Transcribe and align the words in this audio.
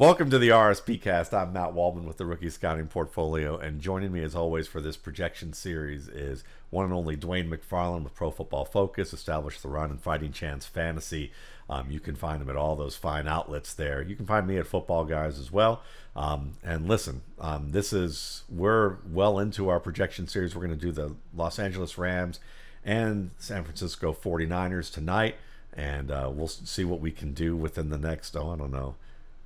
Welcome 0.00 0.30
to 0.30 0.38
the 0.38 0.48
RSP 0.48 0.98
cast. 1.02 1.34
I'm 1.34 1.52
Matt 1.52 1.74
Waldman 1.74 2.06
with 2.06 2.16
the 2.16 2.24
Rookie 2.24 2.48
Scouting 2.48 2.86
Portfolio, 2.86 3.58
and 3.58 3.82
joining 3.82 4.12
me 4.12 4.22
as 4.22 4.34
always 4.34 4.66
for 4.66 4.80
this 4.80 4.96
projection 4.96 5.52
series 5.52 6.08
is 6.08 6.42
one 6.70 6.86
and 6.86 6.94
only 6.94 7.18
Dwain 7.18 7.50
McFarland 7.50 8.04
with 8.04 8.14
Pro 8.14 8.30
Football 8.30 8.64
Focus, 8.64 9.12
established 9.12 9.62
the 9.62 9.68
run 9.68 9.90
and 9.90 10.00
Fighting 10.00 10.32
Chance 10.32 10.64
Fantasy. 10.64 11.32
Um, 11.68 11.90
you 11.90 12.00
can 12.00 12.14
find 12.14 12.40
him 12.40 12.48
at 12.48 12.56
all 12.56 12.76
those 12.76 12.96
fine 12.96 13.28
outlets 13.28 13.74
there. 13.74 14.00
You 14.00 14.16
can 14.16 14.24
find 14.24 14.46
me 14.46 14.56
at 14.56 14.64
Footballguys 14.64 15.38
as 15.38 15.52
well. 15.52 15.82
Um, 16.16 16.54
and 16.64 16.88
listen, 16.88 17.20
um, 17.38 17.72
this 17.72 17.92
is 17.92 18.44
we're 18.48 18.96
well 19.06 19.38
into 19.38 19.68
our 19.68 19.80
projection 19.80 20.26
series. 20.26 20.56
We're 20.56 20.66
going 20.66 20.78
to 20.80 20.86
do 20.86 20.92
the 20.92 21.14
Los 21.36 21.58
Angeles 21.58 21.98
Rams 21.98 22.40
and 22.86 23.32
San 23.36 23.64
Francisco 23.64 24.14
49ers 24.14 24.90
tonight, 24.90 25.34
and 25.74 26.10
uh, 26.10 26.30
we'll 26.32 26.48
see 26.48 26.86
what 26.86 27.00
we 27.00 27.10
can 27.10 27.34
do 27.34 27.54
within 27.54 27.90
the 27.90 27.98
next, 27.98 28.34
oh, 28.34 28.48
I 28.48 28.56
don't 28.56 28.72
know 28.72 28.94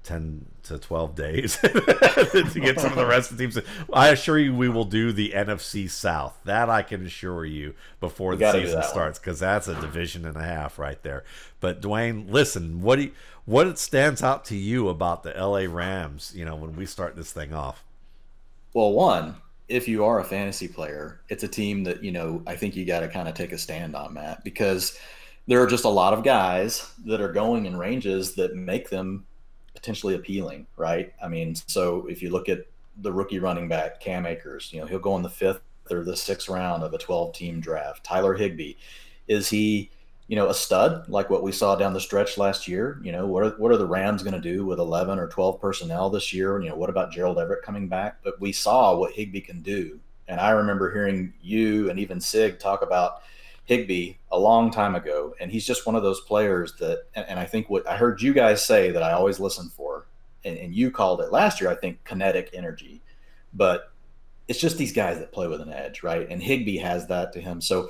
10 0.04 0.46
to 0.64 0.78
12 0.78 1.14
days 1.14 1.56
to 1.62 2.60
get 2.62 2.78
some 2.78 2.92
of 2.92 2.96
the 2.96 3.06
rest 3.06 3.30
of 3.30 3.38
the 3.38 3.44
teams. 3.44 3.58
I 3.92 4.08
assure 4.08 4.38
you, 4.38 4.54
we 4.54 4.68
will 4.68 4.84
do 4.84 5.12
the 5.12 5.32
NFC 5.34 5.90
South. 5.90 6.38
That 6.44 6.70
I 6.70 6.82
can 6.82 7.04
assure 7.04 7.44
you 7.44 7.74
before 8.00 8.36
the 8.36 8.52
season 8.52 8.82
starts 8.82 9.18
because 9.18 9.40
that's 9.40 9.66
a 9.66 9.80
division 9.80 10.26
and 10.26 10.36
a 10.36 10.42
half 10.42 10.78
right 10.78 11.02
there. 11.02 11.24
But 11.60 11.80
Dwain, 11.80 12.30
listen, 12.30 12.82
what 12.82 12.96
do 12.96 13.02
you, 13.04 13.12
what 13.46 13.78
stands 13.78 14.22
out 14.22 14.44
to 14.46 14.56
you 14.56 14.88
about 14.88 15.22
the 15.22 15.32
LA 15.32 15.66
Rams? 15.68 16.32
You 16.34 16.44
know, 16.44 16.54
when 16.54 16.76
we 16.76 16.86
start 16.86 17.16
this 17.16 17.32
thing 17.32 17.52
off. 17.52 17.82
Well, 18.74 18.92
one, 18.92 19.36
if 19.68 19.88
you 19.88 20.04
are 20.04 20.20
a 20.20 20.24
fantasy 20.24 20.68
player, 20.68 21.20
it's 21.28 21.42
a 21.42 21.48
team 21.48 21.84
that, 21.84 22.04
you 22.04 22.12
know, 22.12 22.42
I 22.46 22.56
think 22.56 22.76
you 22.76 22.84
got 22.84 23.00
to 23.00 23.08
kind 23.08 23.28
of 23.28 23.34
take 23.34 23.52
a 23.52 23.58
stand 23.58 23.96
on, 23.96 24.14
Matt, 24.14 24.44
because 24.44 24.98
there 25.46 25.62
are 25.62 25.66
just 25.66 25.84
a 25.84 25.88
lot 25.88 26.12
of 26.12 26.24
guys 26.24 26.90
that 27.06 27.20
are 27.20 27.32
going 27.32 27.66
in 27.66 27.76
ranges 27.76 28.34
that 28.34 28.54
make 28.54 28.90
them 28.90 29.24
potentially 29.74 30.14
appealing, 30.14 30.66
right? 30.76 31.12
I 31.22 31.28
mean, 31.28 31.54
so 31.54 32.06
if 32.06 32.22
you 32.22 32.30
look 32.30 32.48
at 32.48 32.66
the 33.02 33.12
rookie 33.12 33.38
running 33.38 33.68
back, 33.68 34.00
Cam 34.00 34.26
Akers, 34.26 34.70
you 34.72 34.80
know, 34.80 34.86
he'll 34.86 34.98
go 34.98 35.16
in 35.16 35.22
the 35.22 35.30
fifth 35.30 35.60
or 35.90 36.04
the 36.04 36.16
sixth 36.16 36.48
round 36.48 36.82
of 36.82 36.94
a 36.94 36.98
12 36.98 37.34
team 37.34 37.60
draft. 37.60 38.04
Tyler 38.04 38.34
Higbee, 38.34 38.74
is 39.28 39.48
he, 39.48 39.90
you 40.28 40.36
know, 40.36 40.48
a 40.48 40.54
stud 40.54 41.08
like 41.08 41.28
what 41.28 41.42
we 41.42 41.52
saw 41.52 41.74
down 41.76 41.92
the 41.92 42.00
stretch 42.00 42.38
last 42.38 42.66
year? 42.66 43.00
You 43.02 43.12
know, 43.12 43.26
what 43.26 43.44
are, 43.44 43.50
what 43.50 43.72
are 43.72 43.76
the 43.76 43.86
Rams 43.86 44.22
going 44.22 44.34
to 44.34 44.40
do 44.40 44.64
with 44.64 44.78
11 44.78 45.18
or 45.18 45.28
12 45.28 45.60
personnel 45.60 46.08
this 46.08 46.32
year? 46.32 46.60
You 46.62 46.70
know, 46.70 46.76
what 46.76 46.90
about 46.90 47.12
Gerald 47.12 47.38
Everett 47.38 47.62
coming 47.62 47.88
back? 47.88 48.18
But 48.22 48.40
we 48.40 48.52
saw 48.52 48.96
what 48.96 49.12
Higbee 49.12 49.40
can 49.40 49.60
do. 49.60 49.98
And 50.28 50.40
I 50.40 50.50
remember 50.50 50.90
hearing 50.90 51.34
you 51.42 51.90
and 51.90 51.98
even 51.98 52.20
Sig 52.20 52.58
talk 52.58 52.82
about 52.82 53.22
Higbee 53.64 54.14
a 54.30 54.38
long 54.38 54.70
time 54.70 54.94
ago, 54.94 55.34
and 55.40 55.50
he's 55.50 55.66
just 55.66 55.86
one 55.86 55.94
of 55.94 56.02
those 56.02 56.20
players 56.20 56.74
that. 56.74 57.04
And, 57.14 57.26
and 57.28 57.40
I 57.40 57.44
think 57.46 57.70
what 57.70 57.88
I 57.88 57.96
heard 57.96 58.20
you 58.20 58.34
guys 58.34 58.64
say 58.64 58.90
that 58.90 59.02
I 59.02 59.12
always 59.12 59.40
listen 59.40 59.70
for, 59.70 60.06
and, 60.44 60.56
and 60.58 60.74
you 60.74 60.90
called 60.90 61.20
it 61.20 61.32
last 61.32 61.60
year. 61.60 61.70
I 61.70 61.74
think 61.74 62.04
kinetic 62.04 62.50
energy, 62.52 63.02
but 63.54 63.92
it's 64.48 64.60
just 64.60 64.76
these 64.76 64.92
guys 64.92 65.18
that 65.18 65.32
play 65.32 65.48
with 65.48 65.60
an 65.60 65.72
edge, 65.72 66.02
right? 66.02 66.28
And 66.28 66.42
Higbee 66.42 66.78
has 66.78 67.06
that 67.06 67.32
to 67.32 67.40
him. 67.40 67.60
So 67.60 67.88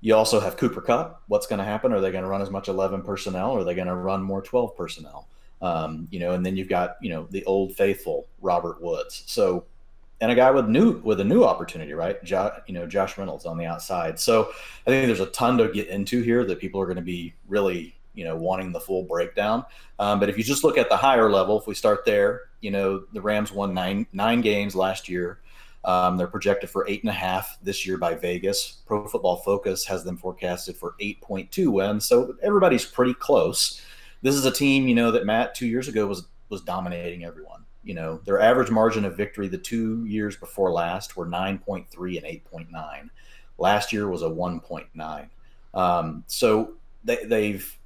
you 0.00 0.14
also 0.14 0.40
have 0.40 0.56
Cooper 0.56 0.80
Kupp. 0.80 1.22
What's 1.28 1.46
going 1.46 1.58
to 1.58 1.64
happen? 1.64 1.92
Are 1.92 2.00
they 2.00 2.10
going 2.10 2.24
to 2.24 2.30
run 2.30 2.42
as 2.42 2.50
much 2.50 2.68
11 2.68 3.02
personnel 3.02 3.52
or 3.52 3.60
are 3.60 3.64
they 3.64 3.74
going 3.74 3.86
to 3.86 3.94
run 3.94 4.22
more 4.22 4.42
12 4.42 4.76
personnel? 4.76 5.28
Um, 5.62 6.08
you 6.10 6.20
know, 6.20 6.32
and 6.32 6.44
then 6.44 6.56
you've 6.56 6.68
got, 6.68 6.96
you 7.02 7.10
know, 7.10 7.26
the 7.30 7.44
old 7.44 7.74
faithful 7.76 8.26
Robert 8.40 8.80
Woods. 8.80 9.24
So, 9.26 9.64
and 10.20 10.30
a 10.30 10.34
guy 10.34 10.50
with 10.50 10.68
new, 10.68 11.00
with 11.00 11.20
a 11.20 11.24
new 11.24 11.44
opportunity, 11.44 11.92
right? 11.94 12.22
Jo- 12.22 12.52
you 12.66 12.74
know, 12.74 12.86
Josh 12.86 13.16
Reynolds 13.16 13.46
on 13.46 13.56
the 13.56 13.64
outside. 13.64 14.18
So 14.18 14.50
I 14.86 14.90
think 14.90 15.06
there's 15.06 15.20
a 15.20 15.26
ton 15.26 15.56
to 15.58 15.68
get 15.68 15.88
into 15.88 16.22
here 16.22 16.44
that 16.44 16.60
people 16.60 16.80
are 16.80 16.86
going 16.86 16.96
to 16.96 17.02
be 17.02 17.34
really, 17.48 17.96
you 18.14 18.24
know, 18.24 18.36
wanting 18.36 18.72
the 18.72 18.80
full 18.80 19.04
breakdown. 19.04 19.64
Um, 19.98 20.20
but 20.20 20.28
if 20.28 20.36
you 20.36 20.44
just 20.44 20.62
look 20.64 20.76
at 20.76 20.88
the 20.88 20.96
higher 20.96 21.30
level, 21.30 21.58
if 21.58 21.66
we 21.66 21.74
start 21.74 22.04
there, 22.04 22.42
you 22.60 22.70
know, 22.70 23.04
the 23.12 23.20
Rams 23.20 23.50
won 23.52 23.72
nine, 23.72 24.06
nine 24.12 24.40
games 24.40 24.74
last 24.74 25.08
year. 25.08 25.40
Um, 25.84 26.18
they're 26.18 26.26
projected 26.26 26.68
for 26.68 26.86
eight 26.88 27.02
and 27.02 27.08
a 27.08 27.14
half 27.14 27.56
this 27.62 27.86
year 27.86 27.96
by 27.96 28.14
Vegas. 28.14 28.82
Pro 28.84 29.06
Football 29.06 29.36
Focus 29.36 29.86
has 29.86 30.04
them 30.04 30.18
forecasted 30.18 30.76
for 30.76 30.94
8.2 31.00 31.68
wins. 31.68 32.04
So 32.04 32.34
everybody's 32.42 32.84
pretty 32.84 33.14
close. 33.14 33.80
This 34.20 34.34
is 34.34 34.44
a 34.44 34.50
team, 34.50 34.86
you 34.86 34.94
know, 34.94 35.10
that 35.12 35.24
Matt 35.24 35.54
two 35.54 35.66
years 35.66 35.88
ago 35.88 36.06
was 36.06 36.26
was 36.50 36.60
dominating 36.60 37.24
everyone. 37.24 37.59
You 37.82 37.94
know, 37.94 38.20
their 38.24 38.40
average 38.40 38.70
margin 38.70 39.04
of 39.04 39.16
victory 39.16 39.48
the 39.48 39.58
two 39.58 40.04
years 40.04 40.36
before 40.36 40.70
last 40.70 41.16
were 41.16 41.26
9.3 41.26 41.86
and 42.16 42.68
8.9. 42.70 43.10
Last 43.58 43.92
year 43.92 44.08
was 44.08 44.22
a 44.22 44.26
1.9. 44.26 45.28
Um, 45.72 46.24
so 46.26 46.74
they, 47.04 47.24
they've 47.24 47.78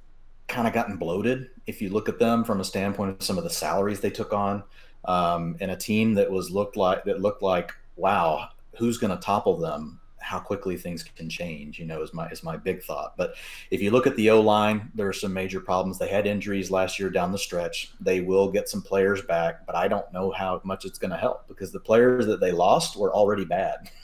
kind 0.47 0.67
of 0.67 0.73
gotten 0.73 0.97
bloated 0.97 1.49
if 1.65 1.81
you 1.81 1.89
look 1.89 2.07
at 2.09 2.19
them 2.19 2.43
from 2.43 2.61
a 2.61 2.63
standpoint 2.63 3.11
of 3.11 3.23
some 3.23 3.37
of 3.37 3.43
the 3.43 3.49
salaries 3.49 3.99
they 3.99 4.09
took 4.09 4.33
on 4.33 4.63
um, 5.05 5.55
and 5.59 5.71
a 5.71 5.75
team 5.75 6.13
that 6.13 6.29
was 6.29 6.51
looked 6.51 6.75
like 6.75 7.03
that 7.03 7.21
looked 7.21 7.41
like 7.41 7.71
wow 7.95 8.47
who's 8.77 8.97
going 8.97 9.15
to 9.15 9.23
topple 9.23 9.57
them 9.57 9.99
how 10.25 10.39
quickly 10.39 10.75
things 10.75 11.03
can 11.03 11.29
change 11.29 11.77
you 11.77 11.85
know 11.85 12.01
is 12.01 12.13
my 12.13 12.27
is 12.29 12.43
my 12.43 12.57
big 12.57 12.81
thought. 12.83 13.15
But 13.15 13.35
if 13.69 13.81
you 13.81 13.91
look 13.91 14.07
at 14.07 14.15
the 14.15 14.31
o 14.31 14.41
line 14.41 14.91
there 14.95 15.07
are 15.07 15.13
some 15.13 15.33
major 15.33 15.59
problems. 15.59 15.99
They 15.99 16.07
had 16.07 16.25
injuries 16.25 16.71
last 16.71 16.99
year 16.99 17.09
down 17.11 17.31
the 17.31 17.37
stretch. 17.37 17.91
They 17.99 18.21
will 18.21 18.51
get 18.51 18.67
some 18.67 18.81
players 18.81 19.21
back 19.21 19.65
but 19.65 19.75
i 19.75 19.87
don't 19.87 20.11
know 20.11 20.31
how 20.31 20.61
much 20.63 20.85
it's 20.85 20.97
going 20.97 21.11
to 21.11 21.17
help 21.17 21.47
because 21.47 21.71
the 21.71 21.79
players 21.79 22.25
that 22.25 22.39
they 22.39 22.51
lost 22.51 22.97
were 22.97 23.13
already 23.13 23.45
bad. 23.45 23.89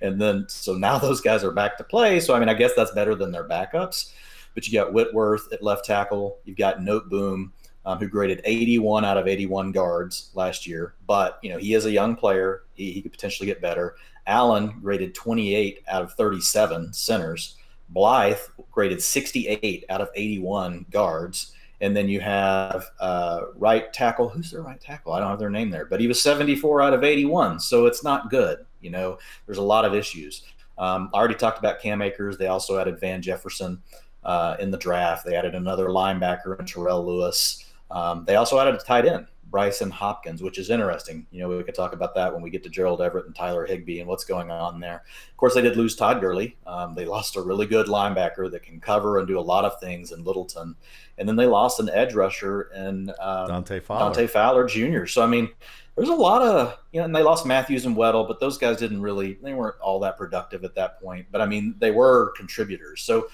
And 0.00 0.20
then 0.20 0.46
so 0.48 0.72
now 0.72 0.98
those 0.98 1.20
guys 1.20 1.44
are 1.44 1.52
back 1.52 1.76
to 1.76 1.84
play. 1.84 2.20
So 2.20 2.34
i 2.34 2.40
mean 2.40 2.48
i 2.48 2.54
guess 2.54 2.72
that's 2.74 2.92
better 2.92 3.14
than 3.14 3.30
their 3.30 3.46
backups. 3.46 4.12
But 4.54 4.66
you 4.66 4.72
got 4.72 4.94
whitworth 4.94 5.52
at 5.52 5.62
left 5.62 5.84
tackle. 5.84 6.38
You've 6.44 6.56
got 6.56 6.78
Noteboom 6.78 7.50
um, 7.88 7.98
who 7.98 8.06
graded 8.06 8.42
81 8.44 9.06
out 9.06 9.16
of 9.16 9.26
81 9.26 9.72
guards 9.72 10.30
last 10.34 10.66
year. 10.66 10.94
But 11.06 11.38
you 11.42 11.50
know 11.50 11.58
he 11.58 11.72
is 11.72 11.86
a 11.86 11.90
young 11.90 12.16
player; 12.16 12.64
he, 12.74 12.92
he 12.92 13.02
could 13.02 13.12
potentially 13.12 13.46
get 13.46 13.62
better. 13.62 13.96
Allen 14.28 14.74
graded 14.80 15.14
28 15.14 15.82
out 15.88 16.02
of 16.02 16.12
37 16.12 16.92
centers. 16.92 17.56
Blythe 17.88 18.38
graded 18.70 19.02
68 19.02 19.84
out 19.88 20.00
of 20.00 20.10
81 20.14 20.86
guards. 20.90 21.52
And 21.80 21.96
then 21.96 22.08
you 22.08 22.20
have 22.20 22.86
uh, 23.00 23.42
right 23.54 23.92
tackle. 23.92 24.28
Who's 24.28 24.50
their 24.50 24.62
right 24.62 24.80
tackle? 24.80 25.12
I 25.12 25.20
don't 25.20 25.30
have 25.30 25.38
their 25.38 25.50
name 25.50 25.70
there, 25.70 25.86
but 25.86 26.00
he 26.00 26.08
was 26.08 26.20
74 26.20 26.82
out 26.82 26.94
of 26.94 27.04
81. 27.04 27.60
So 27.60 27.86
it's 27.86 28.04
not 28.04 28.30
good. 28.30 28.64
You 28.80 28.90
know, 28.90 29.18
there's 29.46 29.58
a 29.58 29.62
lot 29.62 29.84
of 29.84 29.94
issues. 29.94 30.42
Um, 30.76 31.10
I 31.12 31.18
already 31.18 31.34
talked 31.34 31.58
about 31.58 31.80
Cam 31.80 32.02
Akers. 32.02 32.36
They 32.36 32.46
also 32.46 32.78
added 32.78 33.00
Van 33.00 33.22
Jefferson 33.22 33.82
uh, 34.24 34.56
in 34.60 34.70
the 34.70 34.78
draft. 34.78 35.24
They 35.24 35.34
added 35.34 35.54
another 35.54 35.88
linebacker, 35.88 36.64
Terrell 36.66 37.04
Lewis. 37.04 37.64
Um, 37.90 38.24
they 38.26 38.36
also 38.36 38.58
added 38.58 38.74
a 38.74 38.78
tight 38.78 39.06
end, 39.06 39.26
Brycen 39.50 39.90
Hopkins, 39.90 40.42
which 40.42 40.58
is 40.58 40.70
interesting. 40.70 41.26
You 41.30 41.40
know, 41.40 41.48
we 41.48 41.62
could 41.62 41.74
talk 41.74 41.92
about 41.92 42.14
that 42.14 42.32
when 42.32 42.42
we 42.42 42.50
get 42.50 42.62
to 42.64 42.68
Gerald 42.68 43.00
Everett 43.00 43.26
and 43.26 43.34
Tyler 43.34 43.66
Higbee 43.66 44.00
and 44.00 44.08
what's 44.08 44.24
going 44.24 44.50
on 44.50 44.80
there. 44.80 45.04
Of 45.30 45.36
course, 45.36 45.54
they 45.54 45.62
did 45.62 45.76
lose 45.76 45.96
Todd 45.96 46.20
Gurley. 46.20 46.56
Um, 46.66 46.94
they 46.94 47.04
lost 47.06 47.36
a 47.36 47.42
really 47.42 47.66
good 47.66 47.86
linebacker 47.86 48.50
that 48.50 48.62
can 48.62 48.80
cover 48.80 49.18
and 49.18 49.26
do 49.26 49.38
a 49.38 49.40
lot 49.40 49.64
of 49.64 49.80
things 49.80 50.12
in 50.12 50.24
Littleton. 50.24 50.76
And 51.16 51.28
then 51.28 51.36
they 51.36 51.46
lost 51.46 51.80
an 51.80 51.88
edge 51.90 52.14
rusher 52.14 52.70
in 52.74 53.10
um, 53.20 53.48
Dante 53.48 53.80
Fowler. 53.80 54.00
Dante 54.00 54.26
Fowler 54.26 54.66
Jr. 54.66 55.06
So, 55.06 55.22
I 55.22 55.26
mean, 55.26 55.48
there's 55.96 56.10
a 56.10 56.14
lot 56.14 56.42
of, 56.42 56.78
you 56.92 57.00
know, 57.00 57.06
and 57.06 57.14
they 57.14 57.22
lost 57.22 57.44
Matthews 57.44 57.86
and 57.86 57.96
Weddle, 57.96 58.28
but 58.28 58.38
those 58.38 58.58
guys 58.58 58.76
didn't 58.76 59.02
really, 59.02 59.38
they 59.42 59.54
weren't 59.54 59.80
all 59.80 59.98
that 60.00 60.16
productive 60.16 60.62
at 60.64 60.74
that 60.76 61.00
point. 61.00 61.26
But 61.32 61.40
I 61.40 61.46
mean, 61.46 61.74
they 61.78 61.90
were 61.90 62.32
contributors. 62.36 63.02
So 63.02 63.28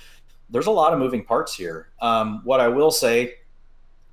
there's 0.49 0.67
a 0.67 0.71
lot 0.71 0.93
of 0.93 0.99
moving 0.99 1.25
parts 1.25 1.55
here. 1.55 1.89
Um, 2.01 2.41
what 2.45 2.61
I 2.61 2.69
will 2.69 2.91
say, 2.91 3.35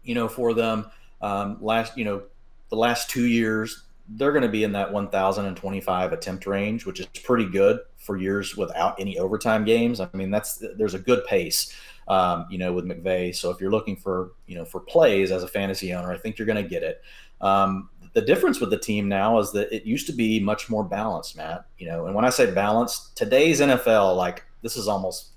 you 0.04 0.16
know, 0.16 0.28
for 0.28 0.54
them 0.54 0.90
um, 1.22 1.58
last, 1.62 1.98
you 1.98 2.06
know, 2.06 2.24
the 2.70 2.76
last 2.76 3.10
two 3.10 3.26
years, 3.26 3.84
they're 4.10 4.32
going 4.32 4.44
to 4.44 4.50
be 4.50 4.64
in 4.64 4.72
that 4.74 4.92
1,025 4.92 6.14
attempt 6.14 6.46
range, 6.46 6.86
which 6.86 7.00
is 7.00 7.06
pretty 7.06 7.46
good 7.46 7.80
for 7.98 8.18
years 8.18 8.58
without 8.58 9.00
any 9.00 9.18
overtime 9.18 9.64
games. 9.64 10.00
I 10.00 10.10
mean, 10.14 10.32
that's 10.32 10.64
there's 10.76 10.96
a 10.96 11.00
good 11.00 11.24
pace, 11.26 11.76
um, 12.08 12.46
you 12.50 12.58
know, 12.58 12.74
with 12.74 12.86
McVay 12.86 13.34
So 13.36 13.52
if 13.52 13.62
you're 13.62 13.72
looking 13.72 13.96
for, 13.96 14.32
you 14.48 14.56
know, 14.56 14.66
for 14.66 14.80
plays 14.80 15.32
as 15.32 15.44
a 15.44 15.48
fantasy 15.48 15.94
owner, 15.94 16.12
I 16.12 16.18
think 16.18 16.38
you're 16.38 16.48
going 16.48 16.62
to 16.62 16.70
get 16.70 16.84
it. 16.84 17.02
Um, 17.40 17.90
the 18.14 18.22
difference 18.22 18.60
with 18.60 18.70
the 18.70 18.78
team 18.78 19.08
now 19.08 19.40
is 19.40 19.52
that 19.54 19.74
it 19.74 19.86
used 19.86 20.08
to 20.08 20.14
be 20.14 20.40
much 20.40 20.70
more 20.70 20.84
balanced, 20.84 21.38
Matt. 21.38 21.66
You 21.78 21.88
know, 21.88 22.08
and 22.08 22.16
when 22.16 22.26
I 22.26 22.30
say 22.30 22.52
balanced, 22.52 23.16
today's 23.16 23.62
NFL, 23.62 24.18
like 24.18 24.44
this 24.62 24.76
is 24.76 24.88
almost, 24.88 25.30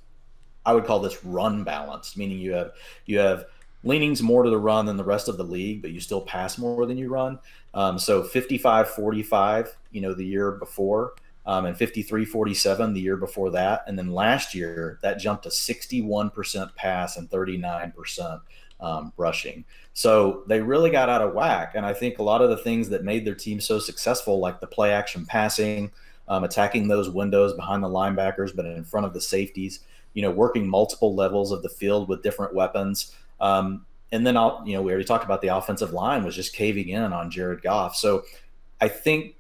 I 0.67 0.73
would 0.73 0.85
call 0.85 0.99
this 0.99 1.25
run 1.25 1.63
balanced, 1.63 2.17
meaning 2.17 2.39
you 2.39 2.53
have 2.53 2.73
you 3.07 3.19
have 3.19 3.45
leanings 3.85 4.23
more 4.23 4.43
to 4.43 4.51
the 4.51 4.59
run 4.59 4.87
than 4.87 4.97
the 4.97 5.05
rest 5.05 5.29
of 5.29 5.37
the 5.37 5.45
league, 5.45 5.83
but 5.83 5.93
you 5.93 6.01
still 6.01 6.21
pass 6.21 6.59
more 6.59 6.87
than 6.87 6.99
you 6.99 7.09
run. 7.09 7.39
Um, 7.75 7.99
so 7.99 8.23
55 8.23 8.91
45, 8.91 9.77
you 9.93 10.01
know, 10.01 10.15
the 10.15 10.25
year 10.25 10.53
before, 10.53 11.15
um, 11.47 11.67
and 11.67 11.77
53 11.77 12.25
47 12.25 12.95
the 12.95 13.01
year 13.01 13.17
before 13.17 13.51
that. 13.51 13.85
And 13.87 13.99
then 13.99 14.13
last 14.13 14.55
year, 14.55 14.99
that 15.03 15.19
jumped 15.19 15.45
to 15.45 15.51
61% 15.51 16.75
pass 16.75 17.17
and 17.17 17.31
39% 17.31 18.41
um, 18.81 19.13
rushing. 19.17 19.65
So 19.93 20.43
they 20.47 20.61
really 20.61 20.91
got 20.91 21.09
out 21.09 21.23
of 21.23 21.35
whack. 21.35 21.73
And 21.75 21.87
I 21.87 21.93
think 21.93 22.19
a 22.19 22.23
lot 22.23 22.43
of 22.43 22.51
the 22.51 22.57
things 22.57 22.89
that 22.89 23.05
made 23.05 23.25
their 23.25 23.35
team 23.35 23.61
so 23.61 23.79
successful, 23.79 24.41
like 24.41 24.61
the 24.61 24.67
play 24.67 24.93
action 24.93 25.27
passing, 25.27 25.93
um, 26.27 26.45
attacking 26.45 26.89
those 26.89 27.11
windows 27.11 27.53
behind 27.53 27.83
the 27.83 27.89
linebackers, 27.89 28.55
but 28.55 28.65
in 28.65 28.85
front 28.85 29.07
of 29.07 29.13
the 29.13 29.21
safeties, 29.21 29.81
you 30.15 30.23
know, 30.23 30.31
working 30.31 30.67
multiple 30.67 31.15
levels 31.15 31.53
of 31.53 31.63
the 31.63 31.69
field 31.69 32.09
with 32.09 32.23
different 32.23 32.55
weapons 32.55 33.15
um, 33.41 33.87
and 34.13 34.27
then 34.27 34.37
I'll, 34.37 34.63
you 34.65 34.75
know, 34.75 34.83
we 34.83 34.93
already 34.93 35.05
talked 35.05 35.25
about 35.25 35.43
the 35.43 35.49
offensive 35.49 35.93
line 35.93 36.25
was 36.25 36.37
just 36.37 36.55
caving 36.55 36.89
in 36.89 37.13
on 37.13 37.31
Jared 37.31 37.63
Goff. 37.63 37.97
So 37.97 38.23
I 38.81 38.89
think, 38.89 39.35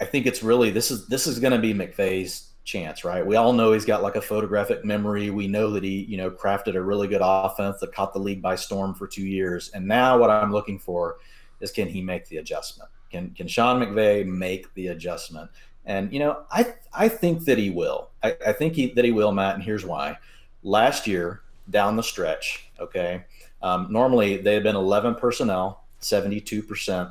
I 0.00 0.04
think 0.04 0.26
it's 0.26 0.42
really 0.42 0.70
this 0.70 0.90
is 0.90 1.06
this 1.06 1.26
is 1.26 1.38
going 1.38 1.52
to 1.52 1.58
be 1.58 1.74
McVay's 1.74 2.48
chance, 2.64 3.04
right? 3.04 3.26
We 3.26 3.36
all 3.36 3.52
know 3.52 3.72
he's 3.72 3.84
got 3.84 4.02
like 4.02 4.16
a 4.16 4.20
photographic 4.20 4.84
memory. 4.84 5.30
We 5.30 5.48
know 5.48 5.70
that 5.70 5.82
he, 5.82 6.04
you 6.04 6.16
know, 6.16 6.30
crafted 6.30 6.74
a 6.74 6.82
really 6.82 7.08
good 7.08 7.22
offense 7.22 7.80
that 7.80 7.92
caught 7.92 8.12
the 8.12 8.18
league 8.18 8.42
by 8.42 8.56
storm 8.56 8.94
for 8.94 9.06
two 9.06 9.26
years. 9.26 9.70
And 9.70 9.86
now 9.86 10.18
what 10.18 10.30
I'm 10.30 10.52
looking 10.52 10.78
for 10.78 11.16
is 11.60 11.72
can 11.72 11.88
he 11.88 12.02
make 12.02 12.28
the 12.28 12.36
adjustment? 12.36 12.90
Can 13.10 13.30
can 13.30 13.48
Sean 13.48 13.80
McVay 13.80 14.26
make 14.26 14.72
the 14.74 14.88
adjustment? 14.88 15.50
And 15.86 16.12
you 16.12 16.18
know, 16.18 16.44
I 16.50 16.74
I 16.92 17.08
think 17.08 17.44
that 17.46 17.58
he 17.58 17.70
will. 17.70 18.10
I, 18.22 18.36
I 18.46 18.52
think 18.52 18.74
he, 18.74 18.92
that 18.92 19.04
he 19.04 19.12
will, 19.12 19.32
Matt. 19.32 19.54
And 19.54 19.64
here's 19.64 19.84
why. 19.84 20.18
Last 20.62 21.06
year, 21.06 21.40
down 21.70 21.96
the 21.96 22.02
stretch, 22.02 22.67
okay, 22.80 23.24
um, 23.62 23.88
normally 23.90 24.36
they 24.36 24.54
had 24.54 24.62
been 24.62 24.76
11 24.76 25.16
personnel, 25.16 25.84
72 26.00 26.62
percent. 26.62 27.10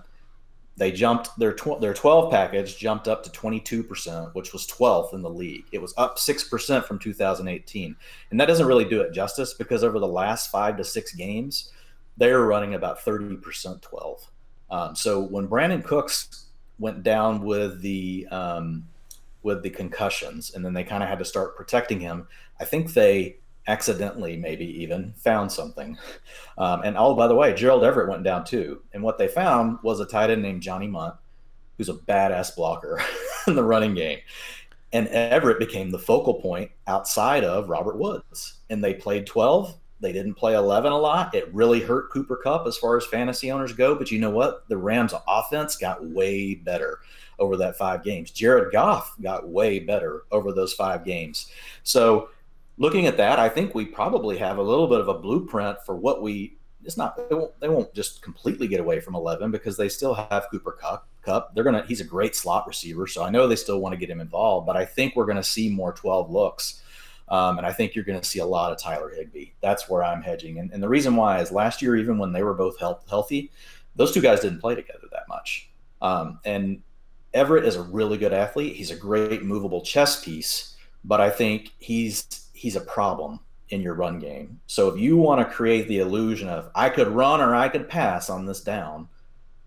They 0.78 0.92
jumped 0.92 1.30
their 1.40 1.54
tw- 1.54 1.81
their 1.81 1.94
12 1.94 2.31
package 2.31 2.78
jumped 2.78 3.08
up 3.08 3.24
to 3.24 3.31
22 3.31 3.84
percent, 3.84 4.36
which 4.36 4.54
was 4.54 4.68
12th 4.68 5.14
in 5.14 5.22
the 5.22 5.30
league. 5.30 5.66
It 5.72 5.81
was 5.81 5.94
up 5.98 6.19
six 6.19 6.44
percent 6.44 6.86
from 6.86 7.00
2018, 7.00 7.96
and 8.31 8.40
that 8.40 8.46
doesn't 8.46 8.68
really 8.68 8.86
do 8.86 9.02
it 9.02 9.14
justice 9.14 9.54
because 9.54 9.84
over 9.84 10.00
the 10.00 10.08
last 10.08 10.52
five 10.52 10.78
to 10.78 10.84
six 10.84 11.14
games, 11.14 11.72
they're 12.18 12.44
running 12.44 12.75
about 12.75 13.02
30 13.02 13.38
percent 13.38 13.81
12. 13.81 14.31
Um, 14.70 14.96
so 14.96 15.22
when 15.22 15.48
Brandin 15.48 15.84
Cooks 15.84 16.48
went 16.80 17.04
down 17.04 17.42
with 17.42 17.81
the 17.81 18.28
um, 18.31 18.88
with 19.44 19.63
the 19.63 19.70
concussions, 19.70 20.54
and 20.54 20.63
then 20.63 20.74
they 20.74 20.84
kind 20.84 21.04
of 21.04 21.10
had 21.10 21.20
to 21.20 21.25
start 21.25 21.56
protecting 21.56 22.00
him. 22.00 22.28
I 22.60 22.66
think 22.66 22.94
they 22.94 23.38
accidentally, 23.68 24.38
maybe 24.38 24.66
even, 24.81 25.14
found 25.18 25.52
something. 25.52 25.98
Um, 26.58 26.81
and 26.84 26.98
oh, 26.98 27.16
by 27.16 27.28
the 27.28 27.36
way, 27.36 27.54
Gerald 27.54 27.84
Everett 27.84 28.10
went 28.10 28.24
down 28.24 28.46
too. 28.46 28.81
And 28.94 29.04
what 29.04 29.18
they 29.18 29.28
found 29.28 29.80
was 29.84 30.00
a 30.00 30.06
tight 30.06 30.30
end 30.30 30.42
named 30.42 30.62
Johnny 30.62 30.88
Mundt, 30.88 31.16
who's 31.78 31.90
a 31.90 31.94
badass 31.94 32.56
blocker 32.56 33.02
in 33.48 33.56
the 33.56 33.64
running 33.64 33.94
game. 33.94 34.19
And 34.94 35.08
Everett 35.10 35.60
became 35.60 35.92
the 35.92 36.00
focal 36.00 36.36
point 36.36 36.72
outside 36.88 37.44
of 37.44 37.69
Robert 37.69 37.98
Woods. 37.98 38.56
And 38.69 38.84
they 38.84 38.94
played 38.94 39.28
12 39.28 39.75
they 40.00 40.12
didn't 40.12 40.36
play 40.36 40.54
11 40.54 40.92
a 40.92 40.98
lot. 40.98 41.34
It 41.34 41.52
really 41.54 41.81
hurt 41.81 42.12
Cooper 42.12 42.36
Kupp 42.38 42.68
as 42.68 42.78
far 42.78 42.98
as 42.98 43.06
fantasy 43.06 43.52
owners 43.52 43.74
go. 43.74 43.96
But 43.96 44.12
you 44.12 44.20
know 44.20 44.30
what? 44.30 44.68
The 44.70 44.78
Rams' 44.78 45.13
offense 45.28 45.75
got 45.75 46.06
way 46.06 46.56
better 46.56 47.00
over 47.40 47.58
that 47.58 47.78
five 47.78 48.04
games. 48.04 48.31
Jared 48.31 48.72
Goff 48.72 49.16
got 49.22 49.48
way 49.48 49.80
better 49.80 50.24
over 50.31 50.52
those 50.52 50.74
five 50.74 51.04
games. 51.04 51.52
So, 51.84 52.30
looking 52.77 53.07
at 53.07 53.18
that, 53.18 53.39
I 53.39 53.50
think 53.50 53.75
we 53.75 53.85
probably 53.85 54.38
have 54.38 54.57
a 54.57 54.63
little 54.63 54.88
bit 54.88 55.00
of 55.00 55.07
a 55.07 55.13
blueprint 55.13 55.81
for 55.85 55.95
what 55.95 56.21
we. 56.21 56.57
It's 56.83 56.97
not. 56.97 57.18
They 57.29 57.35
won't, 57.35 57.59
they 57.59 57.68
won't 57.68 57.94
just 57.94 58.21
completely 58.21 58.68
get 58.68 58.79
away 58.79 59.00
from 59.00 59.15
11 59.15 59.51
because 59.51 59.75
they 59.75 59.89
still 59.89 60.13
have 60.13 60.47
Cooper 60.50 60.71
Cup. 60.71 61.07
Kupp. 61.21 61.53
They're 61.53 61.63
gonna. 61.63 61.83
He's 61.88 62.01
a 62.01 62.06
great 62.06 62.35
slot 62.35 62.68
receiver, 62.68 63.07
so 63.07 63.24
I 63.24 63.29
know 63.29 63.47
they 63.47 63.56
still 63.56 63.79
want 63.79 63.94
to 63.94 63.97
get 63.97 64.09
him 64.09 64.21
involved. 64.21 64.65
But 64.65 64.77
I 64.77 64.85
think 64.85 65.15
we're 65.15 65.25
to 65.38 65.44
see 65.44 65.69
more 65.69 65.91
12 65.91 66.31
looks 66.31 66.81
um, 67.29 67.57
and 67.57 67.68
I 67.68 67.74
think 67.74 67.94
you're 67.94 68.06
to 68.06 68.27
see 68.27 68.39
a 68.39 68.45
lot 68.45 68.71
of 68.71 68.77
Tyler 68.77 69.09
Higbee. 69.09 69.51
That's 69.62 69.89
where 69.89 70.03
I'm 70.03 70.21
hedging. 70.21 70.59
And, 70.59 70.71
and 70.71 70.81
the 70.81 70.88
reason 70.88 71.15
why 71.15 71.41
is 71.41 71.51
last 71.51 71.81
year, 71.81 71.95
even 71.97 72.18
when 72.18 72.31
they 72.31 72.44
were 72.44 72.53
both 72.53 72.79
health, 72.79 73.06
healthy, 73.09 73.51
those 73.95 74.13
two 74.13 74.21
guys 74.21 74.39
didn't 74.39 74.59
play 74.59 74.75
together 74.75 75.07
that 75.12 75.27
much. 75.27 75.69
Um, 76.01 76.39
and 76.45 76.81
Everett 77.33 77.65
is 77.65 77.75
a 77.75 77.81
really 77.81 78.18
good 78.18 78.31
athlete. 78.31 78.75
He's 78.75 78.91
a 78.91 78.95
great 78.95 79.44
movable 79.44 79.81
chess 79.81 80.24
piece, 80.24 80.77
but 81.03 81.19
I 81.19 81.29
think 81.29 81.74
he's 81.79 82.47
he's 82.57 82.75
a 82.75 82.81
problem 82.81 83.39
in 83.69 83.81
your 83.81 83.94
run 83.94 84.19
game. 84.19 84.59
So 84.68 84.88
if 84.88 85.00
you 85.00 85.18
want 85.18 85.48
to 85.48 85.54
create 85.54 85.88
the 85.88 86.00
illusion 86.00 86.50
of 86.50 86.71
I 86.74 86.89
could 86.89 87.07
run 87.07 87.42
or 87.42 87.54
I 87.54 87.69
could 87.69 87.89
pass 87.89 88.30
on 88.30 88.45
this 88.45 88.62
down, 88.62 89.09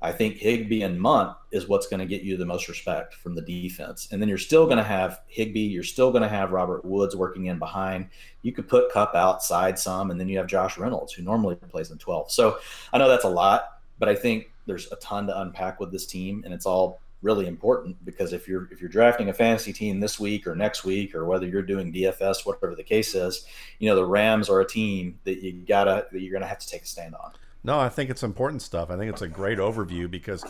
I 0.02 0.12
think 0.12 0.36
Higbee 0.36 0.82
and 0.82 0.98
Mundt 0.98 1.36
is 1.52 1.68
what's 1.68 1.86
going 1.86 2.00
to 2.00 2.06
get 2.06 2.22
you 2.22 2.38
the 2.38 2.46
most 2.46 2.68
respect 2.68 3.14
from 3.14 3.34
the 3.34 3.42
defense. 3.42 4.08
And 4.10 4.20
then 4.20 4.30
you're 4.30 4.38
still 4.38 4.64
going 4.64 4.78
to 4.78 4.82
have 4.82 5.20
Higbee. 5.26 5.60
You're 5.60 5.82
still 5.82 6.10
going 6.10 6.22
to 6.22 6.28
have 6.28 6.52
Robert 6.52 6.84
Woods 6.84 7.14
working 7.14 7.46
in 7.46 7.58
behind. 7.58 8.08
You 8.40 8.52
could 8.52 8.66
put 8.66 8.90
Kupp 8.90 9.14
outside 9.14 9.78
some, 9.78 10.10
and 10.10 10.18
then 10.18 10.28
you 10.28 10.38
have 10.38 10.46
Josh 10.46 10.78
Reynolds, 10.78 11.12
who 11.12 11.22
normally 11.22 11.56
plays 11.56 11.90
in 11.90 11.98
12. 11.98 12.32
So 12.32 12.58
I 12.94 12.98
know 12.98 13.08
that's 13.08 13.24
a 13.24 13.28
lot, 13.28 13.80
but 13.98 14.08
I 14.08 14.14
think 14.14 14.50
there's 14.66 14.90
a 14.90 14.96
ton 14.96 15.26
to 15.26 15.38
unpack 15.38 15.78
with 15.80 15.92
this 15.92 16.06
team, 16.06 16.42
and 16.46 16.54
it's 16.54 16.64
all 16.64 17.00
really 17.22 17.46
important 17.46 18.02
because 18.04 18.32
if 18.32 18.48
you're 18.48 18.68
if 18.72 18.80
you're 18.80 18.90
drafting 18.90 19.28
a 19.28 19.34
fantasy 19.34 19.72
team 19.72 20.00
this 20.00 20.18
week 20.18 20.46
or 20.46 20.54
next 20.54 20.84
week 20.84 21.14
or 21.14 21.24
whether 21.24 21.46
you're 21.46 21.62
doing 21.62 21.92
DFS, 21.92 22.46
whatever 22.46 22.74
the 22.74 22.82
case 22.82 23.14
is, 23.14 23.44
you 23.78 23.88
know 23.88 23.96
the 23.96 24.04
Rams 24.04 24.48
are 24.48 24.60
a 24.60 24.66
team 24.66 25.18
that 25.24 25.42
you 25.42 25.52
gotta 25.66 26.06
that 26.12 26.20
you're 26.20 26.32
gonna 26.32 26.46
have 26.46 26.58
to 26.58 26.68
take 26.68 26.82
a 26.82 26.86
stand 26.86 27.14
on. 27.14 27.32
No, 27.62 27.78
I 27.78 27.90
think 27.90 28.08
it's 28.08 28.22
important 28.22 28.62
stuff. 28.62 28.90
I 28.90 28.96
think 28.96 29.12
it's 29.12 29.22
a 29.22 29.28
great 29.28 29.58
overview 29.58 30.10
because, 30.10 30.44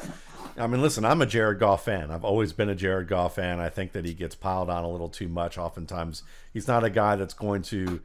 I 0.56 0.68
mean, 0.68 0.80
listen, 0.80 1.04
I'm 1.04 1.20
a 1.20 1.26
Jared 1.26 1.58
Goff 1.58 1.84
fan. 1.84 2.10
I've 2.10 2.24
always 2.24 2.52
been 2.52 2.68
a 2.68 2.74
Jared 2.74 3.08
Goff 3.08 3.34
fan. 3.34 3.58
I 3.58 3.68
think 3.68 3.92
that 3.92 4.04
he 4.04 4.14
gets 4.14 4.36
piled 4.36 4.70
on 4.70 4.84
a 4.84 4.88
little 4.88 5.08
too 5.08 5.26
much. 5.26 5.58
Oftentimes, 5.58 6.22
he's 6.52 6.68
not 6.68 6.84
a 6.84 6.90
guy 6.90 7.16
that's 7.16 7.34
going 7.34 7.62
to, 7.62 8.00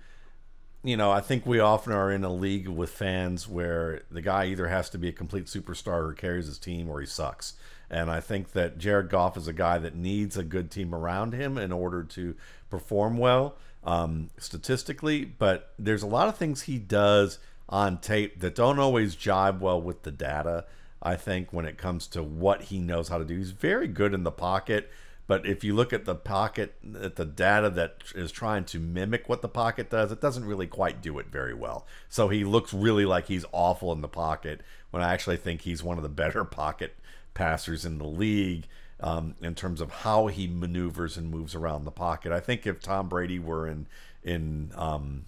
you 0.84 0.98
know, 0.98 1.12
I 1.12 1.22
think 1.22 1.46
we 1.46 1.60
often 1.60 1.94
are 1.94 2.12
in 2.12 2.24
a 2.24 2.34
league 2.34 2.68
with 2.68 2.90
fans 2.90 3.48
where 3.48 4.02
the 4.10 4.24
guy 4.24 4.46
either 4.46 4.70
has 4.70 4.90
to 4.90 4.98
be 4.98 5.10
a 5.10 5.14
complete 5.14 5.46
superstar 5.46 6.10
or 6.10 6.14
carries 6.14 6.48
his 6.48 6.58
team 6.58 6.90
or 6.90 7.00
he 7.00 7.06
sucks. 7.06 7.54
And 7.90 8.10
I 8.10 8.20
think 8.20 8.52
that 8.54 8.78
Jared 8.78 9.10
Goff 9.10 9.38
is 9.38 9.48
a 9.48 9.54
guy 9.54 9.78
that 9.78 9.96
needs 9.96 10.38
a 10.38 10.44
good 10.44 10.72
team 10.72 10.94
around 10.94 11.34
him 11.34 11.58
in 11.58 11.72
order 11.72 12.04
to 12.04 12.36
perform 12.70 13.18
well 13.18 13.56
um, 13.84 14.30
statistically. 14.38 15.26
But 15.26 15.74
there's 15.78 16.04
a 16.04 16.08
lot 16.08 16.28
of 16.28 16.38
things 16.38 16.64
he 16.64 16.78
does– 16.78 17.40
on 17.70 17.98
tape 17.98 18.40
that 18.42 18.56
don't 18.56 18.80
always 18.80 19.16
jibe 19.16 19.62
well 19.62 19.82
with 19.82 20.04
the 20.04 20.12
data. 20.12 20.66
I 21.02 21.16
think 21.16 21.52
when 21.52 21.66
it 21.66 21.78
comes 21.78 22.08
to 22.08 22.24
what 22.24 22.64
he 22.64 22.80
knows 22.80 23.10
how 23.10 23.18
to 23.18 23.26
do, 23.26 23.38
he's 23.38 23.52
very 23.52 23.88
good 23.88 24.14
in 24.14 24.24
the 24.24 24.32
pocket. 24.32 24.92
But 25.28 25.48
if 25.48 25.64
you 25.64 25.74
look 25.74 25.92
at 25.92 26.06
the 26.06 26.16
pocket, 26.16 26.76
at 27.02 27.16
the 27.16 27.26
data 27.26 27.70
that 27.72 27.98
is 28.14 28.32
trying 28.32 28.64
to 28.66 28.80
mimic 28.80 29.28
what 29.28 29.42
the 29.42 29.50
pocket 29.50 29.90
does, 29.90 30.12
it 30.12 30.22
doesn't 30.22 30.46
really 30.46 30.68
quite 30.68 31.02
do 31.02 31.18
it 31.18 31.28
very 31.32 31.54
well. 31.54 31.88
So 32.10 32.30
he 32.30 32.44
looks 32.44 32.74
really 32.74 33.06
like 33.06 33.26
he's 33.26 33.46
awful 33.52 33.92
in 33.92 34.02
the 34.02 34.08
pocket 34.08 34.62
when 34.92 35.02
I 35.02 35.14
actually 35.14 35.38
think 35.38 35.62
he's 35.62 35.84
one 35.84 35.98
of 35.98 36.04
the 36.04 36.10
better 36.10 36.44
pocket 36.44 36.96
passers 37.36 37.86
in 37.86 38.00
the 38.00 38.08
league 38.08 38.66
um, 39.00 39.36
in 39.42 39.54
terms 39.54 39.82
of 39.82 39.92
how 39.92 40.28
he 40.28 40.48
maneuvers 40.48 41.18
and 41.18 41.30
moves 41.30 41.54
around 41.54 41.86
the 41.86 41.92
pocket. 41.92 42.32
I 42.32 42.40
think 42.40 42.66
if 42.66 42.82
Tom 42.82 43.08
Brady 43.08 43.38
were 43.38 43.68
in 43.68 43.88
in 44.24 44.72
um, 44.76 45.26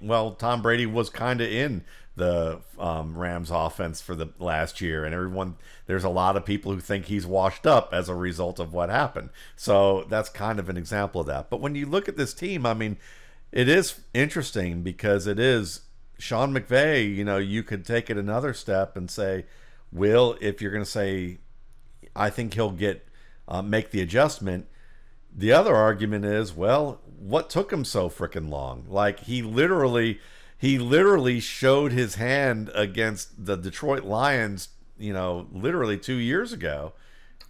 well, 0.00 0.32
Tom 0.32 0.62
Brady 0.62 0.86
was 0.86 1.10
kind 1.10 1.40
of 1.40 1.50
in 1.50 1.84
the 2.14 2.60
um, 2.78 3.16
Rams 3.16 3.50
offense 3.50 4.00
for 4.00 4.14
the 4.14 4.28
last 4.38 4.80
year, 4.80 5.04
and 5.04 5.14
everyone 5.14 5.56
there's 5.86 6.04
a 6.04 6.08
lot 6.10 6.36
of 6.36 6.44
people 6.44 6.72
who 6.72 6.80
think 6.80 7.06
he's 7.06 7.26
washed 7.26 7.66
up 7.66 7.92
as 7.92 8.08
a 8.08 8.14
result 8.14 8.60
of 8.60 8.72
what 8.72 8.90
happened. 8.90 9.30
So 9.56 10.04
that's 10.08 10.28
kind 10.28 10.58
of 10.58 10.68
an 10.68 10.76
example 10.76 11.22
of 11.22 11.26
that. 11.26 11.50
But 11.50 11.60
when 11.60 11.74
you 11.74 11.86
look 11.86 12.08
at 12.08 12.16
this 12.16 12.34
team, 12.34 12.64
I 12.64 12.74
mean, 12.74 12.96
it 13.50 13.68
is 13.68 14.00
interesting 14.14 14.82
because 14.82 15.26
it 15.26 15.38
is 15.38 15.80
Sean 16.18 16.54
McVay. 16.54 17.12
You 17.14 17.24
know, 17.24 17.38
you 17.38 17.62
could 17.62 17.84
take 17.84 18.08
it 18.08 18.16
another 18.16 18.54
step 18.54 18.96
and 18.96 19.10
say, 19.10 19.46
Will, 19.92 20.36
if 20.40 20.62
you're 20.62 20.70
going 20.72 20.84
to 20.84 20.90
say, 20.90 21.38
I 22.16 22.30
think 22.30 22.54
he'll 22.54 22.70
get 22.70 23.06
uh, 23.48 23.62
make 23.62 23.90
the 23.90 24.00
adjustment. 24.00 24.66
The 25.34 25.52
other 25.52 25.74
argument 25.74 26.24
is, 26.24 26.54
well, 26.54 27.00
what 27.18 27.50
took 27.50 27.72
him 27.72 27.84
so 27.84 28.08
freaking 28.08 28.50
long? 28.50 28.84
Like 28.88 29.20
he 29.20 29.42
literally 29.42 30.20
he 30.58 30.78
literally 30.78 31.40
showed 31.40 31.92
his 31.92 32.16
hand 32.16 32.70
against 32.74 33.44
the 33.44 33.56
Detroit 33.56 34.04
Lions, 34.04 34.68
you 34.96 35.12
know, 35.12 35.48
literally 35.52 35.98
2 35.98 36.14
years 36.14 36.52
ago. 36.52 36.92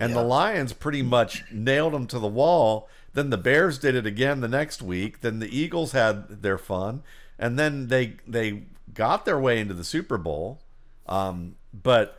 And 0.01 0.11
yeah. 0.11 0.21
the 0.21 0.25
Lions 0.25 0.73
pretty 0.73 1.03
much 1.03 1.45
nailed 1.53 1.95
him 1.95 2.07
to 2.07 2.19
the 2.19 2.27
wall. 2.27 2.89
Then 3.13 3.29
the 3.29 3.37
Bears 3.37 3.79
did 3.79 3.95
it 3.95 4.07
again 4.07 4.41
the 4.41 4.49
next 4.49 4.81
week. 4.81 5.21
Then 5.21 5.41
the 5.41 5.55
Eagles 5.55 5.93
had 5.93 6.43
their 6.43 6.57
fun, 6.57 7.03
and 7.39 7.59
then 7.59 7.89
they 7.89 8.17
they 8.27 8.65
got 8.95 9.25
their 9.27 9.39
way 9.39 9.61
into 9.61 9.75
the 9.75 9.85
Super 9.85 10.17
Bowl. 10.17 10.61
Um, 11.07 11.57
but 11.75 12.19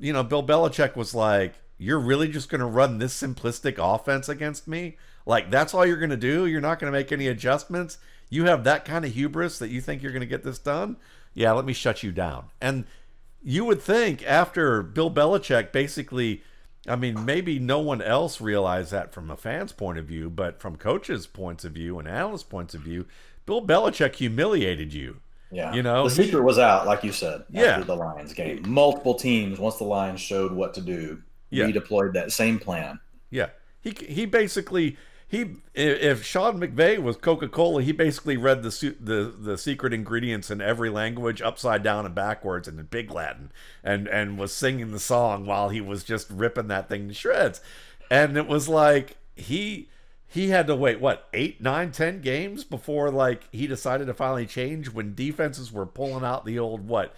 you 0.00 0.12
know, 0.12 0.22
Bill 0.22 0.42
Belichick 0.42 0.96
was 0.96 1.14
like, 1.14 1.54
"You're 1.78 2.00
really 2.00 2.28
just 2.28 2.48
going 2.48 2.60
to 2.60 2.66
run 2.66 2.98
this 2.98 3.20
simplistic 3.20 3.76
offense 3.78 4.28
against 4.28 4.68
me?" 4.68 4.96
Like 5.26 5.50
that's 5.50 5.74
all 5.74 5.86
you're 5.86 5.96
going 5.96 6.10
to 6.10 6.16
do? 6.16 6.46
You're 6.46 6.60
not 6.60 6.78
going 6.78 6.92
to 6.92 6.98
make 6.98 7.12
any 7.12 7.28
adjustments? 7.28 7.98
You 8.30 8.44
have 8.44 8.64
that 8.64 8.84
kind 8.84 9.04
of 9.04 9.12
hubris 9.12 9.58
that 9.58 9.70
you 9.70 9.80
think 9.80 10.02
you're 10.02 10.12
going 10.12 10.20
to 10.20 10.26
get 10.26 10.42
this 10.42 10.58
done? 10.58 10.96
Yeah, 11.34 11.52
let 11.52 11.64
me 11.64 11.72
shut 11.72 12.02
you 12.02 12.12
down. 12.12 12.46
And 12.60 12.84
you 13.42 13.64
would 13.64 13.80
think 13.80 14.22
after 14.24 14.82
Bill 14.82 15.10
Belichick 15.10 15.72
basically 15.72 16.42
I 16.86 16.96
mean, 16.96 17.24
maybe 17.24 17.58
no 17.58 17.78
one 17.78 18.02
else 18.02 18.40
realized 18.40 18.92
that 18.92 19.12
from 19.12 19.30
a 19.30 19.36
fan's 19.36 19.72
point 19.72 19.98
of 19.98 20.04
view, 20.04 20.28
but 20.28 20.60
from 20.60 20.76
coaches' 20.76 21.26
points 21.26 21.64
of 21.64 21.72
view 21.72 21.98
and 21.98 22.06
analysts' 22.06 22.42
points 22.42 22.74
of 22.74 22.82
view, 22.82 23.06
Bill 23.46 23.66
Belichick 23.66 24.16
humiliated 24.16 24.92
you. 24.92 25.20
Yeah. 25.50 25.72
You 25.72 25.82
know, 25.82 26.04
the 26.04 26.10
secret 26.10 26.42
was 26.42 26.58
out, 26.58 26.86
like 26.86 27.04
you 27.04 27.12
said, 27.12 27.44
yeah. 27.50 27.80
the 27.80 27.94
Lions 27.94 28.32
game. 28.32 28.62
Multiple 28.66 29.14
teams, 29.14 29.58
once 29.58 29.76
the 29.76 29.84
Lions 29.84 30.20
showed 30.20 30.52
what 30.52 30.74
to 30.74 30.80
do, 30.80 31.22
yeah. 31.50 31.66
redeployed 31.66 32.14
that 32.14 32.32
same 32.32 32.58
plan. 32.58 32.98
Yeah. 33.30 33.50
He, 33.80 33.94
he 34.08 34.26
basically 34.26 34.96
he 35.34 35.56
if 35.74 36.24
Sean 36.24 36.60
McVay 36.60 36.98
was 36.98 37.16
Coca 37.16 37.48
Cola, 37.48 37.82
he 37.82 37.92
basically 37.92 38.36
read 38.36 38.62
the 38.62 38.94
the 39.00 39.34
the 39.36 39.58
secret 39.58 39.92
ingredients 39.92 40.50
in 40.50 40.60
every 40.60 40.90
language 40.90 41.42
upside 41.42 41.82
down 41.82 42.06
and 42.06 42.14
backwards 42.14 42.68
and 42.68 42.78
in 42.78 42.86
Pig 42.86 43.10
Latin, 43.10 43.50
and 43.82 44.06
and 44.08 44.38
was 44.38 44.52
singing 44.52 44.92
the 44.92 45.00
song 45.00 45.44
while 45.44 45.70
he 45.70 45.80
was 45.80 46.04
just 46.04 46.30
ripping 46.30 46.68
that 46.68 46.88
thing 46.88 47.08
to 47.08 47.14
shreds, 47.14 47.60
and 48.10 48.36
it 48.36 48.46
was 48.46 48.68
like 48.68 49.16
he 49.34 49.88
he 50.26 50.48
had 50.48 50.66
to 50.66 50.74
wait 50.74 51.00
what 51.00 51.28
eight 51.32 51.60
nine 51.60 51.92
ten 51.92 52.20
games 52.20 52.64
before 52.64 53.10
like 53.10 53.48
he 53.52 53.66
decided 53.66 54.06
to 54.06 54.14
finally 54.14 54.46
change 54.46 54.90
when 54.90 55.14
defenses 55.14 55.72
were 55.72 55.86
pulling 55.86 56.24
out 56.24 56.44
the 56.44 56.58
old 56.58 56.86
what 56.86 57.14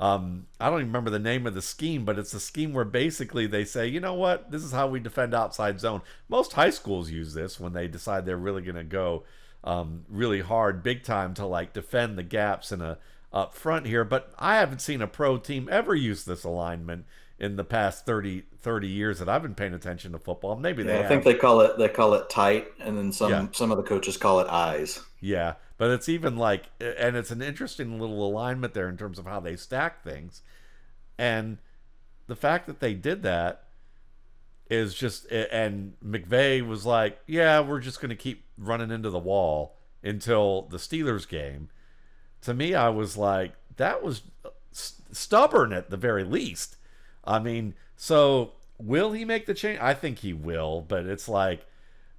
um, 0.00 0.46
I 0.58 0.70
don't 0.70 0.78
even 0.78 0.86
remember 0.88 1.10
the 1.10 1.18
name 1.18 1.46
of 1.46 1.52
the 1.52 1.60
scheme, 1.60 2.06
but 2.06 2.18
it's 2.18 2.32
a 2.32 2.40
scheme 2.40 2.72
where 2.72 2.86
basically 2.86 3.46
they 3.46 3.66
say, 3.66 3.86
you 3.86 4.00
know 4.00 4.14
what, 4.14 4.50
this 4.50 4.64
is 4.64 4.72
how 4.72 4.86
we 4.86 4.98
defend 4.98 5.34
outside 5.34 5.78
zone. 5.78 6.00
Most 6.26 6.54
high 6.54 6.70
schools 6.70 7.10
use 7.10 7.34
this 7.34 7.60
when 7.60 7.74
they 7.74 7.86
decide 7.86 8.24
they're 8.24 8.38
really 8.38 8.62
going 8.62 8.76
to 8.76 8.84
go 8.84 9.24
um, 9.62 10.06
really 10.08 10.40
hard, 10.40 10.82
big 10.82 11.04
time 11.04 11.34
to 11.34 11.44
like 11.44 11.74
defend 11.74 12.16
the 12.16 12.22
gaps 12.22 12.72
in 12.72 12.80
a 12.80 12.96
up 13.30 13.54
front 13.54 13.86
here. 13.86 14.04
But 14.04 14.32
I 14.38 14.56
haven't 14.56 14.80
seen 14.80 15.02
a 15.02 15.06
pro 15.06 15.36
team 15.36 15.68
ever 15.70 15.94
use 15.94 16.24
this 16.24 16.44
alignment 16.44 17.04
in 17.40 17.56
the 17.56 17.64
past 17.64 18.04
30, 18.04 18.44
30 18.58 18.86
years 18.86 19.18
that 19.18 19.28
I've 19.28 19.42
been 19.42 19.54
paying 19.54 19.72
attention 19.72 20.12
to 20.12 20.18
football. 20.18 20.56
Maybe 20.56 20.82
they. 20.82 20.98
Yeah, 20.98 21.04
I 21.04 21.08
think 21.08 21.24
they 21.24 21.34
call 21.34 21.62
it 21.62 21.78
they 21.78 21.88
call 21.88 22.14
it 22.14 22.28
tight, 22.28 22.68
and 22.78 22.96
then 22.96 23.10
some 23.12 23.30
yeah. 23.30 23.46
some 23.52 23.70
of 23.72 23.78
the 23.78 23.82
coaches 23.82 24.16
call 24.16 24.40
it 24.40 24.48
eyes. 24.48 25.00
Yeah, 25.20 25.54
but 25.78 25.90
it's 25.90 26.08
even 26.08 26.36
like, 26.36 26.66
and 26.78 27.16
it's 27.16 27.30
an 27.30 27.40
interesting 27.40 27.98
little 27.98 28.24
alignment 28.24 28.74
there 28.74 28.88
in 28.88 28.96
terms 28.96 29.18
of 29.18 29.24
how 29.24 29.40
they 29.40 29.56
stack 29.56 30.04
things. 30.04 30.42
And 31.18 31.58
the 32.26 32.36
fact 32.36 32.66
that 32.66 32.80
they 32.80 32.94
did 32.94 33.22
that 33.22 33.64
is 34.70 34.94
just, 34.94 35.30
and 35.32 35.94
McVay 36.04 36.66
was 36.66 36.86
like, 36.86 37.18
yeah, 37.26 37.60
we're 37.60 37.80
just 37.80 38.00
going 38.00 38.10
to 38.10 38.16
keep 38.16 38.44
running 38.56 38.90
into 38.90 39.10
the 39.10 39.18
wall 39.18 39.76
until 40.02 40.62
the 40.62 40.76
Steelers 40.76 41.28
game. 41.28 41.68
To 42.42 42.54
me, 42.54 42.74
I 42.74 42.88
was 42.88 43.16
like, 43.16 43.52
that 43.76 44.02
was 44.02 44.22
uh, 44.44 44.50
stubborn 44.72 45.72
at 45.72 45.90
the 45.90 45.96
very 45.96 46.24
least. 46.24 46.76
I 47.24 47.38
mean, 47.38 47.74
so 47.96 48.52
will 48.78 49.12
he 49.12 49.24
make 49.24 49.46
the 49.46 49.54
change? 49.54 49.78
I 49.80 49.94
think 49.94 50.18
he 50.18 50.32
will, 50.32 50.84
but 50.86 51.06
it's 51.06 51.28
like, 51.28 51.66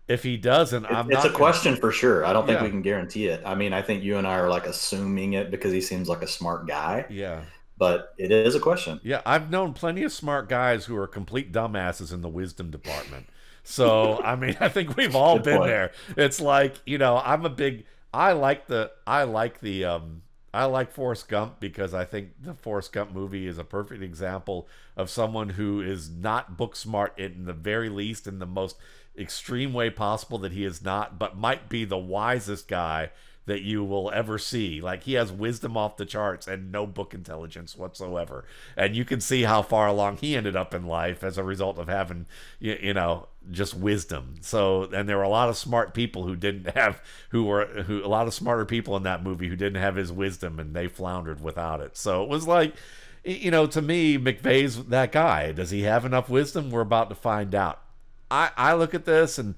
if 0.08 0.24
he 0.24 0.38
doesn't, 0.38 0.86
I'm 0.86 1.10
it's 1.12 1.24
a 1.24 1.28
gonna... 1.28 1.38
question 1.38 1.76
for 1.76 1.92
sure. 1.92 2.26
I 2.26 2.34
don't 2.34 2.46
think 2.46 2.60
yeah. 2.60 2.66
we 2.66 2.70
can 2.70 2.82
guarantee 2.82 3.28
it. 3.28 3.42
I 3.46 3.56
mean, 3.56 3.72
I 3.74 3.82
think 3.82 4.04
you 4.04 4.18
and 4.18 4.28
I 4.28 4.40
are 4.40 4.50
like 4.50 4.66
assuming 4.66 5.34
it 5.34 5.52
because 5.52 5.72
he 5.72 5.82
seems 5.82 6.10
like 6.10 6.22
a 6.22 6.28
smart 6.28 6.68
guy. 6.68 7.06
Yeah. 7.10 7.42
But 7.78 8.14
it 8.18 8.32
is 8.32 8.54
a 8.54 8.60
question. 8.60 9.00
Yeah, 9.04 9.22
I've 9.26 9.50
known 9.50 9.74
plenty 9.74 10.04
of 10.04 10.12
smart 10.12 10.50
guys 10.50 10.86
who 10.86 10.96
are 10.98 11.08
complete 11.08 11.52
dumbasses 11.52 12.14
in 12.14 12.22
the 12.22 12.30
wisdom 12.30 12.70
department. 12.70 13.28
So, 13.64 14.22
I 14.24 14.36
mean, 14.36 14.56
I 14.60 14.70
think 14.70 14.98
we've 14.98 15.16
all 15.16 15.38
Good 15.38 15.46
been 15.46 15.58
point. 15.58 15.70
there. 15.70 15.92
It's 16.18 16.40
like, 16.40 16.76
you 16.86 16.98
know, 16.98 17.18
I'm 17.18 17.46
a 17.46 17.50
big 17.50 17.86
I 18.14 18.34
like 18.34 18.68
the 18.68 18.92
I 19.08 19.24
like 19.24 19.62
the 19.62 19.86
um 19.86 20.24
I 20.54 20.66
like 20.66 20.92
Forrest 20.92 21.30
Gump 21.30 21.60
because 21.60 21.94
I 21.94 22.04
think 22.04 22.32
the 22.44 22.54
Forrest 22.54 22.92
Gump 22.92 23.14
movie 23.14 23.48
is 23.48 23.58
a 23.58 23.64
perfect 23.64 24.04
example 24.04 24.68
of 24.98 25.10
someone 25.10 25.50
who 25.50 25.82
is 25.82 26.10
not 26.10 26.58
book 26.58 26.76
smart 26.76 27.18
in 27.18 27.46
the 27.46 27.54
very 27.54 27.90
least 27.90 28.28
in 28.28 28.40
the 28.40 28.46
most 28.46 28.76
extreme 29.18 29.74
way 29.74 29.90
possible 29.90 30.38
that 30.40 30.52
he 30.52 30.66
is 30.66 30.82
not, 30.82 31.18
but 31.18 31.38
might 31.38 31.70
be 31.70 31.86
the 31.86 31.98
wisest 31.98 32.68
guy 32.68 33.12
that 33.46 33.62
you 33.62 33.84
will 33.84 34.12
ever 34.14 34.38
see. 34.38 34.82
Like 34.82 35.04
he 35.04 35.14
has 35.14 35.32
wisdom 35.32 35.76
off 35.76 35.98
the 35.98 36.06
charts 36.06 36.48
and 36.48 36.72
no 36.72 36.86
book 36.86 37.14
intelligence 37.14 37.76
whatsoever. 37.76 38.46
And 38.78 38.96
you 38.96 39.04
can 39.04 39.20
see 39.20 39.44
how 39.44 39.62
far 39.62 39.88
along 39.88 40.18
he 40.18 40.36
ended 40.36 40.56
up 40.56 40.74
in 40.74 40.86
life 40.86 41.24
as 41.24 41.38
a 41.38 41.44
result 41.44 41.80
of 41.80 41.88
having, 41.88 42.28
you, 42.60 42.78
you 42.82 42.94
know, 42.94 43.28
just 43.50 43.74
wisdom. 43.74 44.36
So, 44.42 44.84
and 44.84 45.10
there 45.10 45.18
were 45.18 45.24
a 45.24 45.30
lot 45.30 45.50
of 45.50 45.58
smart 45.58 45.94
people 45.94 46.26
who 46.26 46.36
didn't 46.36 46.76
have, 46.76 47.02
who 47.30 47.46
were, 47.46 47.66
who, 47.84 48.06
a 48.06 48.08
lot 48.08 48.28
of 48.28 48.34
smarter 48.34 48.66
people 48.66 48.96
in 48.96 49.04
that 49.04 49.24
movie 49.24 49.48
who 49.48 49.56
didn't 49.56 49.82
have 49.82 49.96
his 49.96 50.12
wisdom 50.12 50.60
and 50.60 50.76
they 50.76 50.88
floundered 50.88 51.42
without 51.42 51.82
it. 51.82 51.98
So 51.98 52.24
it 52.24 52.30
was 52.30 52.48
like, 52.48 52.76
you 53.24 53.52
know, 53.52 53.68
to 53.68 53.82
me, 53.82 54.18
McVay's 54.18 54.86
that 54.86 55.12
guy. 55.12 55.52
Does 55.52 55.72
he 55.72 55.82
have 55.84 56.06
enough 56.06 56.30
wisdom? 56.30 56.72
We're 56.72 56.82
about 56.82 57.10
to 57.10 57.16
find 57.16 57.54
out. 57.54 57.82
I, 58.30 58.52
I 58.56 58.74
look 58.74 58.94
at 58.94 59.06
this 59.06 59.38
and 59.38 59.56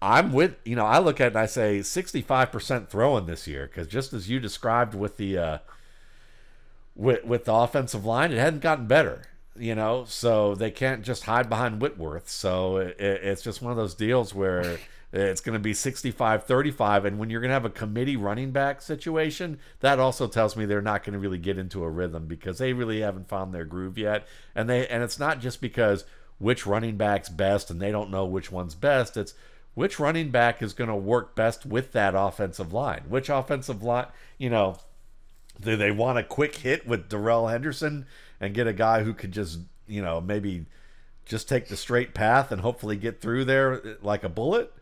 I'm 0.00 0.32
with 0.32 0.56
you 0.64 0.76
know 0.76 0.84
I 0.84 0.98
look 0.98 1.20
at 1.20 1.28
it 1.28 1.28
and 1.28 1.38
I 1.38 1.46
say 1.46 1.80
65% 1.80 2.88
throwing 2.88 3.26
this 3.26 3.46
year 3.46 3.66
because 3.66 3.88
just 3.88 4.12
as 4.12 4.28
you 4.28 4.38
described 4.38 4.94
with 4.94 5.16
the 5.16 5.38
uh, 5.38 5.58
with 6.94 7.24
with 7.24 7.44
the 7.44 7.54
offensive 7.54 8.04
line, 8.04 8.32
it 8.32 8.38
hadn't 8.38 8.60
gotten 8.60 8.86
better. 8.86 9.22
You 9.58 9.74
know, 9.74 10.04
so 10.06 10.54
they 10.54 10.70
can't 10.70 11.02
just 11.02 11.24
hide 11.24 11.48
behind 11.48 11.80
Whitworth. 11.80 12.28
So 12.28 12.76
it, 12.76 12.96
it's 12.98 13.40
just 13.40 13.62
one 13.62 13.70
of 13.70 13.78
those 13.78 13.94
deals 13.94 14.34
where 14.34 14.78
it's 15.12 15.40
going 15.40 15.54
to 15.54 15.58
be 15.58 15.72
65 15.72 16.44
35. 16.44 17.04
And 17.06 17.18
when 17.18 17.30
you're 17.30 17.40
going 17.40 17.48
to 17.48 17.54
have 17.54 17.64
a 17.64 17.70
committee 17.70 18.16
running 18.16 18.50
back 18.50 18.82
situation, 18.82 19.58
that 19.80 19.98
also 19.98 20.28
tells 20.28 20.56
me 20.56 20.66
they're 20.66 20.82
not 20.82 21.04
going 21.04 21.14
to 21.14 21.18
really 21.18 21.38
get 21.38 21.56
into 21.56 21.84
a 21.84 21.88
rhythm 21.88 22.26
because 22.26 22.58
they 22.58 22.74
really 22.74 23.00
haven't 23.00 23.28
found 23.28 23.54
their 23.54 23.64
groove 23.64 23.96
yet. 23.96 24.26
And 24.54 24.68
they 24.68 24.86
and 24.88 25.02
it's 25.02 25.18
not 25.18 25.40
just 25.40 25.60
because 25.62 26.04
which 26.38 26.66
running 26.66 26.98
back's 26.98 27.30
best 27.30 27.70
and 27.70 27.80
they 27.80 27.90
don't 27.90 28.10
know 28.10 28.26
which 28.26 28.52
one's 28.52 28.74
best. 28.74 29.16
It's 29.16 29.32
which 29.76 30.00
running 30.00 30.30
back 30.30 30.62
is 30.62 30.72
going 30.72 30.88
to 30.88 30.96
work 30.96 31.36
best 31.36 31.66
with 31.66 31.92
that 31.92 32.14
offensive 32.16 32.72
line. 32.72 33.02
Which 33.10 33.28
offensive 33.28 33.82
line, 33.82 34.06
you 34.38 34.48
know, 34.48 34.78
do 35.60 35.76
they 35.76 35.90
want 35.90 36.18
a 36.18 36.24
quick 36.24 36.56
hit 36.56 36.86
with 36.86 37.10
Darrell 37.10 37.48
Henderson 37.48 38.06
and 38.40 38.54
get 38.54 38.66
a 38.66 38.72
guy 38.72 39.04
who 39.04 39.12
could 39.12 39.32
just, 39.32 39.60
you 39.86 40.00
know, 40.00 40.18
maybe 40.18 40.64
just 41.26 41.46
take 41.46 41.68
the 41.68 41.76
straight 41.76 42.14
path 42.14 42.50
and 42.50 42.62
hopefully 42.62 42.96
get 42.96 43.20
through 43.20 43.44
there 43.44 43.74
uh, 43.74 43.94
like 44.00 44.24
a 44.24 44.30
bullet? 44.30 44.72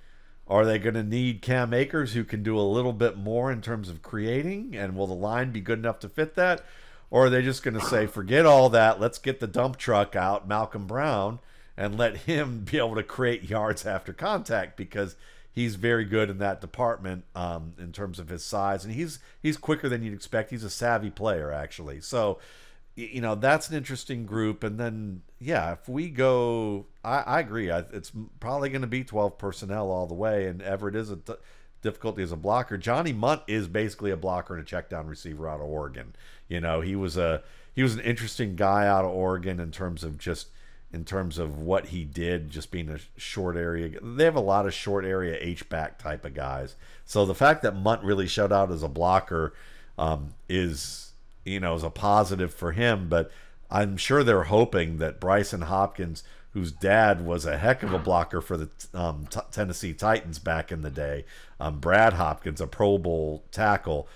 Are 0.47 0.65
they 0.65 0.79
going 0.79 0.95
to 0.95 1.03
need 1.03 1.43
Cam 1.43 1.75
Akers 1.75 2.13
who 2.13 2.23
can 2.23 2.45
do 2.45 2.57
a 2.57 2.63
little 2.63 2.93
bit 2.93 3.17
more 3.17 3.51
in 3.51 3.63
terms 3.63 3.89
of 3.89 4.01
creating? 4.01 4.77
And 4.77 4.95
will 4.95 5.09
the 5.09 5.15
line 5.15 5.51
be 5.51 5.61
good 5.61 5.81
enough 5.81 5.99
to 6.01 6.09
fit 6.09 6.37
that? 6.37 6.65
Or 7.11 7.27
are 7.27 7.31
they 7.31 7.43
just 7.43 7.65
going 7.65 7.75
to 7.75 7.85
say, 7.85 8.07
forget 8.07 8.47
all 8.47 8.69
that, 8.69 9.01
let's 9.01 9.19
get 9.19 9.41
the 9.41 9.49
dump 9.49 9.77
truck 9.77 10.15
out, 10.15 10.47
Malcolm 10.47 10.87
Brown, 10.87 11.41
and 11.77 11.99
let 11.99 12.19
him 12.19 12.61
be 12.71 12.79
able 12.79 12.95
to 12.95 13.03
create 13.03 13.49
yards 13.49 13.87
after 13.87 14.13
contact 14.13 14.77
because 14.77 15.17
he's 15.53 15.77
very 15.77 16.05
good 16.05 16.31
in 16.31 16.39
that 16.39 16.61
department 16.61 17.25
um, 17.35 17.75
in 17.79 17.93
terms 17.93 18.19
of 18.19 18.29
his 18.29 18.45
size, 18.45 18.85
and 18.85 18.95
he's 18.95 19.19
he's 19.43 19.57
quicker 19.57 19.89
than 19.89 20.03
you'd 20.03 20.15
expect. 20.15 20.51
He's 20.51 20.65
a 20.65 20.71
savvy 20.71 21.11
player, 21.11 21.53
actually. 21.53 22.01
So, 22.01 22.39
you 22.97 23.21
know, 23.21 23.35
that's 23.35 23.71
an 23.71 23.77
interesting 23.77 24.27
group. 24.27 24.63
And 24.63 24.79
then, 24.79 25.23
yeah, 25.39 25.73
if 25.73 25.89
we 25.89 26.09
go, 26.09 26.87
I, 27.05 27.19
I 27.21 27.41
agree. 27.41 27.71
I, 27.71 27.81
it's 27.93 28.13
probably 28.41 28.69
going 28.69 28.83
to 28.83 28.89
be 28.89 29.05
12 29.05 29.39
personnel 29.39 29.91
all 29.91 30.07
the 30.07 30.15
way, 30.15 30.47
and 30.47 30.61
Everett 30.61 30.97
is 30.97 31.11
a 31.11 31.19
difficulty 31.83 32.23
as 32.23 32.33
a 32.33 32.37
blocker. 32.37 32.77
Johnny 32.77 33.13
Mundt 33.13 33.43
is 33.47 33.69
basically 33.69 34.11
a 34.11 34.17
blocker 34.17 34.55
and 34.55 34.63
a 34.63 34.67
check 34.67 34.89
down 34.89 35.07
receiver 35.07 35.49
out 35.49 35.61
of 35.61 35.67
Oregon. 35.67 36.17
You 36.49 36.61
know, 36.61 36.81
he 36.81 36.97
was 36.97 37.17
a 37.17 37.43
he 37.75 37.83
was 37.83 37.95
an 37.95 38.01
interesting 38.01 38.57
guy 38.57 38.87
out 38.87 39.05
of 39.05 39.11
Oregon 39.11 39.61
in 39.61 39.71
terms 39.71 40.03
of 40.03 40.19
just 40.19 40.49
in 40.95 41.05
terms 41.05 41.39
of 41.39 41.59
what 41.59 41.87
he 41.87 42.05
did, 42.05 42.51
just 42.51 42.71
being 42.71 42.89
a 42.89 42.99
short 43.17 43.57
area. 43.57 43.99
They 44.01 44.25
have 44.25 44.37
a 44.37 44.41
lot 44.41 44.67
of 44.67 44.73
short 44.73 45.05
area 45.05 45.37
H 45.41 45.69
back 45.69 45.99
type 45.99 46.25
of 46.25 46.35
guys. 46.35 46.77
So 47.05 47.27
the 47.27 47.35
fact 47.35 47.63
that 47.63 47.77
Mundt 47.77 48.05
really 48.05 48.29
showed 48.29 48.53
out 48.53 48.71
as 48.71 48.83
a 48.83 48.89
blocker 48.89 49.53
um, 49.99 50.35
is 50.49 51.13
you 51.45 51.61
know 51.61 51.75
is 51.75 51.83
a 51.83 51.91
positive 51.91 52.55
for 52.55 52.73
him. 52.73 53.09
But 53.09 53.31
I'm 53.71 53.97
sure 53.97 54.23
they're 54.23 54.45
hoping 54.45 54.99
that 54.99 55.21
Brycen 55.21 55.65
Hopkins 55.65 56.23
whose 56.55 56.71
dad 56.71 57.27
was 57.27 57.45
a 57.45 57.59
heck 57.59 57.83
of 57.83 57.93
a 57.93 57.99
blocker 57.99 58.41
for 58.41 58.57
the 58.57 58.69
um, 58.95 59.27
t- 59.29 59.41
Tennessee 59.51 59.93
Titans 59.93 60.39
back 60.39 60.71
in 60.71 60.83
the 60.83 60.91
day. 60.91 61.25
Um, 61.59 61.81
Brad 61.81 62.13
Hopkins, 62.13 62.61
a 62.61 62.69
Pro 62.69 62.97
Bowl 62.97 63.43
tackle. 63.51 64.09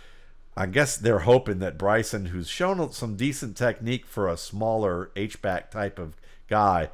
I 0.57 0.67
guess 0.67 0.97
they're 0.97 1.21
hoping 1.21 1.59
that 1.59 1.77
Bryson, 1.77 2.27
who's 2.27 2.49
shown 2.49 2.93
some 2.93 3.17
decent 3.17 3.57
technique 3.57 4.07
for 4.07 4.29
a 4.29 4.37
smaller 4.37 5.11
H-back 5.17 5.73
type 5.73 5.99
of 5.99 6.15
guy, 6.49 6.90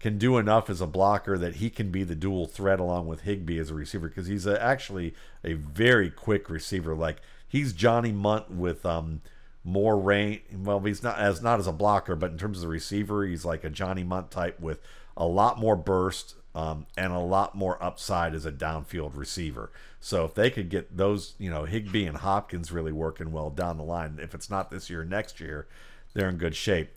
can 0.00 0.18
do 0.18 0.38
enough 0.38 0.68
as 0.68 0.80
a 0.80 0.86
blocker 0.86 1.38
that 1.38 1.56
he 1.56 1.70
can 1.70 1.90
be 1.90 2.04
the 2.04 2.14
dual 2.14 2.46
threat 2.46 2.80
along 2.80 3.06
with 3.06 3.22
Higbee 3.22 3.58
as 3.58 3.70
a 3.70 3.74
receiver 3.74 4.08
because 4.08 4.26
he's 4.26 4.46
a, 4.46 4.62
actually 4.62 5.14
a 5.44 5.54
very 5.54 6.10
quick 6.10 6.50
receiver. 6.50 6.94
Like 6.94 7.18
he's 7.46 7.72
Johnny 7.72 8.12
Mundt 8.12 8.50
with 8.50 8.84
um,– 8.84 9.22
more 9.66 9.98
range. 9.98 10.42
Well, 10.54 10.78
he's 10.80 11.02
not 11.02 11.18
as 11.18 11.42
not 11.42 11.58
as 11.58 11.66
a 11.66 11.72
blocker, 11.72 12.14
but 12.14 12.30
in 12.30 12.38
terms 12.38 12.58
of 12.58 12.62
the 12.62 12.68
receiver, 12.68 13.26
he's 13.26 13.44
like 13.44 13.64
a 13.64 13.70
Johnny 13.70 14.04
Mundt 14.04 14.30
type 14.30 14.60
with 14.60 14.80
a 15.16 15.26
lot 15.26 15.58
more 15.58 15.74
burst 15.74 16.36
um, 16.54 16.86
and 16.96 17.12
a 17.12 17.18
lot 17.18 17.56
more 17.56 17.82
upside 17.82 18.32
as 18.32 18.46
a 18.46 18.52
downfield 18.52 19.16
receiver. 19.16 19.72
So 19.98 20.24
if 20.24 20.34
they 20.34 20.50
could 20.50 20.70
get 20.70 20.96
those, 20.96 21.34
you 21.38 21.50
know, 21.50 21.64
Higbee 21.64 22.06
and 22.06 22.18
Hopkins 22.18 22.70
really 22.70 22.92
working 22.92 23.32
well 23.32 23.50
down 23.50 23.76
the 23.76 23.82
line, 23.82 24.20
if 24.22 24.34
it's 24.34 24.48
not 24.48 24.70
this 24.70 24.88
year, 24.88 25.04
next 25.04 25.40
year, 25.40 25.66
they're 26.14 26.28
in 26.28 26.36
good 26.36 26.54
shape. 26.54 26.90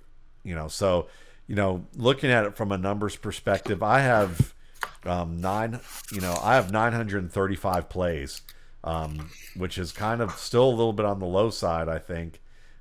You 0.44 0.54
know, 0.54 0.68
so 0.68 1.08
you 1.50 1.56
know, 1.56 1.86
looking 1.98 2.30
at 2.30 2.46
it 2.46 2.56
from 2.56 2.72
a 2.72 2.78
numbers 2.78 3.16
perspective, 3.18 3.84
I 3.84 4.02
have 4.02 4.54
um, 5.04 5.42
nine. 5.42 5.82
You 6.12 6.22
know, 6.22 6.40
I 6.42 6.56
have 6.56 6.72
935 6.72 7.90
plays, 7.90 8.42
um, 8.84 9.32
which 9.58 9.78
is 9.78 9.92
kind 9.92 10.22
of 10.22 10.32
still 10.38 10.70
a 10.70 10.70
little 10.70 10.94
bit 10.94 11.06
on 11.08 11.20
the 11.20 11.26
low 11.26 11.50
side, 11.50 11.90
I 11.90 11.98
think 11.98 12.40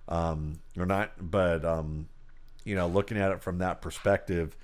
um, 0.09 0.61
or 0.77 0.87
not, 0.87 1.13
but 1.19 1.65
um, 1.65 2.09
you 2.65 2.75
know, 2.75 2.87
looking 2.87 3.19
at 3.19 3.31
it 3.31 3.43
from 3.43 3.59
that 3.59 3.81
perspective, 3.81 4.57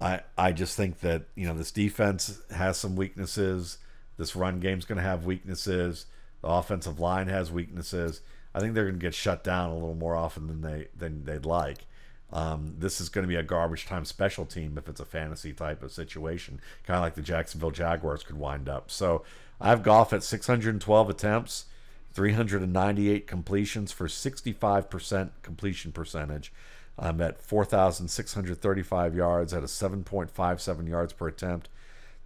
I 0.00 0.20
I 0.36 0.52
just 0.52 0.76
think 0.76 1.00
that 1.00 1.24
you 1.34 1.46
know 1.46 1.54
this 1.54 1.72
defense 1.72 2.40
has 2.50 2.78
some 2.78 2.96
weaknesses. 2.96 3.78
This 4.16 4.34
run 4.34 4.60
game's 4.60 4.84
going 4.84 4.96
to 4.96 5.02
have 5.02 5.24
weaknesses. 5.24 6.06
The 6.42 6.48
offensive 6.48 7.00
line 7.00 7.28
has 7.28 7.50
weaknesses. 7.52 8.20
I 8.54 8.60
think 8.60 8.74
they're 8.74 8.84
going 8.84 8.98
to 8.98 9.00
get 9.00 9.14
shut 9.14 9.44
down 9.44 9.70
a 9.70 9.74
little 9.74 9.94
more 9.94 10.16
often 10.16 10.46
than 10.46 10.62
they 10.62 10.88
than 10.96 11.24
they'd 11.24 11.46
like. 11.46 11.86
Um, 12.32 12.74
this 12.78 13.00
is 13.00 13.08
going 13.08 13.22
to 13.22 13.28
be 13.28 13.36
a 13.36 13.42
garbage 13.42 13.86
time 13.86 14.04
special 14.04 14.44
team 14.44 14.76
if 14.76 14.88
it's 14.88 15.00
a 15.00 15.04
fantasy 15.04 15.52
type 15.52 15.82
of 15.82 15.92
situation, 15.92 16.60
kind 16.86 16.98
of 16.98 17.02
like 17.02 17.14
the 17.14 17.22
Jacksonville 17.22 17.70
Jaguars 17.70 18.22
could 18.22 18.36
wind 18.36 18.68
up. 18.68 18.90
So 18.90 19.24
I 19.60 19.68
have 19.70 19.82
Goff 19.82 20.12
at 20.12 20.22
612 20.22 21.10
attempts, 21.10 21.64
398 22.12 23.26
completions 23.26 23.92
for 23.92 24.06
65% 24.06 25.30
completion 25.42 25.92
percentage. 25.92 26.52
I'm 26.98 27.20
at 27.20 27.40
4,635 27.40 29.14
yards 29.14 29.54
at 29.54 29.62
a 29.62 29.66
7.57 29.66 30.88
yards 30.88 31.12
per 31.12 31.28
attempt, 31.28 31.68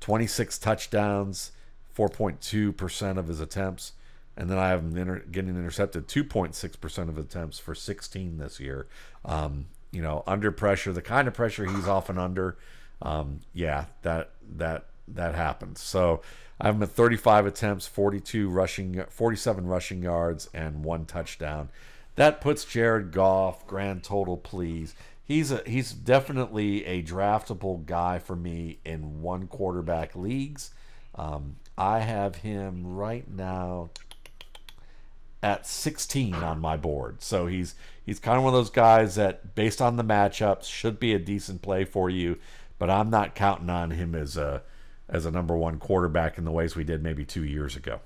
26 0.00 0.58
touchdowns, 0.58 1.52
4.2% 1.96 3.18
of 3.18 3.28
his 3.28 3.40
attempts. 3.40 3.92
And 4.34 4.48
then 4.48 4.56
I 4.58 4.70
have 4.70 4.80
him 4.80 4.96
inter- 4.96 5.24
getting 5.30 5.50
intercepted 5.50 6.08
2.6% 6.08 7.08
of 7.08 7.18
attempts 7.18 7.58
for 7.58 7.74
16 7.74 8.38
this 8.38 8.58
year. 8.58 8.86
Um, 9.26 9.66
you 9.92 10.02
know, 10.02 10.24
under 10.26 10.50
pressure, 10.50 10.92
the 10.92 11.02
kind 11.02 11.28
of 11.28 11.34
pressure 11.34 11.64
he's 11.64 11.86
often 11.86 12.18
under, 12.18 12.56
um, 13.00 13.40
yeah, 13.52 13.86
that 14.02 14.30
that 14.56 14.86
that 15.06 15.34
happens. 15.34 15.80
So 15.80 16.22
I 16.60 16.66
have 16.66 16.76
him 16.76 16.82
at 16.82 16.90
35 16.90 17.46
attempts, 17.46 17.86
42 17.86 18.48
rushing, 18.48 19.04
47 19.08 19.66
rushing 19.66 20.02
yards, 20.02 20.48
and 20.54 20.84
one 20.84 21.04
touchdown. 21.04 21.68
That 22.16 22.40
puts 22.40 22.64
Jared 22.64 23.12
Goff 23.12 23.66
grand 23.66 24.02
total, 24.04 24.36
please. 24.36 24.94
He's 25.24 25.50
a 25.50 25.62
he's 25.66 25.92
definitely 25.92 26.84
a 26.84 27.02
draftable 27.02 27.84
guy 27.86 28.18
for 28.18 28.36
me 28.36 28.78
in 28.84 29.22
one 29.22 29.46
quarterback 29.46 30.16
leagues. 30.16 30.72
Um, 31.14 31.56
I 31.76 32.00
have 32.00 32.36
him 32.36 32.86
right 32.86 33.28
now 33.30 33.90
at 35.42 35.66
16 35.66 36.34
on 36.34 36.60
my 36.60 36.76
board. 36.76 37.22
So 37.22 37.46
he's 37.46 37.74
he's 38.04 38.18
kind 38.18 38.38
of 38.38 38.44
one 38.44 38.54
of 38.54 38.58
those 38.58 38.70
guys 38.70 39.16
that, 39.16 39.54
based 39.54 39.82
on 39.82 39.96
the 39.96 40.04
matchups, 40.04 40.64
should 40.64 41.00
be 41.00 41.12
a 41.14 41.18
decent 41.18 41.62
play 41.62 41.84
for 41.84 42.08
you. 42.08 42.38
But 42.78 42.90
I'm 42.90 43.10
not 43.10 43.34
counting 43.34 43.70
on 43.70 43.90
him 43.90 44.14
as 44.14 44.36
a 44.36 44.62
as 45.08 45.26
a 45.26 45.30
number 45.30 45.56
one 45.56 45.78
quarterback 45.78 46.38
in 46.38 46.44
the 46.44 46.50
ways 46.50 46.74
we 46.74 46.84
did 46.84 47.02
maybe 47.02 47.24
two 47.24 47.44
years 47.44 47.76
ago. 47.76 48.00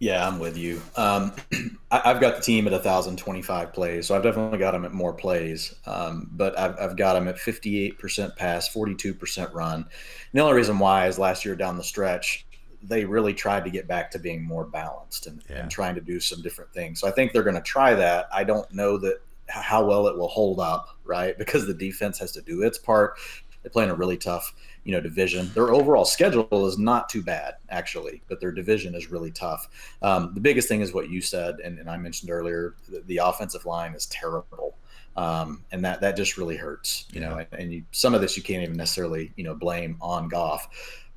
Yeah, 0.00 0.26
I'm 0.26 0.38
with 0.38 0.56
you. 0.56 0.80
Um, 0.96 1.32
I, 1.90 1.98
have 2.12 2.20
got 2.20 2.36
the 2.36 2.42
team 2.42 2.66
at 2.68 2.72
1,025 2.72 3.72
plays, 3.72 4.06
so 4.06 4.14
I've 4.14 4.22
definitely 4.22 4.58
got 4.58 4.70
them 4.70 4.84
at 4.84 4.92
more 4.92 5.12
plays. 5.12 5.74
Um, 5.86 6.28
but 6.32 6.56
I've, 6.56 6.78
I've 6.78 6.96
got 6.96 7.14
them 7.14 7.26
at 7.26 7.36
58% 7.36 8.36
pass, 8.36 8.72
42% 8.72 9.54
run. 9.54 9.74
And 9.74 9.86
the 10.32 10.40
only 10.40 10.54
reason 10.54 10.78
why 10.78 11.08
is 11.08 11.18
last 11.18 11.44
year 11.44 11.56
down 11.56 11.76
the 11.76 11.82
stretch, 11.82 12.46
they 12.82 13.04
really 13.04 13.34
tried 13.34 13.64
to 13.64 13.70
get 13.70 13.88
back 13.88 14.10
to 14.12 14.18
being 14.18 14.42
more 14.42 14.64
balanced 14.64 15.26
and, 15.26 15.42
yeah. 15.48 15.56
and 15.56 15.70
trying 15.70 15.94
to 15.94 16.00
do 16.00 16.20
some 16.20 16.42
different 16.42 16.72
things. 16.72 17.00
So 17.00 17.08
I 17.08 17.10
think 17.10 17.32
they're 17.32 17.42
going 17.42 17.56
to 17.56 17.62
try 17.62 17.94
that. 17.94 18.28
I 18.32 18.44
don't 18.44 18.70
know 18.72 18.98
that 18.98 19.20
how 19.48 19.84
well 19.84 20.06
it 20.06 20.16
will 20.16 20.28
hold 20.28 20.60
up, 20.60 20.96
right? 21.04 21.36
Because 21.36 21.66
the 21.66 21.74
defense 21.74 22.18
has 22.18 22.32
to 22.32 22.42
do 22.42 22.62
its 22.62 22.78
part. 22.78 23.18
They 23.62 23.68
play 23.68 23.84
in 23.84 23.90
a 23.90 23.94
really 23.94 24.16
tough, 24.16 24.54
you 24.84 24.92
know, 24.92 25.00
division. 25.00 25.50
Their 25.54 25.72
overall 25.72 26.04
schedule 26.04 26.66
is 26.66 26.78
not 26.78 27.08
too 27.08 27.22
bad, 27.22 27.54
actually, 27.70 28.22
but 28.28 28.40
their 28.40 28.52
division 28.52 28.94
is 28.94 29.10
really 29.10 29.32
tough. 29.32 29.68
Um, 30.02 30.32
the 30.34 30.40
biggest 30.40 30.68
thing 30.68 30.80
is 30.80 30.92
what 30.92 31.10
you 31.10 31.20
said, 31.20 31.56
and, 31.64 31.78
and 31.78 31.90
I 31.90 31.96
mentioned 31.96 32.30
earlier: 32.30 32.76
the, 32.88 33.00
the 33.06 33.16
offensive 33.18 33.66
line 33.66 33.94
is 33.94 34.06
terrible. 34.06 34.76
Um, 35.16 35.64
and 35.72 35.84
that 35.84 36.00
that 36.02 36.16
just 36.16 36.38
really 36.38 36.56
hurts, 36.56 37.06
you 37.12 37.18
know. 37.18 37.38
And, 37.38 37.60
and 37.60 37.72
you, 37.72 37.82
some 37.90 38.14
of 38.14 38.20
this 38.20 38.36
you 38.36 38.42
can't 38.44 38.62
even 38.62 38.76
necessarily, 38.76 39.32
you 39.34 39.42
know, 39.42 39.54
blame 39.54 39.96
on 40.00 40.28
Goff. 40.28 40.68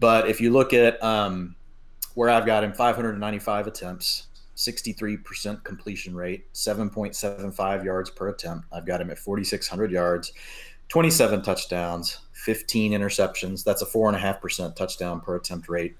But 0.01 0.27
if 0.27 0.41
you 0.41 0.49
look 0.49 0.73
at 0.73 1.01
um, 1.03 1.55
where 2.15 2.27
I've 2.27 2.47
got 2.47 2.63
him 2.63 2.73
595 2.73 3.67
attempts, 3.67 4.27
63% 4.57 5.63
completion 5.63 6.15
rate, 6.15 6.51
7.75 6.53 7.85
yards 7.85 8.09
per 8.09 8.29
attempt. 8.29 8.67
I've 8.73 8.87
got 8.87 8.99
him 8.99 9.11
at 9.11 9.19
4,600 9.19 9.91
yards, 9.91 10.33
27 10.89 11.43
touchdowns, 11.43 12.17
15 12.33 12.93
interceptions. 12.93 13.63
That's 13.63 13.83
a 13.83 13.85
4.5% 13.85 14.75
touchdown 14.75 15.21
per 15.21 15.35
attempt 15.35 15.69
rate. 15.69 15.95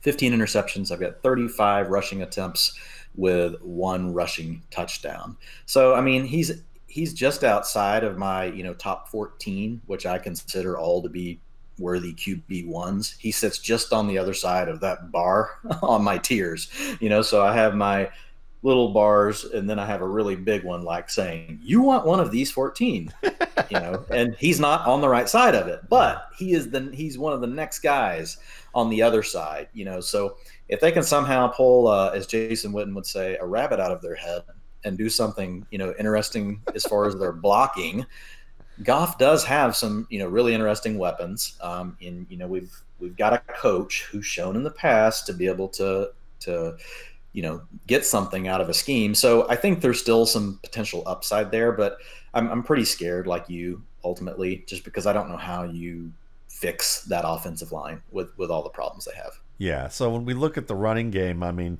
15 0.00 0.32
interceptions. 0.32 0.90
I've 0.90 1.00
got 1.00 1.22
35 1.22 1.90
rushing 1.90 2.22
attempts 2.22 2.76
with 3.14 3.54
one 3.62 4.12
rushing 4.12 4.60
touchdown. 4.72 5.36
So, 5.66 5.94
I 5.94 6.00
mean, 6.00 6.24
he's 6.24 6.62
he's 6.88 7.14
just 7.14 7.44
outside 7.44 8.02
of 8.02 8.18
my, 8.18 8.46
you 8.46 8.64
know, 8.64 8.74
top 8.74 9.08
14, 9.08 9.80
which 9.86 10.04
I 10.04 10.18
consider 10.18 10.76
all 10.76 11.00
to 11.02 11.08
be 11.08 11.40
worthy 11.78 12.14
QB 12.14 12.68
ones. 12.68 13.16
He 13.18 13.32
sits 13.32 13.58
just 13.58 13.92
on 13.92 14.06
the 14.06 14.18
other 14.18 14.34
side 14.34 14.68
of 14.68 14.80
that 14.80 15.10
bar 15.10 15.58
on 15.82 16.04
my 16.04 16.18
tiers, 16.18 16.70
you 17.00 17.08
know. 17.08 17.22
So 17.22 17.44
I 17.44 17.54
have 17.54 17.74
my 17.74 18.10
little 18.62 18.88
bars, 18.88 19.44
and 19.44 19.68
then 19.68 19.78
I 19.78 19.84
have 19.84 20.00
a 20.00 20.08
really 20.08 20.36
big 20.36 20.64
one, 20.64 20.82
like 20.82 21.10
saying, 21.10 21.60
"You 21.62 21.82
want 21.82 22.06
one 22.06 22.20
of 22.20 22.30
these 22.30 22.50
14," 22.50 23.12
you 23.22 23.80
know. 23.80 24.04
And 24.10 24.34
he's 24.36 24.58
not 24.58 24.86
on 24.86 25.00
the 25.00 25.08
right 25.08 25.28
side 25.28 25.54
of 25.54 25.68
it, 25.68 25.80
but 25.88 26.28
he 26.36 26.54
is 26.54 26.70
the 26.70 26.90
he's 26.92 27.18
one 27.18 27.32
of 27.32 27.40
the 27.40 27.46
next 27.46 27.80
guys 27.80 28.38
on 28.74 28.90
the 28.90 29.02
other 29.02 29.22
side, 29.22 29.68
you 29.72 29.84
know. 29.84 30.00
So 30.00 30.36
if 30.68 30.80
they 30.80 30.92
can 30.92 31.02
somehow 31.02 31.48
pull, 31.48 31.88
uh, 31.88 32.10
as 32.10 32.26
Jason 32.26 32.72
Witten 32.72 32.94
would 32.94 33.06
say, 33.06 33.36
a 33.36 33.46
rabbit 33.46 33.80
out 33.80 33.92
of 33.92 34.00
their 34.00 34.16
head 34.16 34.42
and 34.84 34.98
do 34.98 35.08
something, 35.08 35.66
you 35.70 35.78
know, 35.78 35.94
interesting 35.98 36.60
as 36.74 36.84
far 36.84 37.06
as 37.06 37.16
their 37.16 37.32
blocking 37.32 38.04
Goff 38.82 39.18
does 39.18 39.44
have 39.44 39.76
some, 39.76 40.06
you 40.10 40.18
know, 40.18 40.26
really 40.26 40.54
interesting 40.54 40.98
weapons. 40.98 41.56
Um, 41.60 41.96
and 42.02 42.26
you 42.28 42.36
know, 42.36 42.46
we've 42.46 42.72
we've 42.98 43.16
got 43.16 43.32
a 43.32 43.38
coach 43.38 44.06
who's 44.10 44.26
shown 44.26 44.56
in 44.56 44.64
the 44.64 44.70
past 44.70 45.26
to 45.26 45.32
be 45.32 45.46
able 45.46 45.68
to 45.68 46.10
to 46.40 46.76
you 47.32 47.42
know 47.42 47.62
get 47.86 48.04
something 48.04 48.48
out 48.48 48.60
of 48.60 48.68
a 48.68 48.74
scheme. 48.74 49.14
So 49.14 49.48
I 49.48 49.56
think 49.56 49.80
there's 49.80 50.00
still 50.00 50.26
some 50.26 50.58
potential 50.62 51.02
upside 51.06 51.50
there, 51.50 51.72
but 51.72 51.98
I'm 52.32 52.50
I'm 52.50 52.62
pretty 52.62 52.84
scared, 52.84 53.26
like 53.26 53.48
you, 53.48 53.82
ultimately, 54.02 54.64
just 54.66 54.84
because 54.84 55.06
I 55.06 55.12
don't 55.12 55.28
know 55.28 55.36
how 55.36 55.64
you 55.64 56.12
fix 56.48 57.02
that 57.02 57.24
offensive 57.26 57.72
line 57.72 58.02
with 58.10 58.36
with 58.38 58.50
all 58.50 58.62
the 58.62 58.70
problems 58.70 59.04
they 59.04 59.16
have. 59.16 59.38
Yeah. 59.58 59.88
So 59.88 60.10
when 60.10 60.24
we 60.24 60.34
look 60.34 60.58
at 60.58 60.66
the 60.66 60.74
running 60.74 61.10
game, 61.10 61.42
I 61.42 61.52
mean, 61.52 61.78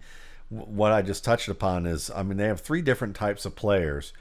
what 0.48 0.92
I 0.92 1.02
just 1.02 1.24
touched 1.24 1.48
upon 1.48 1.86
is, 1.86 2.10
I 2.10 2.22
mean, 2.22 2.36
they 2.36 2.46
have 2.46 2.60
three 2.60 2.82
different 2.82 3.16
types 3.16 3.44
of 3.44 3.56
players 3.56 4.12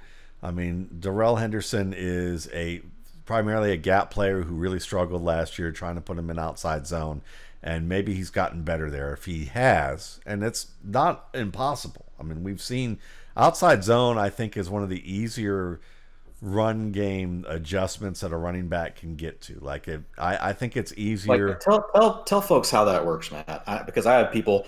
I 0.44 0.52
mean, 0.52 0.90
Darrell 1.00 1.38
Henderson 1.38 1.94
is 1.96 2.50
a 2.54 2.82
primarily 3.26 3.72
a 3.72 3.78
gap 3.78 4.12
player 4.12 4.42
who 4.42 4.54
really 4.54 4.80
struggled 4.80 5.24
last 5.24 5.58
year 5.58 5.72
trying 5.72 5.96
to 5.96 6.02
put 6.02 6.18
him 6.18 6.30
in 6.30 6.38
outside 6.38 6.86
zone. 6.86 7.22
And 7.66 7.88
maybe 7.88 8.14
he's 8.14 8.30
gotten 8.30 8.64
better 8.64 8.90
there. 8.92 9.14
If 9.14 9.24
he 9.24 9.46
has 9.46 10.20
and 10.26 10.44
it's 10.44 10.68
not 10.84 11.30
impossible. 11.34 12.06
I 12.20 12.24
mean 12.24 12.44
we've 12.44 12.62
seen 12.62 13.00
outside 13.36 13.84
zone 13.84 14.16
i 14.16 14.30
think 14.30 14.56
is 14.56 14.70
one 14.70 14.84
of 14.84 14.90
the 14.90 15.12
easier 15.12 15.80
run 16.44 16.92
game 16.92 17.46
adjustments 17.48 18.20
that 18.20 18.32
a 18.32 18.38
running 18.38 18.68
back 18.68 18.98
can 18.98 19.16
get 19.16 19.42
to. 19.42 19.58
Like 19.62 19.88
it, 19.88 20.02
I, 20.18 20.50
I 20.50 20.54
think 20.54 20.76
it's 20.76 20.94
easier. 20.98 21.50
Like, 21.50 21.60
tell, 21.62 21.90
tell, 21.96 22.24
tell 22.26 22.42
folks 22.42 22.70
how 22.70 22.84
that 22.86 23.06
works 23.06 23.32
matt. 23.32 23.64
I, 23.66 23.82
because 23.84 24.06
i 24.06 24.18
have 24.18 24.32
people 24.32 24.68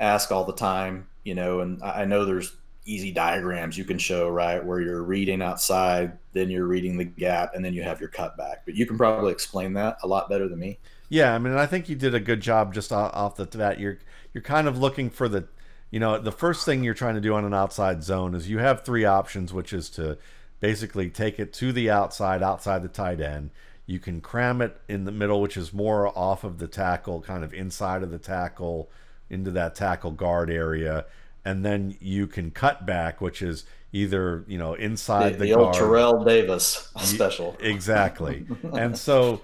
ask 0.00 0.32
all 0.32 0.44
the 0.44 0.54
time 0.54 1.06
you 1.22 1.34
know 1.36 1.60
and 1.60 1.80
i 1.84 2.04
know 2.04 2.24
there's 2.24 2.56
easy 2.84 3.12
diagrams 3.12 3.78
you 3.78 3.84
can 3.84 3.98
show, 3.98 4.28
right? 4.28 4.64
Where 4.64 4.80
you're 4.80 5.02
reading 5.02 5.42
outside, 5.42 6.18
then 6.32 6.50
you're 6.50 6.66
reading 6.66 6.96
the 6.96 7.04
gap, 7.04 7.54
and 7.54 7.64
then 7.64 7.74
you 7.74 7.82
have 7.82 8.00
your 8.00 8.10
cutback. 8.10 8.58
But 8.64 8.74
you 8.74 8.86
can 8.86 8.96
probably 8.96 9.32
explain 9.32 9.72
that 9.74 9.98
a 10.02 10.06
lot 10.06 10.28
better 10.28 10.48
than 10.48 10.58
me. 10.58 10.78
Yeah, 11.08 11.34
I 11.34 11.38
mean, 11.38 11.54
I 11.54 11.66
think 11.66 11.88
you 11.88 11.96
did 11.96 12.14
a 12.14 12.20
good 12.20 12.40
job 12.40 12.74
just 12.74 12.92
off 12.92 13.36
the 13.36 13.46
bat. 13.46 13.78
You're 13.78 13.98
you're 14.32 14.42
kind 14.42 14.66
of 14.66 14.78
looking 14.78 15.10
for 15.10 15.28
the, 15.28 15.46
you 15.90 16.00
know, 16.00 16.18
the 16.18 16.32
first 16.32 16.64
thing 16.64 16.82
you're 16.82 16.94
trying 16.94 17.14
to 17.14 17.20
do 17.20 17.34
on 17.34 17.44
an 17.44 17.54
outside 17.54 18.02
zone 18.02 18.34
is 18.34 18.50
you 18.50 18.58
have 18.58 18.84
three 18.84 19.04
options, 19.04 19.52
which 19.52 19.72
is 19.72 19.88
to 19.90 20.18
basically 20.60 21.08
take 21.08 21.38
it 21.38 21.52
to 21.54 21.72
the 21.72 21.90
outside, 21.90 22.42
outside 22.42 22.82
the 22.82 22.88
tight 22.88 23.20
end. 23.20 23.50
You 23.86 24.00
can 24.00 24.20
cram 24.20 24.60
it 24.60 24.80
in 24.88 25.04
the 25.04 25.12
middle, 25.12 25.40
which 25.40 25.56
is 25.56 25.72
more 25.72 26.08
off 26.18 26.42
of 26.42 26.58
the 26.58 26.66
tackle, 26.66 27.20
kind 27.20 27.44
of 27.44 27.52
inside 27.52 28.02
of 28.02 28.10
the 28.10 28.18
tackle, 28.18 28.90
into 29.30 29.50
that 29.52 29.74
tackle 29.74 30.10
guard 30.10 30.50
area 30.50 31.04
and 31.44 31.64
then 31.64 31.96
you 32.00 32.26
can 32.26 32.50
cut 32.50 32.86
back, 32.86 33.20
which 33.20 33.42
is 33.42 33.64
either 33.92 34.44
you 34.46 34.58
know 34.58 34.74
inside 34.74 35.34
the, 35.34 35.38
the, 35.38 35.44
the 35.46 35.52
old 35.54 35.74
Terrell 35.74 36.24
Davis 36.24 36.88
special. 36.98 37.56
Exactly, 37.60 38.46
and 38.72 38.96
so 38.96 39.42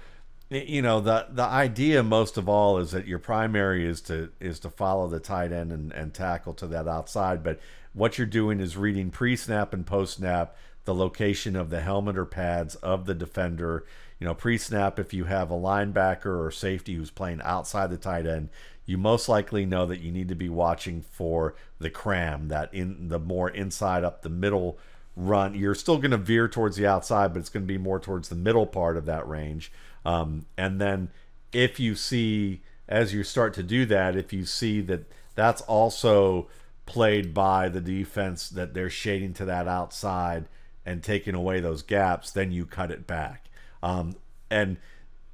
you 0.50 0.82
know 0.82 1.00
the 1.00 1.26
the 1.30 1.44
idea 1.44 2.02
most 2.02 2.36
of 2.36 2.48
all 2.48 2.78
is 2.78 2.90
that 2.90 3.06
your 3.06 3.18
primary 3.18 3.86
is 3.86 4.00
to 4.02 4.30
is 4.40 4.58
to 4.60 4.70
follow 4.70 5.08
the 5.08 5.20
tight 5.20 5.52
end 5.52 5.72
and, 5.72 5.92
and 5.92 6.12
tackle 6.12 6.54
to 6.54 6.66
that 6.66 6.88
outside, 6.88 7.42
but 7.42 7.60
what 7.92 8.18
you're 8.18 8.26
doing 8.26 8.60
is 8.60 8.76
reading 8.76 9.10
pre-snap 9.10 9.74
and 9.74 9.84
post-snap 9.84 10.56
the 10.84 10.94
location 10.94 11.56
of 11.56 11.70
the 11.70 11.80
helmet 11.80 12.16
or 12.16 12.24
pads 12.24 12.74
of 12.76 13.06
the 13.06 13.14
defender. 13.14 13.84
You 14.18 14.26
know, 14.26 14.34
pre-snap 14.34 14.98
if 14.98 15.12
you 15.12 15.24
have 15.24 15.50
a 15.50 15.54
linebacker 15.54 16.44
or 16.44 16.50
safety 16.50 16.94
who's 16.94 17.10
playing 17.10 17.40
outside 17.42 17.90
the 17.90 17.96
tight 17.96 18.26
end, 18.26 18.50
you 18.86 18.98
most 18.98 19.28
likely 19.28 19.64
know 19.66 19.86
that 19.86 20.00
you 20.00 20.10
need 20.10 20.28
to 20.28 20.34
be 20.34 20.48
watching 20.48 21.02
for 21.02 21.54
the 21.78 21.90
cram, 21.90 22.48
that 22.48 22.72
in 22.74 23.08
the 23.08 23.18
more 23.18 23.48
inside 23.48 24.04
up 24.04 24.22
the 24.22 24.28
middle 24.28 24.78
run. 25.16 25.54
You're 25.54 25.74
still 25.74 25.98
going 25.98 26.10
to 26.10 26.16
veer 26.16 26.48
towards 26.48 26.76
the 26.76 26.86
outside, 26.86 27.32
but 27.32 27.40
it's 27.40 27.48
going 27.48 27.64
to 27.64 27.72
be 27.72 27.78
more 27.78 28.00
towards 28.00 28.28
the 28.28 28.34
middle 28.34 28.66
part 28.66 28.96
of 28.96 29.06
that 29.06 29.28
range. 29.28 29.70
Um, 30.04 30.46
and 30.56 30.80
then 30.80 31.10
if 31.52 31.78
you 31.78 31.94
see, 31.94 32.62
as 32.88 33.12
you 33.12 33.22
start 33.22 33.54
to 33.54 33.62
do 33.62 33.86
that, 33.86 34.16
if 34.16 34.32
you 34.32 34.44
see 34.44 34.80
that 34.82 35.10
that's 35.34 35.62
also 35.62 36.48
played 36.86 37.32
by 37.32 37.68
the 37.68 37.80
defense, 37.80 38.48
that 38.48 38.74
they're 38.74 38.90
shading 38.90 39.34
to 39.34 39.44
that 39.44 39.68
outside 39.68 40.46
and 40.84 41.02
taking 41.02 41.34
away 41.34 41.60
those 41.60 41.82
gaps, 41.82 42.30
then 42.30 42.50
you 42.50 42.66
cut 42.66 42.90
it 42.90 43.06
back. 43.06 43.48
Um, 43.82 44.16
and 44.50 44.78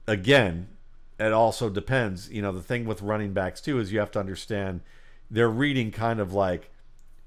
again, 0.06 0.68
it 1.18 1.33
also 1.33 1.70
depends. 1.70 2.31
You 2.31 2.42
know, 2.42 2.52
the 2.52 2.62
thing 2.62 2.85
with 2.87 3.02
running 3.02 3.33
backs 3.33 3.61
too 3.61 3.79
is 3.79 3.92
you 3.92 3.98
have 3.98 4.11
to 4.12 4.20
understand 4.20 4.81
they're 5.31 5.48
reading 5.48 5.90
kind 5.90 6.20
of 6.20 6.33
like, 6.33 6.70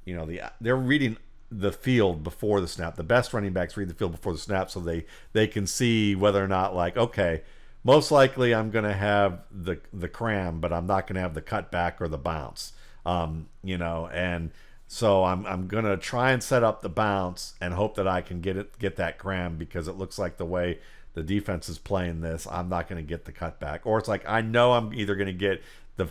you 0.05 0.15
know, 0.15 0.25
the 0.25 0.41
they're 0.61 0.75
reading 0.75 1.17
the 1.51 1.71
field 1.71 2.23
before 2.23 2.61
the 2.61 2.67
snap. 2.67 2.95
The 2.95 3.03
best 3.03 3.33
running 3.33 3.53
backs 3.53 3.75
read 3.75 3.89
the 3.89 3.95
field 3.95 4.11
before 4.11 4.33
the 4.33 4.39
snap, 4.39 4.69
so 4.69 4.79
they 4.79 5.05
they 5.33 5.47
can 5.47 5.65
see 5.65 6.15
whether 6.15 6.43
or 6.43 6.47
not 6.47 6.75
like 6.75 6.97
okay, 6.97 7.41
most 7.83 8.11
likely 8.11 8.53
I'm 8.53 8.71
going 8.71 8.85
to 8.85 8.93
have 8.93 9.41
the 9.51 9.79
the 9.93 10.09
cram, 10.09 10.59
but 10.59 10.71
I'm 10.71 10.85
not 10.85 11.07
going 11.07 11.15
to 11.15 11.21
have 11.21 11.33
the 11.33 11.41
cutback 11.41 11.99
or 11.99 12.07
the 12.07 12.17
bounce. 12.17 12.73
Um, 13.05 13.47
you 13.63 13.77
know, 13.77 14.09
and 14.13 14.51
so 14.87 15.23
I'm 15.23 15.45
I'm 15.45 15.67
going 15.67 15.85
to 15.85 15.97
try 15.97 16.31
and 16.31 16.43
set 16.43 16.63
up 16.63 16.81
the 16.81 16.89
bounce 16.89 17.55
and 17.61 17.73
hope 17.73 17.95
that 17.95 18.07
I 18.07 18.21
can 18.21 18.41
get 18.41 18.57
it 18.57 18.77
get 18.79 18.97
that 18.97 19.17
cram 19.17 19.57
because 19.57 19.87
it 19.87 19.97
looks 19.97 20.19
like 20.19 20.37
the 20.37 20.45
way 20.45 20.79
the 21.13 21.23
defense 21.23 21.69
is 21.69 21.77
playing 21.77 22.21
this, 22.21 22.47
I'm 22.49 22.69
not 22.69 22.87
going 22.87 23.03
to 23.03 23.07
get 23.07 23.25
the 23.25 23.31
cutback. 23.31 23.81
Or 23.83 23.97
it's 23.97 24.07
like 24.07 24.27
I 24.27 24.41
know 24.41 24.73
I'm 24.73 24.93
either 24.93 25.15
going 25.15 25.27
to 25.27 25.33
get 25.33 25.61
the 25.97 26.09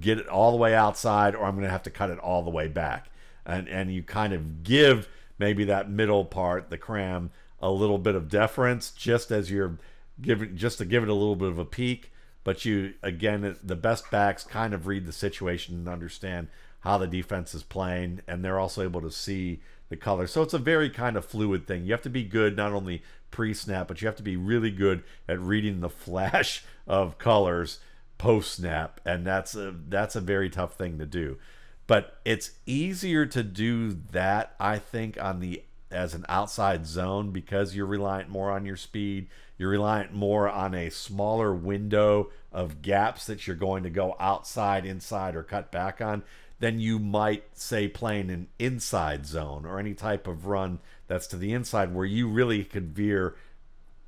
get 0.00 0.18
it 0.18 0.28
all 0.28 0.52
the 0.52 0.56
way 0.56 0.74
outside 0.74 1.34
or 1.34 1.44
I'm 1.44 1.54
going 1.54 1.64
to 1.64 1.70
have 1.70 1.82
to 1.84 1.90
cut 1.90 2.10
it 2.10 2.18
all 2.18 2.42
the 2.42 2.50
way 2.50 2.68
back 2.68 3.08
and 3.44 3.68
and 3.68 3.92
you 3.92 4.02
kind 4.02 4.32
of 4.32 4.62
give 4.62 5.08
maybe 5.38 5.64
that 5.64 5.90
middle 5.90 6.24
part, 6.24 6.70
the 6.70 6.78
cram, 6.78 7.30
a 7.60 7.70
little 7.70 7.98
bit 7.98 8.14
of 8.14 8.28
deference, 8.28 8.90
just 8.90 9.30
as 9.30 9.50
you're 9.50 9.78
giving, 10.20 10.56
just 10.56 10.78
to 10.78 10.84
give 10.84 11.02
it 11.02 11.08
a 11.08 11.14
little 11.14 11.36
bit 11.36 11.48
of 11.48 11.58
a 11.58 11.64
peek. 11.64 12.12
But 12.44 12.64
you 12.64 12.94
again, 13.02 13.56
the 13.62 13.76
best 13.76 14.10
backs 14.10 14.44
kind 14.44 14.74
of 14.74 14.86
read 14.86 15.06
the 15.06 15.12
situation 15.12 15.74
and 15.74 15.88
understand 15.88 16.48
how 16.80 16.98
the 16.98 17.06
defense 17.06 17.54
is 17.54 17.62
playing, 17.62 18.20
and 18.26 18.44
they're 18.44 18.58
also 18.58 18.82
able 18.82 19.00
to 19.00 19.10
see 19.10 19.60
the 19.88 19.96
color. 19.96 20.26
So 20.26 20.42
it's 20.42 20.54
a 20.54 20.58
very 20.58 20.90
kind 20.90 21.16
of 21.16 21.24
fluid 21.24 21.66
thing. 21.66 21.84
You 21.84 21.92
have 21.92 22.02
to 22.02 22.10
be 22.10 22.24
good 22.24 22.56
not 22.56 22.72
only 22.72 23.02
pre-snap, 23.32 23.88
but 23.88 24.00
you 24.00 24.06
have 24.06 24.16
to 24.16 24.22
be 24.22 24.36
really 24.36 24.70
good 24.70 25.02
at 25.28 25.40
reading 25.40 25.80
the 25.80 25.90
flash 25.90 26.64
of 26.86 27.18
colors 27.18 27.80
post-snap, 28.18 29.00
and 29.04 29.26
that's 29.26 29.56
a 29.56 29.74
that's 29.88 30.14
a 30.14 30.20
very 30.20 30.48
tough 30.48 30.74
thing 30.74 30.98
to 30.98 31.06
do. 31.06 31.38
But 31.88 32.20
it's 32.24 32.52
easier 32.64 33.26
to 33.26 33.42
do 33.42 33.98
that, 34.12 34.54
I 34.60 34.78
think, 34.78 35.20
on 35.20 35.40
the 35.40 35.64
as 35.90 36.14
an 36.14 36.24
outside 36.28 36.86
zone 36.86 37.30
because 37.30 37.74
you're 37.74 37.86
reliant 37.86 38.28
more 38.28 38.50
on 38.50 38.64
your 38.64 38.76
speed. 38.76 39.28
You're 39.58 39.70
reliant 39.70 40.12
more 40.12 40.48
on 40.48 40.74
a 40.74 40.90
smaller 40.90 41.54
window 41.54 42.30
of 42.50 42.82
gaps 42.82 43.26
that 43.26 43.46
you're 43.46 43.56
going 43.56 43.82
to 43.82 43.90
go 43.90 44.16
outside, 44.18 44.86
inside, 44.86 45.36
or 45.36 45.42
cut 45.42 45.70
back 45.70 46.00
on 46.00 46.22
than 46.58 46.78
you 46.78 46.98
might 46.98 47.44
say 47.58 47.88
playing 47.88 48.30
an 48.30 48.46
inside 48.58 49.26
zone 49.26 49.66
or 49.66 49.78
any 49.78 49.94
type 49.94 50.26
of 50.26 50.46
run 50.46 50.78
that's 51.12 51.26
to 51.26 51.36
the 51.36 51.52
inside 51.52 51.94
where 51.94 52.06
you 52.06 52.26
really 52.26 52.64
could 52.64 52.96
veer 52.96 53.36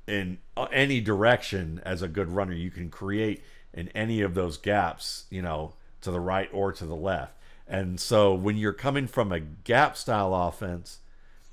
in 0.07 0.39
uh, 0.57 0.63
any 0.71 0.99
direction 0.99 1.79
as 1.85 2.01
a 2.01 2.07
good 2.07 2.31
runner. 2.31 2.53
You 2.53 2.71
can 2.71 2.89
create 2.89 3.43
in 3.75 3.89
any 3.89 4.21
of 4.21 4.33
those 4.33 4.57
gaps, 4.57 5.25
you 5.29 5.43
know, 5.43 5.73
to 6.01 6.09
the 6.09 6.19
right 6.19 6.49
or 6.51 6.71
to 6.71 6.83
the 6.83 6.95
left. 6.95 7.37
And 7.67 7.99
so 7.99 8.33
when 8.33 8.57
you're 8.57 8.73
coming 8.73 9.05
from 9.05 9.31
a 9.31 9.39
gap 9.39 9.95
style 9.95 10.33
offense 10.33 10.97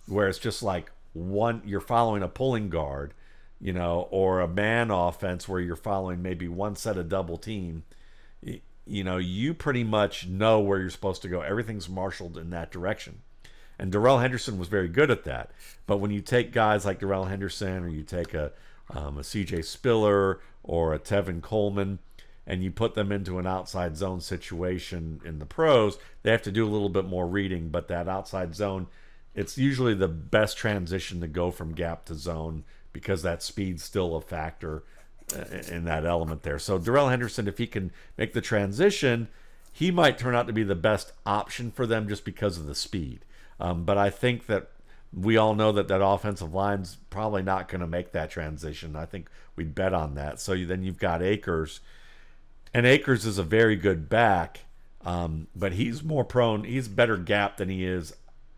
where 0.06 0.26
it's 0.26 0.38
just 0.38 0.62
like 0.62 0.90
one 1.12 1.60
you're 1.66 1.80
following 1.80 2.22
a 2.22 2.28
pulling 2.28 2.70
guard, 2.70 3.12
you 3.60 3.74
know, 3.74 4.08
or 4.10 4.40
a 4.40 4.48
man 4.48 4.90
offense 4.90 5.46
where 5.46 5.60
you're 5.60 5.76
following 5.76 6.22
maybe 6.22 6.48
one 6.48 6.76
set 6.76 6.96
of 6.96 7.10
double 7.10 7.36
team, 7.36 7.82
you 8.86 9.04
know, 9.04 9.18
you 9.18 9.52
pretty 9.52 9.84
much 9.84 10.26
know 10.26 10.60
where 10.60 10.78
you're 10.78 10.88
supposed 10.88 11.20
to 11.20 11.28
go. 11.28 11.42
Everything's 11.42 11.90
marshaled 11.90 12.38
in 12.38 12.48
that 12.50 12.70
direction. 12.70 13.20
And 13.78 13.90
Darrell 13.90 14.18
Henderson 14.18 14.58
was 14.58 14.68
very 14.68 14.88
good 14.88 15.10
at 15.10 15.24
that. 15.24 15.50
But 15.86 15.98
when 15.98 16.10
you 16.10 16.20
take 16.20 16.52
guys 16.52 16.84
like 16.84 17.00
Darrell 17.00 17.24
Henderson 17.24 17.84
or 17.84 17.88
you 17.88 18.02
take 18.02 18.34
a, 18.34 18.52
um, 18.90 19.18
a 19.18 19.22
CJ 19.22 19.64
Spiller 19.64 20.40
or 20.62 20.94
a 20.94 20.98
Tevin 20.98 21.42
Coleman, 21.42 21.98
and 22.46 22.62
you 22.62 22.70
put 22.70 22.94
them 22.94 23.12
into 23.12 23.38
an 23.38 23.46
outside 23.46 23.96
zone 23.96 24.20
situation 24.20 25.20
in 25.24 25.38
the 25.38 25.46
pros, 25.46 25.98
they 26.22 26.30
have 26.30 26.42
to 26.42 26.50
do 26.50 26.66
a 26.66 26.70
little 26.70 26.88
bit 26.88 27.04
more 27.04 27.26
reading. 27.26 27.68
But 27.68 27.88
that 27.88 28.08
outside 28.08 28.54
zone, 28.54 28.88
it's 29.34 29.56
usually 29.56 29.94
the 29.94 30.08
best 30.08 30.56
transition 30.56 31.20
to 31.20 31.28
go 31.28 31.50
from 31.50 31.72
gap 31.74 32.04
to 32.06 32.14
zone 32.14 32.64
because 32.92 33.22
that 33.22 33.42
speed's 33.42 33.82
still 33.82 34.16
a 34.16 34.20
factor 34.20 34.82
uh, 35.34 35.44
in 35.70 35.84
that 35.84 36.04
element 36.04 36.42
there. 36.42 36.58
So 36.58 36.78
Darrell 36.78 37.08
Henderson, 37.08 37.48
if 37.48 37.58
he 37.58 37.66
can 37.66 37.92
make 38.18 38.32
the 38.32 38.40
transition, 38.40 39.28
he 39.72 39.90
might 39.90 40.18
turn 40.18 40.34
out 40.34 40.46
to 40.48 40.52
be 40.52 40.64
the 40.64 40.74
best 40.74 41.12
option 41.24 41.70
for 41.70 41.86
them 41.86 42.08
just 42.08 42.24
because 42.24 42.58
of 42.58 42.66
the 42.66 42.74
speed. 42.74 43.24
Um, 43.62 43.84
but 43.84 43.96
I 43.96 44.10
think 44.10 44.46
that 44.46 44.68
we 45.14 45.36
all 45.38 45.54
know 45.54 45.72
that 45.72 45.88
that 45.88 46.04
offensive 46.04 46.52
line's 46.52 46.96
probably 47.08 47.42
not 47.42 47.68
going 47.68 47.80
to 47.80 47.86
make 47.86 48.12
that 48.12 48.30
transition. 48.30 48.96
I 48.96 49.06
think 49.06 49.30
we'd 49.56 49.74
bet 49.74 49.94
on 49.94 50.14
that. 50.16 50.40
So 50.40 50.54
then 50.56 50.82
you've 50.82 50.98
got 50.98 51.22
Akers 51.22 51.80
and 52.74 52.86
Akers 52.86 53.24
is 53.24 53.38
a 53.38 53.42
very 53.42 53.76
good 53.76 54.08
back, 54.08 54.60
um, 55.04 55.46
but 55.54 55.72
he's 55.72 56.02
more 56.02 56.24
prone. 56.24 56.64
He's 56.64 56.88
better 56.88 57.16
gap 57.16 57.58
than 57.58 57.68
he 57.68 57.84
is 57.84 58.14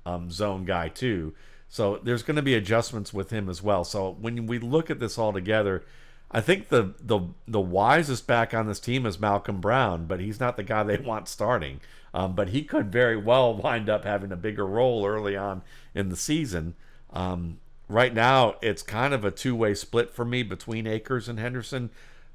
um, 0.06 0.30
zone 0.30 0.64
guy 0.64 0.88
too. 0.88 1.34
So 1.68 1.98
there's 2.02 2.22
going 2.22 2.36
to 2.36 2.42
be 2.42 2.54
adjustments 2.54 3.12
with 3.12 3.30
him 3.30 3.48
as 3.48 3.62
well. 3.62 3.84
So 3.84 4.16
when 4.20 4.46
we 4.46 4.58
look 4.58 4.90
at 4.90 5.00
this 5.00 5.18
all 5.18 5.32
together, 5.32 5.84
I 6.30 6.40
think 6.40 6.68
the 6.68 6.94
the 7.00 7.20
the 7.46 7.60
wisest 7.60 8.26
back 8.26 8.52
on 8.52 8.66
this 8.66 8.80
team 8.80 9.06
is 9.06 9.20
Malcolm 9.20 9.60
Brown, 9.60 10.06
but 10.06 10.20
he's 10.20 10.40
not 10.40 10.56
the 10.56 10.62
guy 10.62 10.82
they 10.82 10.96
want 10.98 11.28
starting. 11.28 11.80
Um, 12.12 12.34
but 12.34 12.50
he 12.50 12.62
could 12.62 12.92
very 12.92 13.16
well 13.16 13.54
wind 13.62 13.88
up 13.88 14.04
having 14.04 14.32
a 14.32 14.36
bigger 14.36 14.66
role 14.66 15.06
early 15.06 15.36
on 15.36 15.62
in 15.94 16.08
the 16.08 16.16
season. 16.16 16.74
Um, 17.12 17.58
right 17.88 18.14
now, 18.14 18.56
it's 18.62 18.82
kind 18.82 19.12
of 19.12 19.24
a 19.24 19.30
two 19.30 19.54
way 19.54 19.74
split 19.74 20.10
for 20.10 20.24
me 20.24 20.42
between 20.42 20.86
Akers 20.86 21.28
and 21.28 21.38
Henderson 21.38 21.90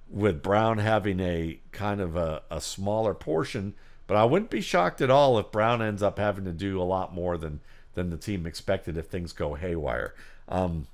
with 0.10 0.42
Brown 0.42 0.80
having 0.80 1.20
a 1.20 1.60
kind 1.72 2.02
of 2.02 2.16
a, 2.16 2.42
a 2.50 2.60
smaller 2.60 3.14
portion. 3.14 3.74
But 4.08 4.18
I 4.18 4.26
wouldn't 4.26 4.50
be 4.50 4.62
shocked 4.62 5.02
at 5.02 5.12
all 5.12 5.38
if 5.38 5.52
Brown 5.52 5.82
ends 5.82 6.02
up 6.02 6.18
having 6.18 6.46
to 6.46 6.52
do 6.52 6.82
a 6.82 6.84
lot 6.84 7.14
more 7.14 7.38
than 7.38 7.60
than 7.94 8.10
the 8.10 8.18
team 8.18 8.46
expected 8.46 8.98
if 8.98 9.08
things 9.08 9.34
go 9.34 9.56
haywire. 9.56 10.14
Um, 10.48 10.88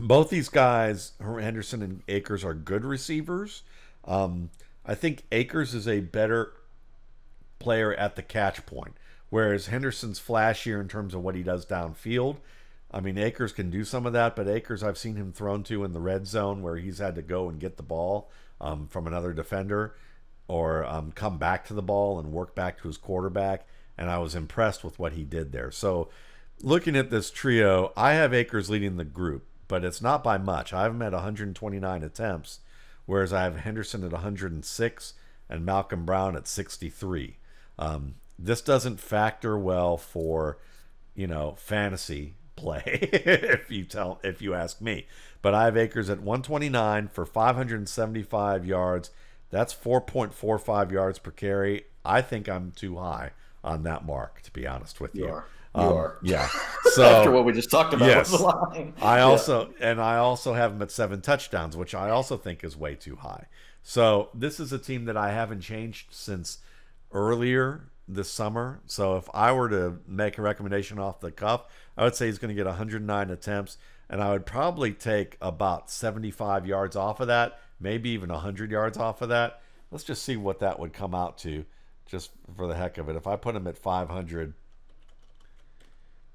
both 0.00 0.30
these 0.30 0.48
guys, 0.48 1.12
Henderson 1.20 1.82
and 1.82 2.02
Akers, 2.08 2.44
are 2.44 2.54
good 2.54 2.84
receivers. 2.84 3.62
Um, 4.04 4.50
I 4.84 4.94
think 4.94 5.24
Akers 5.30 5.74
is 5.74 5.86
a 5.86 6.00
better 6.00 6.52
player 7.58 7.94
at 7.94 8.16
the 8.16 8.22
catch 8.22 8.64
point, 8.66 8.96
whereas 9.28 9.66
Henderson's 9.66 10.18
flashier 10.18 10.80
in 10.80 10.88
terms 10.88 11.14
of 11.14 11.22
what 11.22 11.34
he 11.34 11.42
does 11.42 11.66
downfield. 11.66 12.38
I 12.90 13.00
mean, 13.00 13.18
Akers 13.18 13.52
can 13.52 13.70
do 13.70 13.84
some 13.84 14.06
of 14.06 14.12
that, 14.14 14.34
but 14.34 14.48
Akers, 14.48 14.82
I've 14.82 14.98
seen 14.98 15.16
him 15.16 15.32
thrown 15.32 15.62
to 15.64 15.84
in 15.84 15.92
the 15.92 16.00
red 16.00 16.26
zone 16.26 16.62
where 16.62 16.76
he's 16.76 16.98
had 16.98 17.14
to 17.14 17.22
go 17.22 17.48
and 17.48 17.60
get 17.60 17.76
the 17.76 17.82
ball 17.84 18.30
um, 18.60 18.88
from 18.88 19.06
another 19.06 19.32
defender 19.32 19.94
or 20.48 20.84
um, 20.84 21.12
come 21.12 21.38
back 21.38 21.64
to 21.66 21.74
the 21.74 21.82
ball 21.82 22.18
and 22.18 22.32
work 22.32 22.56
back 22.56 22.80
to 22.80 22.88
his 22.88 22.96
quarterback. 22.96 23.66
And 23.96 24.10
I 24.10 24.18
was 24.18 24.34
impressed 24.34 24.82
with 24.82 24.98
what 24.98 25.12
he 25.12 25.22
did 25.22 25.52
there. 25.52 25.70
So, 25.70 26.08
looking 26.62 26.96
at 26.96 27.10
this 27.10 27.30
trio, 27.30 27.92
I 27.96 28.14
have 28.14 28.34
Akers 28.34 28.68
leading 28.68 28.96
the 28.96 29.04
group, 29.04 29.46
but 29.70 29.84
it's 29.84 30.02
not 30.02 30.24
by 30.24 30.36
much. 30.36 30.72
I 30.72 30.82
have 30.82 30.92
him 30.92 31.00
at 31.00 31.12
129 31.12 32.02
attempts, 32.02 32.58
whereas 33.06 33.32
I 33.32 33.44
have 33.44 33.58
Henderson 33.58 34.02
at 34.02 34.10
106 34.10 35.14
and 35.48 35.64
Malcolm 35.64 36.04
Brown 36.04 36.34
at 36.34 36.48
63. 36.48 37.36
Um, 37.78 38.16
this 38.36 38.62
doesn't 38.62 38.98
factor 38.98 39.56
well 39.56 39.96
for, 39.96 40.58
you 41.14 41.28
know, 41.28 41.54
fantasy 41.56 42.34
play 42.56 42.82
if 43.12 43.70
you 43.70 43.84
tell 43.84 44.18
if 44.24 44.42
you 44.42 44.54
ask 44.54 44.80
me. 44.80 45.06
But 45.40 45.54
I 45.54 45.66
have 45.66 45.76
Akers 45.76 46.10
at 46.10 46.18
129 46.18 47.06
for 47.06 47.24
575 47.24 48.66
yards. 48.66 49.10
That's 49.50 49.72
4.45 49.72 50.90
yards 50.90 51.20
per 51.20 51.30
carry. 51.30 51.84
I 52.04 52.22
think 52.22 52.48
I'm 52.48 52.72
too 52.72 52.96
high 52.96 53.30
on 53.62 53.84
that 53.84 54.04
mark, 54.04 54.42
to 54.42 54.50
be 54.50 54.66
honest 54.66 55.00
with 55.00 55.14
you. 55.14 55.26
You. 55.26 55.42
You 55.74 55.82
um, 55.82 55.92
are. 55.92 56.18
Yeah. 56.22 56.48
So 56.94 57.04
after 57.04 57.30
what 57.30 57.44
we 57.44 57.52
just 57.52 57.70
talked 57.70 57.94
about 57.94 58.08
yes, 58.08 58.30
the 58.30 58.38
line. 58.38 58.94
I 59.00 59.20
also 59.20 59.72
yeah. 59.78 59.90
and 59.90 60.00
I 60.00 60.16
also 60.16 60.54
have 60.54 60.72
him 60.72 60.82
at 60.82 60.90
seven 60.90 61.20
touchdowns, 61.20 61.76
which 61.76 61.94
I 61.94 62.10
also 62.10 62.36
think 62.36 62.64
is 62.64 62.76
way 62.76 62.96
too 62.96 63.14
high. 63.14 63.46
So 63.84 64.30
this 64.34 64.58
is 64.58 64.72
a 64.72 64.78
team 64.78 65.04
that 65.04 65.16
I 65.16 65.30
haven't 65.30 65.60
changed 65.60 66.08
since 66.10 66.58
earlier 67.12 67.90
this 68.08 68.30
summer. 68.30 68.80
So 68.86 69.16
if 69.16 69.28
I 69.32 69.52
were 69.52 69.68
to 69.68 69.98
make 70.06 70.38
a 70.38 70.42
recommendation 70.42 70.98
off 70.98 71.20
the 71.20 71.30
cuff, 71.30 71.66
I 71.96 72.04
would 72.04 72.14
say 72.14 72.26
he's 72.26 72.38
going 72.38 72.54
to 72.54 72.54
get 72.54 72.66
109 72.66 73.30
attempts, 73.30 73.78
and 74.08 74.20
I 74.20 74.30
would 74.32 74.46
probably 74.46 74.92
take 74.92 75.36
about 75.40 75.90
75 75.90 76.66
yards 76.66 76.96
off 76.96 77.20
of 77.20 77.28
that, 77.28 77.58
maybe 77.78 78.10
even 78.10 78.30
100 78.30 78.70
yards 78.70 78.98
off 78.98 79.22
of 79.22 79.28
that. 79.28 79.62
Let's 79.90 80.04
just 80.04 80.22
see 80.22 80.36
what 80.36 80.60
that 80.60 80.78
would 80.78 80.92
come 80.92 81.14
out 81.14 81.38
to, 81.38 81.64
just 82.06 82.30
for 82.56 82.66
the 82.66 82.74
heck 82.74 82.98
of 82.98 83.08
it. 83.08 83.16
If 83.16 83.26
I 83.26 83.36
put 83.36 83.56
him 83.56 83.66
at 83.66 83.78
500, 83.78 84.54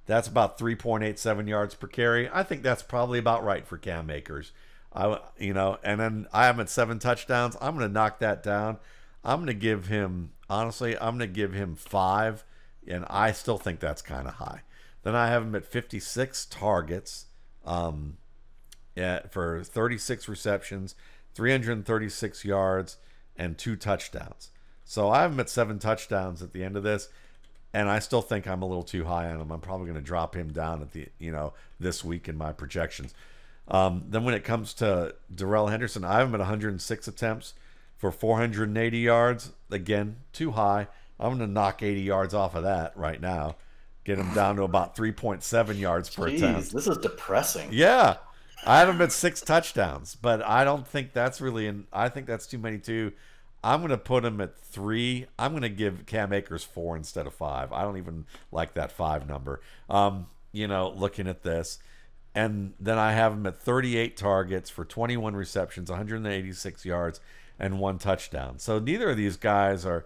That's 0.06 0.28
about 0.28 0.58
3.87 0.58 1.48
yards 1.48 1.76
per 1.76 1.88
carry. 1.88 2.30
I 2.32 2.44
think 2.44 2.62
that's 2.62 2.84
probably 2.84 3.20
about 3.20 3.44
right 3.44 3.66
for 3.66 3.78
Cam 3.78 4.10
Akers. 4.10 4.52
I, 4.94 5.20
you 5.38 5.54
know, 5.54 5.78
and 5.84 6.00
then 6.00 6.28
I 6.32 6.48
am 6.48 6.60
at 6.60 6.70
seven 6.70 7.00
touchdowns. 7.00 7.58
I'm 7.60 7.76
going 7.76 7.88
to 7.88 7.94
knock 7.94 8.20
that 8.20 8.44
down. 8.44 8.78
I'm 9.24 9.40
going 9.40 9.48
to 9.48 9.54
give 9.54 9.88
him, 9.88 10.32
honestly, 10.50 10.96
I'm 10.98 11.18
going 11.18 11.28
to 11.30 11.36
give 11.36 11.54
him 11.54 11.76
five, 11.76 12.44
and 12.88 13.06
I 13.10 13.32
still 13.32 13.58
think 13.58 13.80
that's 13.80 14.02
kind 14.02 14.28
of 14.28 14.36
high. 14.36 14.62
Then 15.04 15.16
I 15.16 15.28
have 15.28 15.44
him 15.44 15.56
at 15.56 15.66
56 15.66 16.46
targets 16.46 17.26
um, 17.66 18.18
yeah, 18.96 19.28
for 19.30 19.64
36 19.64 20.30
receptions, 20.30 20.96
336 21.34 22.46
yards, 22.46 22.98
and 23.36 23.58
two 23.58 23.76
touchdowns. 23.76 24.52
So 24.86 25.10
I 25.10 25.24
have 25.24 25.34
him 25.34 25.40
at 25.40 25.50
seven 25.50 25.80
touchdowns 25.80 26.42
at 26.42 26.54
the 26.54 26.64
end 26.64 26.78
of 26.78 26.84
this, 26.84 27.10
and 27.76 27.90
I 27.90 28.00
still 28.00 28.22
think 28.22 28.48
I'm 28.48 28.62
a 28.62 28.66
little 28.66 28.84
too 28.84 29.04
high 29.04 29.30
on 29.30 29.42
him. 29.42 29.52
I'm 29.52 29.60
probably 29.60 29.88
going 29.88 30.00
to 30.00 30.02
drop 30.02 30.34
him 30.34 30.54
down 30.54 30.82
at 30.82 30.94
the 30.94 31.10
you 31.20 31.32
know 31.32 31.54
this 31.78 32.06
week 32.06 32.30
in 32.30 32.38
my 32.38 32.54
projections. 32.54 33.14
Um, 33.68 34.06
then 34.08 34.24
when 34.24 34.34
it 34.34 34.46
comes 34.46 34.74
to 34.76 35.16
Darrell 35.34 35.68
Henderson, 35.68 36.06
I 36.06 36.20
have 36.20 36.30
him 36.30 36.36
at 36.36 36.40
106 36.40 37.08
attempts 37.08 37.54
for 37.98 38.12
480 38.12 38.98
yards. 38.98 39.52
Again, 39.70 40.18
too 40.32 40.52
high. 40.52 40.88
I'm 41.20 41.38
going 41.38 41.48
to 41.48 41.54
knock 41.54 41.84
80 41.84 42.02
yards 42.02 42.34
off 42.34 42.56
of 42.56 42.64
that 42.64 42.96
right 42.96 43.20
now. 43.20 43.58
Get 44.06 44.20
him 44.20 44.34
down 44.34 44.56
to 44.58 44.64
about 44.64 44.96
3.7 44.96 45.78
yards 45.80 46.10
per 46.10 46.30
Jeez, 46.30 46.38
attempt. 46.38 46.72
This 46.72 46.88
is 46.88 46.98
depressing. 47.00 47.70
Yeah. 47.74 48.18
I 48.66 48.80
have 48.80 48.90
him 48.90 49.02
at 49.02 49.12
six 49.12 49.42
touchdowns, 49.42 50.16
but 50.16 50.42
I 50.44 50.64
don't 50.64 50.88
think 50.88 51.12
that's 51.12 51.42
really, 51.42 51.68
in, 51.68 51.88
I 51.92 52.10
think 52.10 52.28
that's 52.28 52.48
too 52.48 52.60
many 52.60 52.78
too. 52.78 53.12
I'm 53.66 53.80
going 53.80 53.90
to 53.90 53.98
put 53.98 54.24
him 54.24 54.40
at 54.42 54.60
three. 54.60 55.26
I'm 55.40 55.52
going 55.52 55.64
to 55.64 55.70
give 55.70 56.06
Cam 56.06 56.32
Akers 56.32 56.64
four 56.64 56.96
instead 56.96 57.26
of 57.26 57.34
five. 57.34 57.74
I 57.74 57.82
don't 57.82 57.98
even 57.98 58.26
like 58.52 58.76
that 58.76 58.92
five 58.92 59.28
number. 59.28 59.60
Um, 59.90 60.28
you 60.52 60.68
know, 60.68 60.94
looking 60.96 61.28
at 61.28 61.42
this. 61.42 61.80
And 62.36 62.74
then 62.80 63.00
I 63.00 63.14
have 63.14 63.34
him 63.34 63.48
at 63.48 63.60
38 63.60 64.16
targets 64.18 64.70
for 64.70 64.86
21 64.86 65.36
receptions, 65.36 65.90
186 65.90 66.86
yards, 66.86 67.20
and 67.58 67.80
one 67.80 67.98
touchdown. 67.98 68.60
So 68.60 68.78
neither 68.78 69.10
of 69.10 69.18
these 69.18 69.36
guys 69.36 69.84
are, 69.84 70.06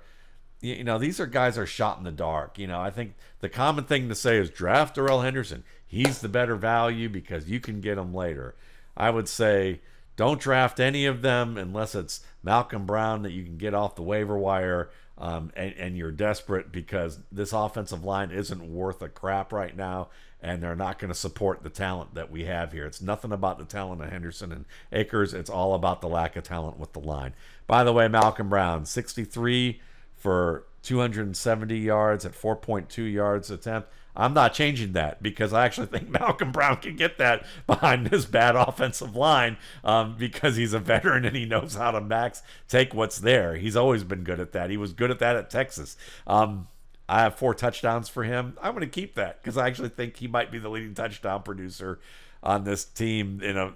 you 0.61 0.85
know, 0.85 0.97
these 0.97 1.19
are 1.19 1.27
guys 1.27 1.57
are 1.57 1.65
shot 1.65 1.97
in 1.97 2.05
the 2.05 2.11
dark. 2.13 2.57
You 2.57 2.67
know, 2.67 2.79
I 2.79 2.91
think 2.91 3.15
the 3.41 3.49
common 3.49 3.83
thing 3.83 4.07
to 4.07 4.15
say 4.15 4.37
is 4.37 4.49
draft 4.49 4.95
Darrell 4.95 5.21
Henderson. 5.21 5.65
He's 5.85 6.19
the 6.19 6.29
better 6.29 6.55
value 6.55 7.09
because 7.09 7.49
you 7.49 7.59
can 7.59 7.81
get 7.81 7.97
him 7.97 8.13
later. 8.13 8.55
I 8.95 9.09
would 9.09 9.27
say 9.27 9.81
don't 10.19 10.41
draft 10.41 10.81
any 10.81 11.05
of 11.05 11.21
them 11.21 11.57
unless 11.57 11.95
it's 11.95 12.19
Malcolm 12.43 12.85
Brown 12.85 13.21
that 13.21 13.31
you 13.31 13.45
can 13.45 13.55
get 13.55 13.73
off 13.73 13.95
the 13.95 14.01
waiver 14.01 14.37
wire 14.37 14.89
um, 15.17 15.49
and, 15.55 15.73
and 15.75 15.97
you're 15.97 16.11
desperate 16.11 16.73
because 16.73 17.19
this 17.31 17.53
offensive 17.53 18.03
line 18.03 18.29
isn't 18.29 18.69
worth 18.69 19.01
a 19.01 19.07
crap 19.07 19.53
right 19.53 19.77
now 19.77 20.09
and 20.41 20.61
they're 20.61 20.75
not 20.75 20.99
going 20.99 21.07
to 21.07 21.17
support 21.17 21.63
the 21.63 21.69
talent 21.69 22.15
that 22.15 22.29
we 22.29 22.43
have 22.43 22.73
here. 22.73 22.85
It's 22.85 23.01
nothing 23.01 23.31
about 23.31 23.59
the 23.59 23.63
talent 23.63 24.01
of 24.01 24.09
Henderson 24.09 24.51
and 24.51 24.65
Akers. 24.91 25.33
It's 25.33 25.49
all 25.49 25.73
about 25.73 26.01
the 26.01 26.09
lack 26.09 26.35
of 26.35 26.43
talent 26.43 26.77
with 26.77 26.91
the 26.91 26.99
line. 26.99 27.33
By 27.65 27.85
the 27.85 27.93
way, 27.93 28.09
Malcolm 28.09 28.49
Brown, 28.49 28.83
63 28.83 29.79
for 30.17 30.65
270 30.81 31.77
yards 31.77 32.25
at 32.25 32.33
4.2 32.33 33.09
yards 33.09 33.49
attempt. 33.49 33.89
I'm 34.19 34.33
not 34.33 34.53
changing 34.53 34.93
that 34.93 35.23
because 35.23 35.53
I 35.53 35.65
actually 35.65 35.87
think 35.93 36.09
Malcolm 36.09 36.51
Brown 36.51 36.77
can 36.77 36.95
get 36.95 37.17
that 37.17 37.45
behind 37.65 38.07
this 38.07 38.25
bad 38.25 38.55
offensive 38.55 39.15
line 39.15 39.57
um, 39.83 40.15
because 40.17 40.55
he's 40.55 40.73
a 40.73 40.79
veteran 40.79 41.25
and 41.25 41.35
he 41.35 41.45
knows 41.45 41.75
how 41.75 41.91
to 41.91 42.01
max 42.01 42.43
take 42.67 42.93
what's 42.93 43.19
there. 43.19 43.55
He's 43.55 43.75
always 43.75 44.03
been 44.03 44.23
good 44.23 44.39
at 44.39 44.51
that. 44.51 44.69
He 44.69 44.77
was 44.77 44.93
good 44.93 45.11
at 45.11 45.19
that 45.19 45.35
at 45.35 45.49
Texas. 45.49 45.97
Um, 46.27 46.67
I 47.07 47.21
have 47.21 47.35
four 47.35 47.55
touchdowns 47.55 48.07
for 48.07 48.23
him. 48.23 48.55
I'm 48.61 48.73
going 48.73 48.81
to 48.81 48.87
keep 48.87 49.15
that 49.15 49.41
because 49.41 49.57
I 49.57 49.67
actually 49.67 49.89
think 49.89 50.17
he 50.17 50.27
might 50.27 50.51
be 50.51 50.59
the 50.59 50.69
leading 50.69 50.93
touchdown 50.93 51.41
producer 51.41 51.99
on 52.43 52.63
this 52.63 52.85
team 52.85 53.41
in 53.41 53.57
a 53.57 53.73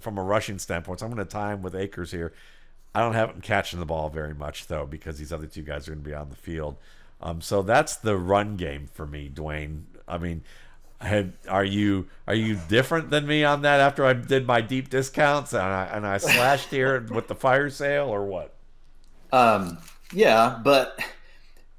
from 0.00 0.18
a 0.18 0.22
rushing 0.22 0.58
standpoint. 0.58 1.00
So 1.00 1.06
I'm 1.06 1.12
going 1.12 1.24
to 1.24 1.30
tie 1.30 1.52
him 1.52 1.62
with 1.62 1.76
Akers 1.76 2.10
here. 2.10 2.32
I 2.94 3.00
don't 3.00 3.14
have 3.14 3.30
him 3.30 3.40
catching 3.40 3.80
the 3.80 3.86
ball 3.86 4.08
very 4.08 4.34
much 4.34 4.66
though 4.66 4.86
because 4.86 5.18
these 5.18 5.32
other 5.32 5.46
two 5.46 5.62
guys 5.62 5.86
are 5.86 5.92
going 5.92 6.02
to 6.02 6.08
be 6.08 6.14
on 6.14 6.30
the 6.30 6.36
field. 6.36 6.76
Um, 7.20 7.40
so 7.40 7.62
that's 7.62 7.96
the 7.96 8.16
run 8.16 8.56
game 8.56 8.88
for 8.92 9.06
me, 9.06 9.30
Dwain. 9.32 9.84
I 10.06 10.18
mean, 10.18 10.42
had, 11.00 11.32
are 11.48 11.64
you 11.64 12.08
are 12.26 12.34
you 12.34 12.58
different 12.68 13.10
than 13.10 13.26
me 13.26 13.44
on 13.44 13.62
that 13.62 13.80
after 13.80 14.04
I 14.04 14.12
did 14.12 14.46
my 14.46 14.60
deep 14.60 14.90
discounts 14.90 15.52
and 15.52 15.62
I, 15.62 15.84
and 15.86 16.06
I 16.06 16.18
slashed 16.18 16.68
here 16.68 17.00
with 17.10 17.28
the 17.28 17.34
fire 17.34 17.70
sale 17.70 18.08
or 18.08 18.24
what? 18.24 18.54
Um, 19.32 19.78
yeah, 20.12 20.60
but 20.62 20.98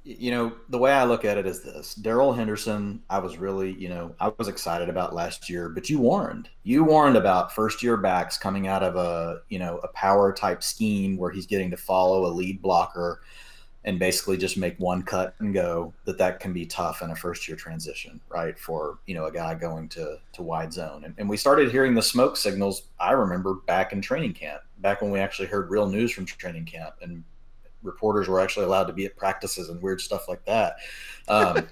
you 0.06 0.30
know, 0.30 0.52
the 0.68 0.78
way 0.78 0.92
I 0.92 1.04
look 1.04 1.24
at 1.24 1.36
it 1.36 1.46
is 1.46 1.62
this 1.62 1.94
Darrell 1.96 2.32
Henderson, 2.32 3.02
I 3.10 3.18
was 3.18 3.38
really, 3.38 3.72
you 3.72 3.88
know, 3.88 4.14
I 4.20 4.32
was 4.38 4.46
excited 4.46 4.88
about 4.88 5.14
last 5.14 5.50
year, 5.50 5.68
but 5.68 5.90
you 5.90 5.98
warned. 5.98 6.48
You 6.62 6.84
warned 6.84 7.16
about 7.16 7.52
first 7.52 7.82
year 7.82 7.96
backs 7.96 8.38
coming 8.38 8.68
out 8.68 8.84
of 8.84 8.94
a, 8.94 9.40
you 9.48 9.58
know, 9.58 9.78
a 9.78 9.88
power 9.88 10.32
type 10.32 10.62
scheme 10.62 11.16
where 11.16 11.32
he's 11.32 11.46
getting 11.46 11.72
to 11.72 11.76
follow 11.76 12.26
a 12.26 12.30
lead 12.30 12.62
blocker 12.62 13.20
and 13.86 13.98
basically 13.98 14.36
just 14.36 14.58
make 14.58 14.78
one 14.78 15.02
cut 15.02 15.34
and 15.38 15.54
go 15.54 15.94
that 16.04 16.18
that 16.18 16.40
can 16.40 16.52
be 16.52 16.66
tough 16.66 17.02
in 17.02 17.10
a 17.10 17.16
first 17.16 17.48
year 17.48 17.56
transition 17.56 18.20
right 18.28 18.58
for 18.58 18.98
you 19.06 19.14
know 19.14 19.24
a 19.26 19.32
guy 19.32 19.54
going 19.54 19.88
to 19.88 20.18
to 20.32 20.42
wide 20.42 20.72
zone 20.72 21.04
and, 21.04 21.14
and 21.18 21.28
we 21.28 21.36
started 21.36 21.70
hearing 21.70 21.94
the 21.94 22.02
smoke 22.02 22.36
signals 22.36 22.82
i 23.00 23.12
remember 23.12 23.54
back 23.66 23.92
in 23.92 24.00
training 24.02 24.32
camp 24.32 24.60
back 24.78 25.00
when 25.00 25.10
we 25.10 25.18
actually 25.18 25.48
heard 25.48 25.70
real 25.70 25.88
news 25.88 26.12
from 26.12 26.26
training 26.26 26.64
camp 26.64 26.94
and 27.00 27.24
reporters 27.86 28.28
were 28.28 28.40
actually 28.40 28.66
allowed 28.66 28.84
to 28.84 28.92
be 28.92 29.06
at 29.06 29.16
practices 29.16 29.70
and 29.70 29.80
weird 29.80 30.00
stuff 30.00 30.28
like 30.28 30.44
that. 30.44 30.76
Um, 31.28 31.68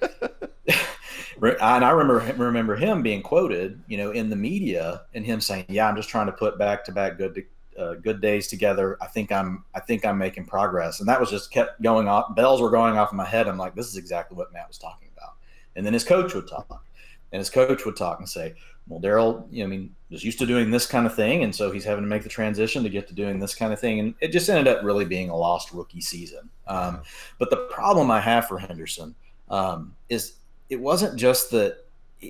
and 1.42 1.85
I 1.85 1.90
remember 1.90 2.33
remember 2.42 2.77
him 2.77 3.03
being 3.03 3.22
quoted, 3.22 3.83
you 3.88 3.98
know, 3.98 4.12
in 4.12 4.31
the 4.31 4.37
media 4.37 5.03
and 5.12 5.27
him 5.27 5.40
saying, 5.40 5.66
"Yeah, 5.68 5.88
I'm 5.88 5.96
just 5.96 6.09
trying 6.09 6.27
to 6.27 6.33
put 6.33 6.59
back 6.59 6.85
to 6.87 6.92
back 6.92 7.18
good 7.18 7.35
uh, 7.78 7.94
good 7.94 8.20
days 8.20 8.48
together. 8.48 8.96
I 9.00 9.06
think 9.06 9.32
I'm 9.32 9.64
I 9.74 9.80
think 9.80 10.04
I'm 10.04 10.18
making 10.18 10.46
progress." 10.46 11.00
And 11.00 11.08
that 11.08 11.20
was 11.20 11.30
just 11.30 11.50
kept 11.50 11.80
going 11.82 12.08
off. 12.08 12.34
Bells 12.34 12.60
were 12.60 12.70
going 12.70 12.96
off 12.98 13.12
in 13.12 13.16
my 13.16 13.24
head. 13.24 13.48
I'm 13.48 13.58
like, 13.58 13.74
"This 13.74 13.88
is 13.88 13.96
exactly 13.96 14.37
what 14.37 14.52
Matt 14.52 14.68
was 14.68 14.78
talking 14.78 15.08
about." 15.16 15.34
And 15.76 15.84
then 15.84 15.92
his 15.92 16.04
coach 16.04 16.34
would 16.34 16.48
talk, 16.48 16.84
and 17.32 17.38
his 17.38 17.50
coach 17.50 17.84
would 17.84 17.96
talk 17.96 18.18
and 18.18 18.28
say, 18.28 18.54
well, 18.87 19.00
Darrell, 19.00 19.48
you 19.50 19.60
know, 19.60 19.66
I 19.66 19.70
mean, 19.70 19.94
was 20.10 20.24
used 20.24 20.38
to 20.40 20.46
doing 20.46 20.70
this 20.70 20.87
kind 20.87 21.06
of 21.06 21.14
thing, 21.14 21.42
and 21.42 21.54
so 21.54 21.70
he's 21.70 21.84
having 21.84 22.04
to 22.04 22.08
make 22.08 22.22
the 22.22 22.28
transition 22.28 22.82
to 22.82 22.90
get 22.90 23.08
to 23.08 23.14
doing 23.14 23.38
this 23.38 23.54
kind 23.54 23.72
of 23.72 23.80
thing, 23.80 23.98
and 23.98 24.14
it 24.20 24.28
just 24.28 24.48
ended 24.48 24.68
up 24.68 24.84
really 24.84 25.04
being 25.04 25.30
a 25.30 25.37
lost 25.37 25.72
rookie 25.72 26.00
season. 26.00 26.50
Um, 26.66 27.02
but 27.38 27.50
the 27.50 27.68
problem 27.70 28.10
I 28.10 28.20
have 28.20 28.46
for 28.46 28.58
Henderson 28.58 29.14
um, 29.48 29.94
is 30.08 30.34
it 30.68 30.80
wasn't 30.80 31.18
just 31.18 31.50
that 31.52 31.83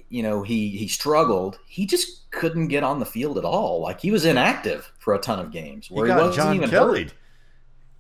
you 0.08 0.22
know 0.22 0.42
he 0.42 0.70
he 0.70 0.88
struggled; 0.88 1.58
he 1.66 1.86
just 1.86 2.30
couldn't 2.30 2.68
get 2.68 2.82
on 2.82 2.98
the 2.98 3.06
field 3.06 3.38
at 3.38 3.44
all. 3.44 3.80
Like 3.80 4.00
he 4.00 4.10
was 4.10 4.24
inactive 4.24 4.90
for 4.98 5.14
a 5.14 5.18
ton 5.18 5.38
of 5.38 5.50
games 5.50 5.90
where 5.90 6.06
he, 6.06 6.12
he 6.12 6.18
wasn't 6.18 6.36
John 6.36 6.56
even 6.56 6.70
Kelly. 6.70 7.10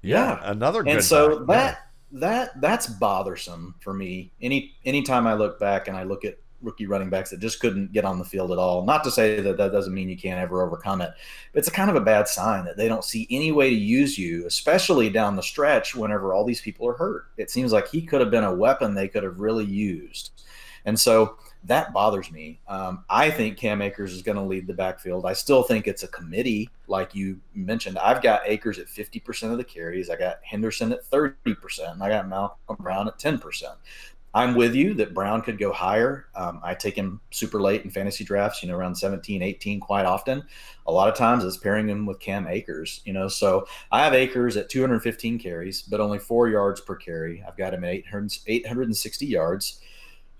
Yeah, 0.02 0.38
yeah, 0.40 0.50
another 0.50 0.82
and 0.86 1.02
so 1.02 1.40
back. 1.40 1.46
that. 1.46 1.70
Yeah. 1.72 1.80
That 2.16 2.60
that's 2.60 2.86
bothersome 2.86 3.74
for 3.80 3.92
me. 3.92 4.30
Any 4.40 4.76
anytime 4.84 5.26
I 5.26 5.34
look 5.34 5.58
back 5.58 5.88
and 5.88 5.96
I 5.96 6.04
look 6.04 6.24
at 6.24 6.38
rookie 6.64 6.86
running 6.86 7.10
backs 7.10 7.30
that 7.30 7.40
just 7.40 7.60
couldn't 7.60 7.92
get 7.92 8.04
on 8.04 8.18
the 8.18 8.24
field 8.24 8.50
at 8.50 8.58
all. 8.58 8.84
Not 8.84 9.04
to 9.04 9.10
say 9.10 9.40
that 9.40 9.56
that 9.56 9.72
doesn't 9.72 9.94
mean 9.94 10.08
you 10.08 10.16
can't 10.16 10.40
ever 10.40 10.62
overcome 10.62 11.00
it, 11.02 11.12
but 11.52 11.58
it's 11.58 11.68
a 11.68 11.72
kind 11.72 11.90
of 11.90 11.96
a 11.96 12.00
bad 12.00 12.26
sign 12.26 12.64
that 12.64 12.76
they 12.76 12.88
don't 12.88 13.04
see 13.04 13.26
any 13.30 13.52
way 13.52 13.70
to 13.70 13.76
use 13.76 14.18
you, 14.18 14.46
especially 14.46 15.10
down 15.10 15.36
the 15.36 15.42
stretch 15.42 15.94
whenever 15.94 16.32
all 16.32 16.44
these 16.44 16.60
people 16.60 16.88
are 16.88 16.94
hurt. 16.94 17.26
It 17.36 17.50
seems 17.50 17.72
like 17.72 17.88
he 17.88 18.02
could 18.02 18.20
have 18.20 18.30
been 18.30 18.44
a 18.44 18.54
weapon 18.54 18.94
they 18.94 19.08
could 19.08 19.22
have 19.22 19.38
really 19.38 19.64
used. 19.64 20.42
And 20.84 20.98
so 20.98 21.38
that 21.64 21.92
bothers 21.92 22.30
me. 22.30 22.60
Um, 22.68 23.04
I 23.08 23.30
think 23.30 23.56
Cam 23.56 23.80
Akers 23.80 24.12
is 24.12 24.22
going 24.22 24.36
to 24.36 24.42
lead 24.42 24.66
the 24.66 24.74
backfield. 24.74 25.24
I 25.24 25.32
still 25.32 25.62
think 25.62 25.86
it's 25.86 26.02
a 26.02 26.08
committee, 26.08 26.68
like 26.88 27.14
you 27.14 27.40
mentioned. 27.54 27.98
I've 27.98 28.22
got 28.22 28.42
Akers 28.44 28.78
at 28.78 28.86
50% 28.86 29.50
of 29.50 29.56
the 29.56 29.64
carries. 29.64 30.10
I 30.10 30.16
got 30.16 30.38
Henderson 30.42 30.92
at 30.92 31.08
30%, 31.10 31.92
and 31.92 32.02
I 32.02 32.08
got 32.08 32.28
Malcolm 32.28 32.76
Brown 32.80 33.08
at 33.08 33.18
10%. 33.18 33.64
I'm 34.34 34.56
with 34.56 34.74
you 34.74 34.94
that 34.94 35.14
Brown 35.14 35.42
could 35.42 35.58
go 35.58 35.72
higher. 35.72 36.26
Um, 36.34 36.60
I 36.64 36.74
take 36.74 36.96
him 36.96 37.20
super 37.30 37.60
late 37.60 37.84
in 37.84 37.90
fantasy 37.90 38.24
drafts, 38.24 38.62
you 38.62 38.68
know, 38.68 38.76
around 38.76 38.96
17, 38.96 39.42
18 39.42 39.78
quite 39.78 40.06
often. 40.06 40.42
A 40.88 40.92
lot 40.92 41.08
of 41.08 41.14
times 41.14 41.44
it's 41.44 41.56
pairing 41.56 41.88
him 41.88 42.04
with 42.04 42.18
Cam 42.18 42.48
Akers, 42.48 43.00
you 43.04 43.12
know. 43.12 43.28
So 43.28 43.68
I 43.92 44.02
have 44.02 44.12
Akers 44.12 44.56
at 44.56 44.68
215 44.68 45.38
carries, 45.38 45.82
but 45.82 46.00
only 46.00 46.18
four 46.18 46.48
yards 46.48 46.80
per 46.80 46.96
carry. 46.96 47.44
I've 47.46 47.56
got 47.56 47.72
him 47.72 47.84
at 47.84 47.90
800, 47.90 48.40
860 48.48 49.24
yards. 49.24 49.80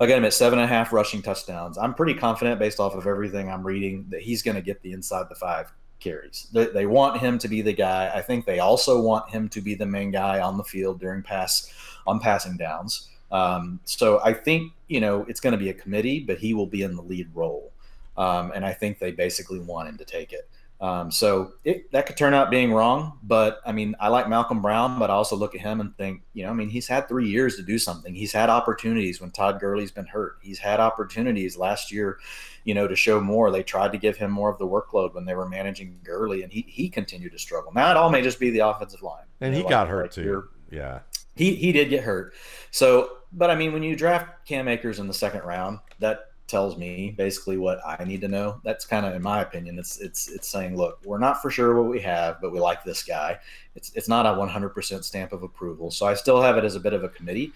I 0.01 0.07
got 0.07 0.19
him 0.19 0.25
at 0.25 0.33
seven 0.33 0.59
and 0.59 0.65
a 0.65 0.69
half 0.69 0.93
rushing 0.93 1.23
touchdowns. 1.23 1.79
I'm 1.79 1.95
pretty 1.95 2.15
confident 2.15 2.59
based 2.59 2.81
off 2.81 2.95
of 2.95 3.07
everything 3.07 3.49
I'm 3.49 3.65
reading 3.65 4.07
that 4.11 4.23
he's 4.23 4.43
going 4.43 4.57
to 4.57 4.63
get 4.63 4.83
the 4.83 4.93
inside 4.93 5.27
the 5.29 5.37
five 5.37 5.73
carries. 6.01 6.49
They, 6.53 6.67
they 6.67 6.87
want 6.87 7.21
him 7.21 7.39
to 7.39 7.49
be 7.49 7.63
the 7.63 7.73
guy. 7.73 8.11
I 8.15 8.21
think 8.21 8.45
they 8.45 8.59
also 8.59 9.01
want 9.01 9.31
him 9.31 9.49
to 9.51 9.61
be 9.61 9.75
the 9.75 9.87
main 9.87 10.11
guy 10.11 10.41
on 10.41 10.57
the 10.57 10.65
field 10.65 11.01
during 11.01 11.23
pass 11.23 11.73
on 12.07 12.21
passing 12.21 12.57
downs. 12.57 13.09
Um, 13.31 13.81
so 13.85 14.21
I 14.23 14.33
think 14.33 14.73
you 14.89 15.01
know 15.01 15.25
it's 15.29 15.41
going 15.41 15.53
to 15.53 15.59
be 15.59 15.71
a 15.71 15.75
committee, 15.75 16.21
but 16.21 16.39
he 16.39 16.55
will 16.55 16.67
be 16.67 16.83
in 16.83 16.95
the 16.95 17.03
lead 17.03 17.29
role, 17.35 17.73
um, 18.17 18.53
and 18.55 18.65
I 18.65 18.73
think 18.73 18.99
they 18.99 19.13
basically 19.13 19.59
want 19.59 19.89
him 19.89 19.97
to 19.99 20.05
take 20.05 20.33
it. 20.33 20.49
Um, 20.81 21.11
so 21.11 21.53
it, 21.65 21.91
that 21.93 22.07
could 22.07 22.17
turn 22.17 22.35
out 22.35 22.51
being 22.51 22.73
wrong, 22.73 23.19
but 23.23 23.61
I 23.65 23.73
mean, 23.73 23.95
I 24.01 24.09
like 24.09 24.29
Malcolm 24.29 24.61
Brown, 24.61 24.99
but 24.99 25.09
I 25.09 25.15
also 25.15 25.37
look 25.37 25.55
at 25.55 25.61
him 25.61 25.81
and 25.81 25.97
think, 25.97 26.23
you 26.35 26.45
know, 26.45 26.51
I 26.51 26.53
mean, 26.53 26.69
he's 26.69 26.89
had 26.89 27.09
three 27.09 27.29
years 27.29 27.57
to 27.57 27.63
do 27.63 27.79
something. 27.79 28.15
He's 28.15 28.33
had 28.33 28.51
opportunities 28.51 29.21
when 29.21 29.31
Todd 29.31 29.61
Gurley's 29.61 29.93
been 29.93 30.07
hurt. 30.07 30.37
He's 30.43 30.59
had 30.59 30.81
opportunities 30.81 31.57
last 31.57 31.93
year, 31.93 32.19
you 32.65 32.75
know, 32.75 32.89
to 32.89 32.97
show 32.97 33.21
more. 33.21 33.51
They 33.51 33.63
tried 33.63 33.93
to 33.93 33.99
give 33.99 34.17
him 34.17 34.31
more 34.31 34.51
of 34.51 34.59
the 34.59 34.67
workload 34.67 35.15
when 35.15 35.25
they 35.25 35.35
were 35.35 35.49
managing 35.49 36.01
Gurley, 36.03 36.43
and 36.43 36.53
he 36.53 36.67
he 36.69 36.89
continued 36.89 37.33
to 37.33 37.39
struggle. 37.39 37.73
Now 37.73 37.91
it 37.91 37.97
all 37.97 38.11
may 38.11 38.21
just 38.21 38.41
be 38.41 38.51
the 38.51 38.67
offensive 38.67 39.03
line, 39.03 39.25
and 39.41 39.53
know, 39.53 39.59
he 39.59 39.63
like, 39.63 39.71
got 39.71 39.89
hurt 39.89 40.03
like 40.03 40.11
too. 40.13 40.49
Yeah, 40.71 41.01
he 41.37 41.55
he 41.55 41.73
did 41.73 41.89
get 41.89 42.05
hurt. 42.05 42.35
So, 42.73 43.19
but 43.33 43.49
I 43.49 43.55
mean, 43.55 43.73
when 43.73 43.83
you 43.83 43.97
draft 43.97 44.45
Cam 44.45 44.69
Akers 44.69 44.99
in 44.99 45.07
the 45.07 45.15
second 45.15 45.45
round, 45.45 45.79
that 46.01 46.27
tells 46.47 46.77
me 46.77 47.15
basically 47.17 47.57
what 47.57 47.81
I 47.87 48.05
need 48.05 48.21
to 48.21 48.29
know. 48.29 48.61
That's 48.65 48.85
kind 48.85 49.07
of, 49.07 49.15
in 49.15 49.23
my 49.23 49.43
opinion, 49.43 49.79
it's 49.79 49.99
it's 50.01 50.29
it's 50.29 50.49
saying, 50.49 50.77
look, 50.77 50.99
we're 51.05 51.19
not 51.19 51.41
for 51.41 51.51
sure 51.51 51.75
what 51.75 51.91
we 51.91 52.01
have, 52.01 52.41
but 52.41 52.53
we 52.53 52.61
like 52.61 52.85
this 52.85 53.03
guy. 53.03 53.39
It's 53.75 53.93
it's 53.95 54.09
not 54.09 54.27
a 54.27 54.31
100% 54.31 55.05
stamp 55.05 55.33
of 55.33 55.43
approval. 55.43 55.91
So 55.91 56.07
I 56.07 56.15
still 56.15 56.41
have 56.43 56.57
it 56.57 56.65
as 56.65 56.75
a 56.75 56.81
bit 56.81 56.93
of 56.93 57.05
a 57.05 57.09
committee. 57.09 57.53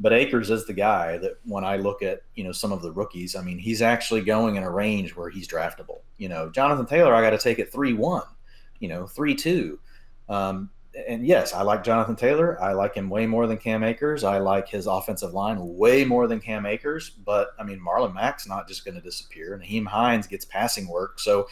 But 0.00 0.12
Akers 0.12 0.50
is 0.50 0.64
the 0.64 0.74
guy 0.74 1.18
that 1.18 1.38
when 1.44 1.64
I 1.64 1.76
look 1.76 2.02
at 2.02 2.22
you 2.34 2.44
know 2.44 2.52
some 2.52 2.70
of 2.70 2.82
the 2.82 2.92
rookies, 2.92 3.34
I 3.34 3.42
mean, 3.42 3.58
he's 3.58 3.82
actually 3.82 4.20
going 4.20 4.56
in 4.56 4.62
a 4.62 4.70
range 4.70 5.16
where 5.16 5.30
he's 5.30 5.48
draftable. 5.48 6.00
You 6.18 6.28
know, 6.28 6.50
Jonathan 6.50 6.86
Taylor, 6.86 7.14
I 7.14 7.22
got 7.22 7.30
to 7.30 7.38
take 7.38 7.58
it 7.58 7.72
three 7.72 7.94
one, 7.94 8.26
you 8.78 8.88
know, 8.88 9.06
three 9.06 9.34
two. 9.34 9.78
Um, 10.28 10.70
and 11.06 11.26
yes, 11.26 11.52
I 11.52 11.62
like 11.62 11.84
Jonathan 11.84 12.16
Taylor. 12.16 12.60
I 12.62 12.72
like 12.72 12.94
him 12.94 13.08
way 13.08 13.26
more 13.26 13.46
than 13.46 13.58
Cam 13.58 13.84
Akers. 13.84 14.24
I 14.24 14.38
like 14.38 14.68
his 14.68 14.86
offensive 14.86 15.32
line 15.32 15.76
way 15.76 16.04
more 16.04 16.26
than 16.26 16.40
Cam 16.40 16.66
Akers. 16.66 17.10
But 17.10 17.50
I 17.58 17.62
mean, 17.62 17.80
Marlon 17.80 18.14
Mack's 18.14 18.46
not 18.48 18.66
just 18.66 18.84
going 18.84 18.94
to 18.94 19.00
disappear. 19.00 19.60
Nyheim 19.62 19.86
Hines 19.86 20.26
gets 20.26 20.44
passing 20.44 20.88
work. 20.88 21.20
So 21.20 21.48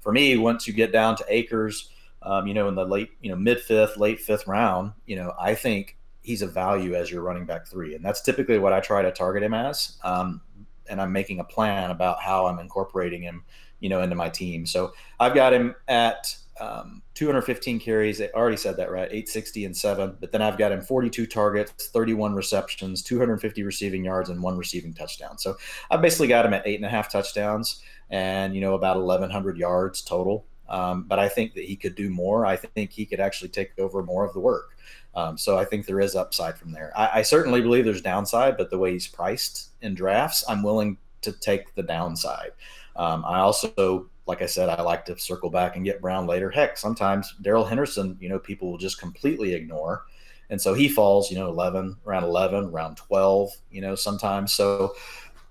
for 0.00 0.12
me, 0.12 0.36
once 0.36 0.66
you 0.66 0.72
get 0.72 0.92
down 0.92 1.16
to 1.16 1.24
Akers, 1.28 1.90
um, 2.22 2.46
you 2.46 2.54
know, 2.54 2.68
in 2.68 2.74
the 2.74 2.84
late, 2.84 3.10
you 3.20 3.30
know, 3.30 3.36
mid 3.36 3.60
fifth, 3.60 3.96
late 3.96 4.20
fifth 4.20 4.46
round, 4.46 4.92
you 5.06 5.16
know, 5.16 5.34
I 5.38 5.54
think 5.54 5.96
he's 6.22 6.42
a 6.42 6.46
value 6.46 6.94
as 6.94 7.10
your 7.10 7.22
running 7.22 7.44
back 7.44 7.66
three. 7.66 7.94
And 7.94 8.04
that's 8.04 8.22
typically 8.22 8.58
what 8.58 8.72
I 8.72 8.80
try 8.80 9.02
to 9.02 9.12
target 9.12 9.42
him 9.42 9.54
as. 9.54 9.98
Um, 10.04 10.40
and 10.88 11.00
I'm 11.00 11.12
making 11.12 11.40
a 11.40 11.44
plan 11.44 11.90
about 11.90 12.20
how 12.20 12.46
I'm 12.46 12.58
incorporating 12.58 13.22
him, 13.22 13.44
you 13.80 13.88
know, 13.88 14.02
into 14.02 14.16
my 14.16 14.28
team. 14.28 14.66
So 14.66 14.92
I've 15.20 15.34
got 15.34 15.52
him 15.52 15.74
at 15.88 16.34
um, 16.60 17.02
215 17.14 17.80
carries. 17.80 18.20
I 18.20 18.30
already 18.34 18.56
said 18.56 18.76
that 18.76 18.90
right, 18.90 19.08
860 19.08 19.64
and 19.64 19.76
seven. 19.76 20.16
But 20.20 20.32
then 20.32 20.42
I've 20.42 20.58
got 20.58 20.72
him 20.72 20.82
42 20.82 21.26
targets, 21.26 21.88
31 21.88 22.34
receptions, 22.34 23.02
250 23.02 23.62
receiving 23.62 24.04
yards, 24.04 24.30
and 24.30 24.42
one 24.42 24.56
receiving 24.56 24.94
touchdown. 24.94 25.38
So 25.38 25.56
I've 25.90 26.02
basically 26.02 26.28
got 26.28 26.46
him 26.46 26.54
at 26.54 26.66
eight 26.66 26.76
and 26.76 26.84
a 26.84 26.90
half 26.90 27.10
touchdowns 27.10 27.82
and 28.10 28.54
you 28.54 28.60
know 28.60 28.74
about 28.74 28.96
1,100 28.96 29.56
yards 29.56 30.02
total. 30.02 30.46
Um, 30.68 31.04
but 31.04 31.18
I 31.18 31.28
think 31.28 31.54
that 31.54 31.64
he 31.64 31.76
could 31.76 31.94
do 31.94 32.08
more. 32.08 32.46
I 32.46 32.56
think 32.56 32.90
he 32.90 33.04
could 33.04 33.20
actually 33.20 33.50
take 33.50 33.72
over 33.78 34.02
more 34.02 34.24
of 34.24 34.32
the 34.32 34.40
work. 34.40 34.76
Um, 35.14 35.36
so 35.36 35.58
I 35.58 35.64
think 35.64 35.86
there 35.86 36.00
is 36.00 36.16
upside 36.16 36.56
from 36.58 36.72
there. 36.72 36.92
I, 36.96 37.18
I 37.18 37.22
certainly 37.22 37.60
believe 37.60 37.84
there's 37.84 38.00
downside, 38.00 38.56
but 38.56 38.70
the 38.70 38.78
way 38.78 38.92
he's 38.92 39.06
priced 39.06 39.70
in 39.82 39.94
drafts, 39.94 40.44
I'm 40.48 40.62
willing 40.62 40.96
to 41.22 41.32
take 41.32 41.74
the 41.74 41.82
downside. 41.82 42.52
Um, 42.96 43.24
I 43.26 43.40
also 43.40 44.08
like 44.26 44.42
I 44.42 44.46
said, 44.46 44.68
I 44.68 44.80
like 44.82 45.04
to 45.06 45.18
circle 45.18 45.50
back 45.50 45.76
and 45.76 45.84
get 45.84 46.00
Brown 46.00 46.26
later. 46.26 46.50
Heck, 46.50 46.78
sometimes 46.78 47.34
Darrell 47.42 47.64
Henderson, 47.64 48.16
you 48.20 48.28
know, 48.28 48.38
people 48.38 48.70
will 48.70 48.78
just 48.78 48.98
completely 48.98 49.54
ignore. 49.54 50.04
And 50.50 50.60
so 50.60 50.74
he 50.74 50.88
falls, 50.88 51.30
you 51.30 51.38
know, 51.38 51.48
11, 51.48 51.96
around 52.06 52.24
11, 52.24 52.70
round 52.70 52.96
12, 52.96 53.50
you 53.70 53.80
know, 53.80 53.94
sometimes. 53.94 54.52
So, 54.52 54.94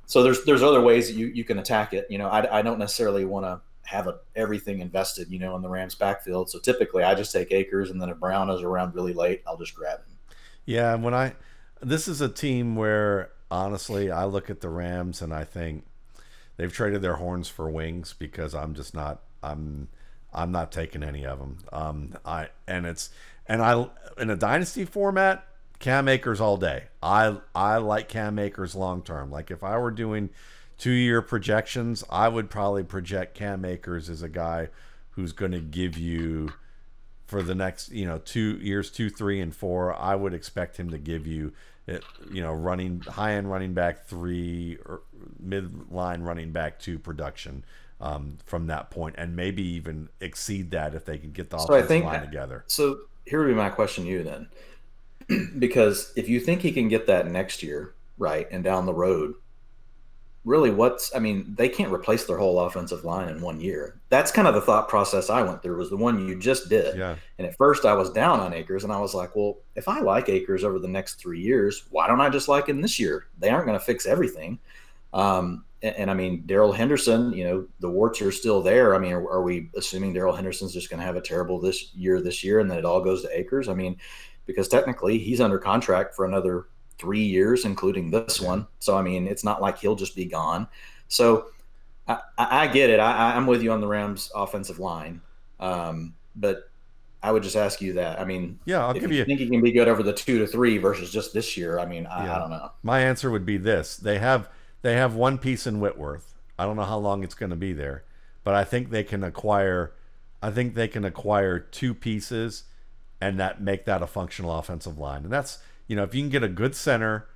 so 0.06 0.24
there's, 0.24 0.44
there's 0.46 0.64
other 0.64 0.82
ways 0.82 1.08
that 1.08 1.16
you, 1.16 1.28
you 1.28 1.44
can 1.44 1.60
attack 1.60 1.94
it. 1.94 2.08
You 2.10 2.18
know, 2.18 2.28
I, 2.28 2.60
I 2.60 2.62
don't 2.62 2.80
necessarily 2.80 3.26
want 3.26 3.46
to 3.46 3.62
have 3.84 4.08
a, 4.08 4.20
everything 4.36 4.80
invested, 4.80 5.30
you 5.30 5.40
know, 5.40 5.56
in 5.56 5.62
the 5.62 5.70
Rams 5.70 5.96
backfield. 5.96 6.50
So 6.50 6.60
typically 6.60 7.04
I 7.04 7.16
just 7.16 7.32
take 7.32 7.52
Akers 7.52 7.92
and 7.92 8.02
then 8.02 8.10
if 8.10 8.20
Brown 8.20 8.50
is 8.50 8.62
around 8.62 8.96
really 8.96 9.14
late, 9.14 9.44
I'll 9.48 9.58
just 9.58 9.76
grab 9.76 10.00
him. 10.00 10.18
Yeah. 10.66 10.96
When 10.96 11.14
I, 11.14 11.34
this 11.82 12.08
is 12.08 12.22
a 12.22 12.30
team 12.30 12.76
where 12.76 13.32
honestly, 13.52 14.10
I 14.10 14.26
look 14.26 14.50
at 14.50 14.62
the 14.62 14.70
Rams 14.70 15.22
and 15.22 15.34
I 15.34 15.44
think, 15.44 15.86
they've 16.58 16.72
traded 16.72 17.02
their 17.02 17.16
horns 17.16 17.48
for 17.48 17.70
wings 17.70 18.14
because 18.18 18.54
I'm 18.54 18.74
just 18.74 18.94
not 18.94 19.22
I'm 19.42 19.90
I'm 20.34 20.52
not 20.52 20.72
taking 20.72 21.04
any 21.04 21.26
of 21.26 21.40
them. 21.40 21.58
Um, 21.72 22.18
I 22.26 22.50
and 22.68 22.86
it's 22.86 23.10
and 23.48 23.62
I 23.62 23.88
in 24.18 24.30
a 24.30 24.36
dynasty 24.36 24.86
format, 24.86 25.46
Cam 25.80 26.08
Akers 26.08 26.42
all 26.42 26.58
day. 26.58 26.86
I 27.02 27.38
I 27.54 27.78
like 27.78 28.10
Cam 28.10 28.40
Akers 28.40 28.76
long 28.76 29.02
term. 29.02 29.32
Like 29.32 29.52
if 29.52 29.64
I 29.64 29.78
were 29.78 29.92
doing 29.92 30.30
two 30.78 30.92
year 30.92 31.22
projections, 31.22 32.04
I 32.10 32.30
would 32.30 32.50
probably 32.50 32.84
project 32.84 33.36
Cam 33.36 33.66
Akers 33.66 34.10
as 34.10 34.22
a 34.22 34.30
guy 34.30 34.70
who's 35.12 35.32
going 35.32 35.52
to 35.52 35.60
give 35.60 35.98
you 35.98 36.54
for 37.26 37.44
the 37.44 37.56
next 37.56 37.92
you 37.92 38.06
know 38.06 38.18
two 38.20 38.58
years, 38.58 38.90
two, 38.90 39.10
three, 39.10 39.40
and 39.40 39.56
four. 39.56 39.94
I 39.94 40.16
would 40.16 40.34
expect 40.34 40.78
him 40.78 40.90
to 40.90 40.98
give 40.98 41.28
you 41.28 41.54
it, 41.86 42.04
you 42.32 42.42
know, 42.42 42.54
running 42.54 43.02
high 43.02 43.34
end 43.34 43.52
running 43.52 43.74
back 43.74 44.06
three 44.06 44.78
or 44.86 45.02
midline 45.46 46.26
running 46.26 46.52
back 46.52 46.80
to 46.80 47.00
production 47.00 47.66
um, 48.02 48.38
from 48.46 48.68
that 48.68 48.90
point, 48.90 49.16
and 49.18 49.36
maybe 49.36 49.64
even 49.64 50.10
exceed 50.20 50.72
that 50.72 50.94
if 50.94 51.06
they 51.06 51.18
can 51.18 51.32
get 51.32 51.50
the 51.50 51.58
so 51.58 51.66
offensive 51.66 51.88
think, 51.88 52.06
line 52.06 52.22
together. 52.22 52.64
So 52.68 53.00
here 53.26 53.40
would 53.40 53.48
be 53.48 53.54
my 53.54 53.70
question 53.70 54.04
to 54.06 54.10
you 54.10 54.24
then, 54.24 55.52
because 55.60 56.12
if 56.16 56.28
you 56.28 56.40
think 56.40 56.62
he 56.62 56.72
can 56.72 56.90
get 56.90 57.08
that 57.08 57.28
next 57.28 57.64
year, 57.64 57.96
right, 58.18 58.48
and 58.52 58.64
down 58.64 58.86
the 58.86 58.94
road, 58.94 59.36
really 60.46 60.72
what's 60.72 61.16
I 61.16 61.20
mean, 61.20 61.56
they 61.58 61.70
can't 61.70 61.94
replace 61.94 62.26
their 62.26 62.38
whole 62.38 62.60
offensive 62.60 63.06
line 63.06 63.30
in 63.30 63.42
one 63.42 63.62
year. 63.62 64.00
That's 64.10 64.32
kind 64.32 64.48
of 64.48 64.54
the 64.54 64.62
thought 64.62 64.90
process 64.90 65.30
I 65.30 65.42
went 65.42 65.64
through 65.64 65.78
was 65.78 65.90
the 65.90 65.98
one 65.98 66.28
you 66.28 66.38
just 66.38 66.70
did. 66.70 66.98
Yeah. 66.98 67.16
And 67.38 67.48
at 67.48 67.58
first 67.58 67.86
I 67.86 67.94
was 67.94 68.10
down 68.12 68.40
on 68.40 68.54
Akers, 68.54 68.84
and 68.84 68.92
I 68.92 69.00
was 69.00 69.14
like, 69.14 69.36
well, 69.36 69.58
if 69.76 69.88
I 69.88 70.02
like 70.02 70.30
Akers 70.30 70.64
over 70.64 70.80
the 70.80 70.88
next 70.88 71.16
three 71.16 71.40
years, 71.40 71.86
why 71.90 72.08
don't 72.08 72.22
I 72.22 72.30
just 72.30 72.48
like 72.48 72.68
him 72.68 72.82
this 72.82 73.00
year? 73.00 73.28
They 73.40 73.50
aren't 73.50 73.66
going 73.66 73.80
to 73.80 73.86
fix 73.86 74.06
everything. 74.06 74.60
Um, 75.14 75.66
and, 75.82 75.96
and, 75.96 76.12
I 76.12 76.14
mean, 76.14 76.44
Darrell 76.46 76.72
Henderson, 76.72 77.34
you 77.34 77.44
know, 77.44 77.68
the 77.80 77.90
warts 77.90 78.22
are 78.22 78.32
still 78.32 78.62
there. 78.62 78.96
I 78.96 78.98
mean, 78.98 79.14
are, 79.14 79.30
are 79.30 79.44
we 79.44 79.70
assuming 79.76 80.14
Darrell 80.14 80.36
Henderson's 80.36 80.74
just 80.74 80.90
going 80.90 81.00
to 81.00 81.06
have 81.06 81.16
a 81.16 81.22
terrible 81.22 81.60
this 81.60 81.94
year, 81.94 82.22
this 82.22 82.44
year, 82.44 82.60
and 82.60 82.72
then 82.72 82.80
it 82.80 82.86
all 82.86 83.02
goes 83.02 83.22
to 83.22 83.38
Akers? 83.38 83.70
I 83.70 83.74
mean, 83.74 83.98
because 84.46 84.68
technically 84.68 85.18
he's 85.20 85.42
under 85.42 85.60
contract 85.60 86.16
for 86.16 86.26
another 86.26 86.68
three 86.98 87.24
years, 87.24 87.66
including 87.66 88.12
this 88.12 88.40
one. 88.42 88.68
So 88.80 88.98
I 88.98 89.02
mean, 89.02 89.28
it's 89.28 89.44
not 89.44 89.62
like 89.62 89.78
he'll 89.78 89.96
just 89.96 90.16
be 90.16 90.26
gone. 90.26 90.68
So 91.08 91.48
I, 92.08 92.20
I 92.38 92.68
get 92.68 92.90
it. 92.90 93.00
I, 93.00 93.36
am 93.36 93.48
with 93.48 93.62
you 93.62 93.72
on 93.72 93.82
the 93.82 93.88
Rams' 93.88 94.32
offensive 94.36 94.80
line, 94.80 95.22
um, 95.60 96.14
but 96.36 96.70
I 97.22 97.32
would 97.32 97.44
just 97.44 97.56
ask 97.56 97.82
you 97.82 97.94
that. 97.94 98.20
I 98.20 98.26
mean, 98.26 98.60
yeah, 98.66 98.86
I'll 98.86 98.94
give 98.94 99.12
you. 99.12 99.20
you 99.20 99.26
think 99.26 99.40
he 99.40 99.50
can 99.50 99.62
be 99.62 99.72
good 99.72 99.88
over 99.88 100.04
the 100.04 100.14
two 100.14 100.40
to 100.40 100.48
three 100.48 100.78
versus 100.78 101.12
just 101.12 101.34
this 101.34 101.56
year? 101.56 101.80
I 101.80 101.86
mean, 101.86 102.06
I, 102.06 102.26
yeah. 102.26 102.36
I 102.36 102.40
don't 102.40 102.50
know. 102.50 102.72
My 102.84 103.00
answer 103.00 103.32
would 103.32 103.46
be 103.46 103.58
this: 103.58 103.98
they 103.98 104.18
have 104.20 104.50
they 104.84 104.94
have 104.94 105.16
one 105.16 105.40
piece 105.40 105.66
in 105.66 105.80
Whitworth. 105.80 106.36
I 106.60 106.66
don't 106.66 106.76
know 106.76 106.84
how 106.84 107.00
long 107.00 107.24
it's 107.24 107.34
going 107.34 107.50
to 107.50 107.56
be 107.56 107.74
there, 107.74 108.04
but 108.44 108.54
I 108.54 108.64
think 108.64 108.92
they 108.92 109.04
can 109.04 109.24
acquire. 109.24 109.94
I 110.42 110.52
think 110.52 110.76
they 110.76 110.88
can 110.88 111.04
acquire 111.04 111.58
two 111.58 111.96
pieces, 111.96 112.66
and 113.20 113.40
that 113.40 113.62
make 113.62 113.86
that 113.86 114.04
a 114.04 114.08
functional 114.08 114.56
offensive 114.58 115.00
line, 115.00 115.24
and 115.24 115.34
that's 115.34 115.58
you 115.88 115.96
know, 115.96 116.04
if 116.04 116.14
you 116.14 116.22
can 116.22 116.30
get 116.30 116.44
a 116.44 116.50
good 116.50 116.76
center 116.76 117.28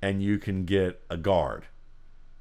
and 0.00 0.22
you 0.22 0.38
can 0.38 0.64
get 0.64 1.00
a 1.10 1.16
guard, 1.16 1.64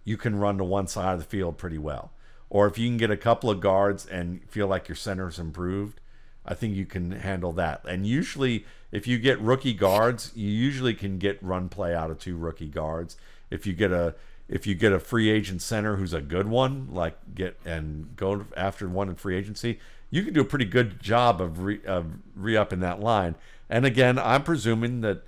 you 0.03 0.17
can 0.17 0.39
run 0.39 0.57
to 0.57 0.63
one 0.63 0.87
side 0.87 1.13
of 1.13 1.19
the 1.19 1.25
field 1.25 1.57
pretty 1.57 1.77
well. 1.77 2.11
Or 2.49 2.67
if 2.67 2.77
you 2.77 2.87
can 2.87 2.97
get 2.97 3.11
a 3.11 3.17
couple 3.17 3.49
of 3.49 3.61
guards 3.61 4.05
and 4.05 4.41
feel 4.49 4.67
like 4.67 4.87
your 4.87 4.95
center's 4.95 5.39
improved, 5.39 6.01
I 6.45 6.53
think 6.53 6.75
you 6.75 6.85
can 6.85 7.11
handle 7.11 7.51
that. 7.53 7.81
And 7.87 8.05
usually, 8.05 8.65
if 8.91 9.07
you 9.07 9.19
get 9.19 9.39
rookie 9.39 9.73
guards, 9.73 10.31
you 10.35 10.49
usually 10.49 10.93
can 10.93 11.17
get 11.17 11.41
run 11.41 11.69
play 11.69 11.95
out 11.95 12.11
of 12.11 12.19
two 12.19 12.35
rookie 12.35 12.67
guards. 12.67 13.15
If 13.49 13.65
you 13.65 13.73
get 13.73 13.91
a 13.91 14.15
if 14.51 14.67
you 14.67 14.75
get 14.75 14.91
a 14.91 14.99
free 14.99 15.29
agent 15.29 15.61
center 15.61 15.95
who's 15.95 16.13
a 16.13 16.21
good 16.21 16.47
one, 16.47 16.89
like 16.91 17.15
get 17.33 17.57
and 17.65 18.15
go 18.17 18.45
after 18.55 18.87
one 18.87 19.07
in 19.07 19.15
free 19.15 19.37
agency, 19.37 19.79
you 20.11 20.23
can 20.23 20.33
do 20.33 20.41
a 20.41 20.45
pretty 20.45 20.65
good 20.65 21.01
job 21.01 21.41
of 21.41 21.63
re, 21.63 21.79
of 21.85 22.05
re-upping 22.35 22.81
that 22.81 22.99
line. 22.99 23.35
And 23.69 23.85
again, 23.85 24.19
I'm 24.19 24.43
presuming 24.43 25.01
that 25.01 25.23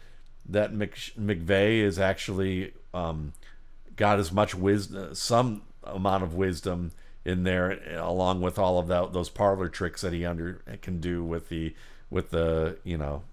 that 0.47 0.73
Mc, 0.73 0.93
McVay 1.17 1.79
is 1.79 1.97
actually 1.97 2.73
um, 2.93 3.31
got 3.95 4.19
as 4.19 4.33
much 4.33 4.53
wisdom, 4.53 5.15
some 5.15 5.61
amount 5.85 6.23
of 6.23 6.35
wisdom 6.35 6.91
in 7.23 7.43
there, 7.43 7.79
along 7.95 8.41
with 8.41 8.59
all 8.59 8.77
of 8.77 8.87
that, 8.87 9.13
those 9.13 9.29
parlor 9.29 9.69
tricks 9.69 10.01
that 10.01 10.11
he 10.11 10.25
under 10.25 10.61
can 10.81 10.99
do 10.99 11.23
with 11.23 11.47
the 11.47 11.73
with 12.09 12.31
the 12.31 12.77
you 12.83 12.97
know 12.97 13.23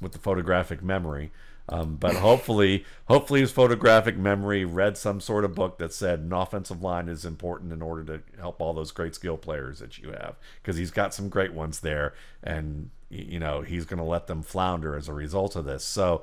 with 0.00 0.10
the 0.10 0.18
photographic 0.18 0.82
memory. 0.82 1.30
Um, 1.68 1.96
but 1.96 2.14
hopefully, 2.14 2.84
hopefully 3.06 3.40
his 3.40 3.50
photographic 3.50 4.16
memory 4.16 4.64
read 4.64 4.96
some 4.96 5.20
sort 5.20 5.44
of 5.44 5.54
book 5.54 5.78
that 5.78 5.92
said 5.92 6.20
an 6.20 6.32
offensive 6.32 6.82
line 6.82 7.08
is 7.08 7.24
important 7.24 7.72
in 7.72 7.82
order 7.82 8.04
to 8.04 8.22
help 8.40 8.60
all 8.60 8.72
those 8.72 8.92
great 8.92 9.14
skill 9.14 9.36
players 9.36 9.80
that 9.80 9.98
you 9.98 10.10
have, 10.10 10.36
because 10.62 10.76
he's 10.76 10.92
got 10.92 11.12
some 11.12 11.28
great 11.28 11.52
ones 11.52 11.80
there, 11.80 12.14
and 12.42 12.90
you 13.10 13.40
know 13.40 13.62
he's 13.62 13.84
going 13.84 13.98
to 13.98 14.04
let 14.04 14.28
them 14.28 14.42
flounder 14.42 14.96
as 14.96 15.08
a 15.08 15.12
result 15.12 15.56
of 15.56 15.64
this. 15.64 15.84
So, 15.84 16.22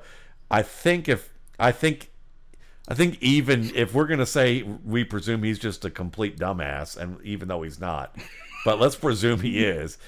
I 0.50 0.62
think 0.62 1.08
if 1.08 1.30
I 1.58 1.72
think 1.72 2.10
I 2.88 2.94
think 2.94 3.22
even 3.22 3.70
if 3.74 3.94
we're 3.94 4.06
gonna 4.06 4.26
say 4.26 4.62
we 4.62 5.04
presume 5.04 5.42
he's 5.42 5.58
just 5.58 5.84
a 5.84 5.90
complete 5.90 6.38
dumbass, 6.38 6.96
and 6.96 7.18
even 7.24 7.48
though 7.48 7.62
he's 7.62 7.80
not, 7.80 8.16
but 8.64 8.80
let's 8.80 8.96
presume 8.96 9.40
he 9.40 9.64
is, 9.64 9.98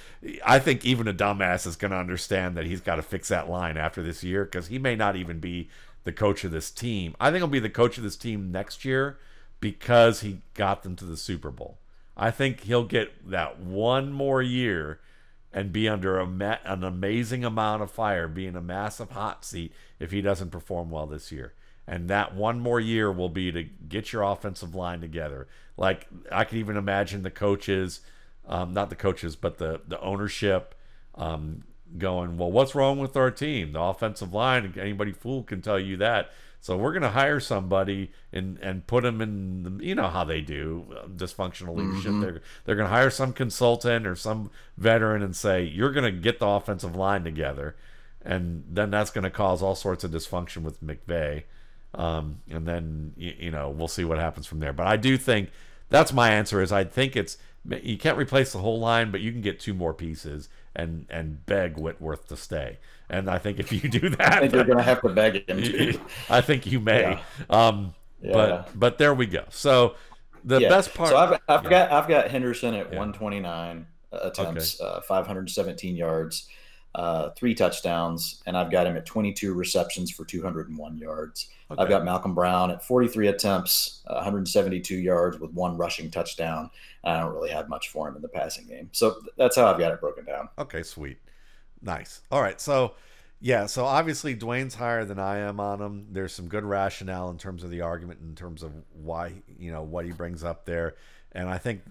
I 0.45 0.59
think 0.59 0.85
even 0.85 1.07
a 1.09 1.15
dumbass 1.15 1.67
is 1.67 1.77
gonna 1.77 1.97
understand 1.97 2.57
that 2.57 2.67
he's 2.67 2.81
got 2.81 2.97
to 2.97 3.03
fix 3.03 3.29
that 3.29 3.49
line 3.49 3.77
after 3.77 4.03
this 4.03 4.25
year 4.25 4.45
because 4.45 4.69
he 4.69 4.79
may 4.79 4.97
not 4.97 5.17
even 5.17 5.39
be 5.39 5.69
the 6.05 6.13
coach 6.13 6.45
of 6.45 6.53
this 6.53 6.71
team. 6.71 7.15
I 7.21 7.31
think 7.31 7.39
he'll 7.39 7.49
be 7.49 7.59
the 7.59 7.69
coach 7.69 7.99
of 7.99 8.05
this 8.05 8.17
team 8.17 8.51
next 8.51 8.85
year 8.85 9.19
because 9.61 10.21
he 10.21 10.41
got 10.55 10.83
them 10.83 10.97
to 10.97 11.05
the 11.05 11.17
Super 11.17 11.51
Bowl. 11.51 11.79
I 12.17 12.31
think 12.31 12.63
he'll 12.63 12.85
get 12.85 13.29
that 13.31 13.59
one 13.59 14.13
more 14.13 14.41
year 14.41 15.01
and 15.53 15.73
be 15.73 15.89
under 15.89 16.19
a 16.19 16.27
ma- 16.27 16.59
an 16.65 16.85
amazing 16.85 17.45
amount 17.45 17.83
of 17.83 17.91
fire, 17.91 18.29
be 18.29 18.47
in 18.47 18.57
a 18.57 18.61
massive 18.61 19.11
hot 19.11 19.45
seat 19.45 19.73
if 19.99 20.11
he 20.11 20.21
doesn't 20.21 20.51
perform 20.51 20.91
well 20.91 21.07
this 21.07 21.33
year. 21.33 21.55
And 21.87 22.09
that 22.09 22.35
one 22.35 22.61
more 22.61 22.81
year 22.81 23.13
will 23.13 23.29
be 23.29 23.53
to 23.53 23.63
get 23.63 24.13
your 24.13 24.23
offensive 24.23 24.75
line 24.75 25.01
together. 25.01 25.47
Like 25.77 26.07
I 26.31 26.45
can 26.45 26.59
even 26.59 26.77
imagine 26.77 27.23
the 27.23 27.31
coaches, 27.31 28.01
um, 28.47 28.73
not 28.73 28.91
the 28.91 28.97
coaches, 28.97 29.37
but 29.37 29.59
the 29.59 29.81
the 29.87 30.01
ownership, 30.01 30.75
um, 31.15 31.65
going, 31.99 32.37
well, 32.37 32.51
what's 32.51 32.75
wrong 32.75 32.99
with 32.99 33.17
our 33.17 33.31
team? 33.31 33.73
The 33.73 33.81
offensive 33.81 34.33
line. 34.33 34.75
Anybody 34.79 35.13
fool 35.13 35.43
can 35.43 35.61
tell 35.61 35.79
you 35.79 35.97
that. 35.99 36.31
So 36.61 36.77
we're 36.77 36.93
going 36.93 37.03
to 37.03 37.11
hire 37.11 37.39
somebody 37.39 38.11
and 38.33 38.59
and 38.59 38.87
put 38.87 39.05
them 39.05 39.21
in. 39.21 39.63
The, 39.63 39.85
you 39.85 39.95
know 39.95 40.09
how 40.09 40.25
they 40.25 40.41
do 40.41 40.85
uh, 40.97 41.07
dysfunctional 41.07 41.77
leadership. 41.77 42.11
Mm-hmm. 42.11 42.21
They're 42.21 42.41
they're 42.65 42.75
going 42.77 42.89
to 42.89 42.95
hire 42.95 43.11
some 43.11 43.33
consultant 43.33 44.07
or 44.07 44.17
some 44.17 44.51
veteran 44.77 45.23
and 45.23 45.37
say 45.37 45.63
you're 45.63 45.93
going 45.93 46.13
to 46.13 46.21
get 46.21 46.41
the 46.41 46.47
offensive 46.49 46.97
line 46.97 47.23
together, 47.23 47.77
and 48.21 48.65
then 48.69 48.91
that's 48.91 49.11
going 49.11 49.23
to 49.25 49.31
cause 49.31 49.63
all 49.63 49.77
sorts 49.77 50.03
of 50.03 50.11
dysfunction 50.11 50.63
with 50.63 50.83
McVay. 50.83 51.45
Um, 51.95 52.41
and 52.51 52.67
then 52.67 53.13
you, 53.17 53.35
you 53.39 53.51
know 53.53 53.71
we'll 53.71 53.87
see 53.87 54.05
what 54.05 54.19
happens 54.19 54.47
from 54.47 54.59
there. 54.59 54.73
But 54.73 54.89
I 54.89 54.97
do 54.97 55.17
think 55.17 55.51
that's 55.89 56.13
my 56.13 56.31
answer. 56.31 56.61
Is 56.61 56.73
I 56.73 56.83
think 56.83 57.15
it's 57.15 57.39
you 57.83 57.99
can't 57.99 58.19
replace 58.19 58.53
the 58.53 58.59
whole 58.59 58.81
line, 58.81 59.11
but 59.11 59.21
you 59.21 59.33
can 59.33 59.41
get 59.41 59.61
two 59.61 59.75
more 59.75 59.95
pieces 59.95 60.49
and 60.75 61.07
and 61.11 61.45
beg 61.47 61.79
Whitworth 61.79 62.29
to 62.29 62.37
stay. 62.37 62.79
And 63.09 63.31
I 63.31 63.39
think 63.39 63.59
if 63.59 63.73
you 63.73 63.89
do 63.89 64.09
that, 64.11 64.35
I 64.35 64.41
think 64.41 64.55
you're 64.55 64.65
going 64.65 64.79
to 64.79 64.85
have 64.85 65.03
to 65.03 65.09
beg 65.09 65.49
him. 65.49 65.63
To. 65.63 66.01
I 66.29 66.41
think 66.41 66.67
you 66.67 66.81
may. 66.81 67.01
Yeah. 67.01 67.21
Um, 67.51 67.95
yeah. 68.21 68.33
But 68.33 68.71
but 68.75 68.99
there 68.99 69.15
we 69.15 69.27
go. 69.27 69.45
So 69.51 69.95
the 70.45 70.61
yeah. 70.61 70.69
best 70.69 70.95
part. 70.95 71.11
So 71.11 71.17
I've, 71.17 71.41
I've 71.49 71.69
got 71.69 71.93
I've 71.93 72.09
got 72.09 72.31
Henderson 72.31 72.75
at 72.75 72.87
129 72.87 73.87
attempts, 74.13 74.81
okay. 74.81 74.91
uh, 74.91 75.01
517 75.01 75.97
yards, 75.97 76.49
uh, 76.97 77.31
three 77.37 77.55
touchdowns, 77.55 78.43
and 78.47 78.57
I've 78.57 78.71
got 78.71 78.87
him 78.87 78.97
at 78.97 79.05
22 79.05 79.53
receptions 79.53 80.11
for 80.11 80.25
201 80.25 80.97
yards. 80.97 81.51
Okay. 81.71 81.83
I've 81.83 81.91
got 81.91 82.07
Malcolm 82.07 82.35
Brown 82.35 82.71
at 82.71 82.83
43 82.83 83.29
attempts, 83.29 84.03
uh, 84.07 84.15
172 84.15 84.97
yards 84.97 85.39
with 85.39 85.51
one 85.53 85.77
rushing 85.77 86.11
touchdown. 86.11 86.71
I 87.05 87.21
don't 87.21 87.35
really 87.35 87.51
have 87.51 87.69
much 87.69 87.91
for 87.91 88.09
him 88.09 88.17
in 88.17 88.23
the 88.23 88.29
passing 88.29 88.67
game. 88.67 88.89
So 88.93 89.17
that's 89.37 89.57
how 89.57 89.67
I've 89.67 89.79
got 89.79 89.93
it 89.93 90.01
broken 90.01 90.25
down. 90.25 90.49
Okay, 90.59 90.83
sweet. 90.83 91.19
Nice. 91.83 92.23
All 92.33 92.41
right. 92.41 92.59
So, 92.63 92.95
yeah. 93.41 93.67
So 93.67 93.85
obviously, 93.85 94.35
Dwain's 94.35 94.77
higher 94.77 95.05
than 95.05 95.19
I 95.19 95.39
am 95.39 95.61
on 95.61 95.83
him. 95.83 96.07
There's 96.13 96.33
some 96.33 96.49
good 96.49 96.65
rationale 96.65 97.29
in 97.29 97.37
terms 97.37 97.63
of 97.63 97.71
the 97.71 97.83
argument, 97.83 98.21
in 98.23 98.35
terms 98.35 98.63
of 98.63 98.73
why, 98.95 99.35
you 99.59 99.71
know, 99.71 99.83
what 99.83 100.07
he 100.07 100.13
brings 100.13 100.43
up 100.43 100.65
there. 100.65 100.95
And 101.33 101.51
I 101.51 101.59
think, 101.59 101.83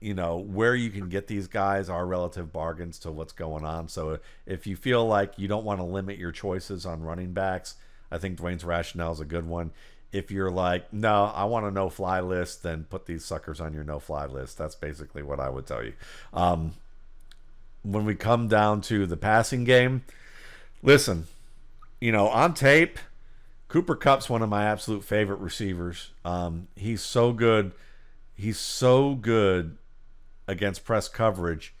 you 0.00 0.14
know, 0.14 0.36
where 0.36 0.74
you 0.74 0.90
can 0.90 1.08
get 1.08 1.26
these 1.26 1.48
guys 1.48 1.88
are 1.88 2.06
relative 2.06 2.52
bargains 2.52 2.98
to 3.00 3.10
what's 3.10 3.32
going 3.32 3.64
on. 3.64 3.88
So 3.88 4.18
if 4.44 4.66
you 4.66 4.76
feel 4.76 5.06
like 5.06 5.38
you 5.38 5.48
don't 5.48 5.64
want 5.64 5.80
to 5.80 5.84
limit 5.84 6.18
your 6.18 6.32
choices 6.32 6.84
on 6.84 7.02
running 7.02 7.32
backs, 7.32 7.76
I 8.10 8.18
think 8.18 8.38
Dwain's 8.38 8.64
rationale 8.64 9.12
is 9.12 9.20
a 9.20 9.24
good 9.24 9.46
one. 9.46 9.72
If 10.12 10.30
you're 10.30 10.50
like, 10.50 10.92
no, 10.92 11.24
I 11.34 11.44
want 11.44 11.66
a 11.66 11.70
no 11.70 11.88
fly 11.88 12.20
list, 12.20 12.62
then 12.62 12.84
put 12.84 13.06
these 13.06 13.24
suckers 13.24 13.60
on 13.60 13.72
your 13.72 13.84
no 13.84 13.98
fly 13.98 14.26
list. 14.26 14.58
That's 14.58 14.74
basically 14.74 15.22
what 15.22 15.40
I 15.40 15.48
would 15.48 15.66
tell 15.66 15.84
you. 15.84 15.94
Um, 16.32 16.72
when 17.82 18.04
we 18.04 18.14
come 18.14 18.48
down 18.48 18.82
to 18.82 19.06
the 19.06 19.16
passing 19.16 19.64
game, 19.64 20.04
listen, 20.82 21.26
you 22.00 22.12
know, 22.12 22.28
on 22.28 22.54
tape, 22.54 22.98
Cooper 23.68 23.96
Kupp's 23.96 24.28
one 24.30 24.42
of 24.42 24.48
my 24.48 24.64
absolute 24.64 25.04
favorite 25.04 25.40
receivers. 25.40 26.10
Um, 26.24 26.68
he's 26.76 27.02
so 27.02 27.32
good. 27.32 27.72
He's 28.34 28.58
so 28.58 29.14
good 29.14 29.78
against 30.48 30.84
press 30.84 31.08
coverage, 31.08 31.74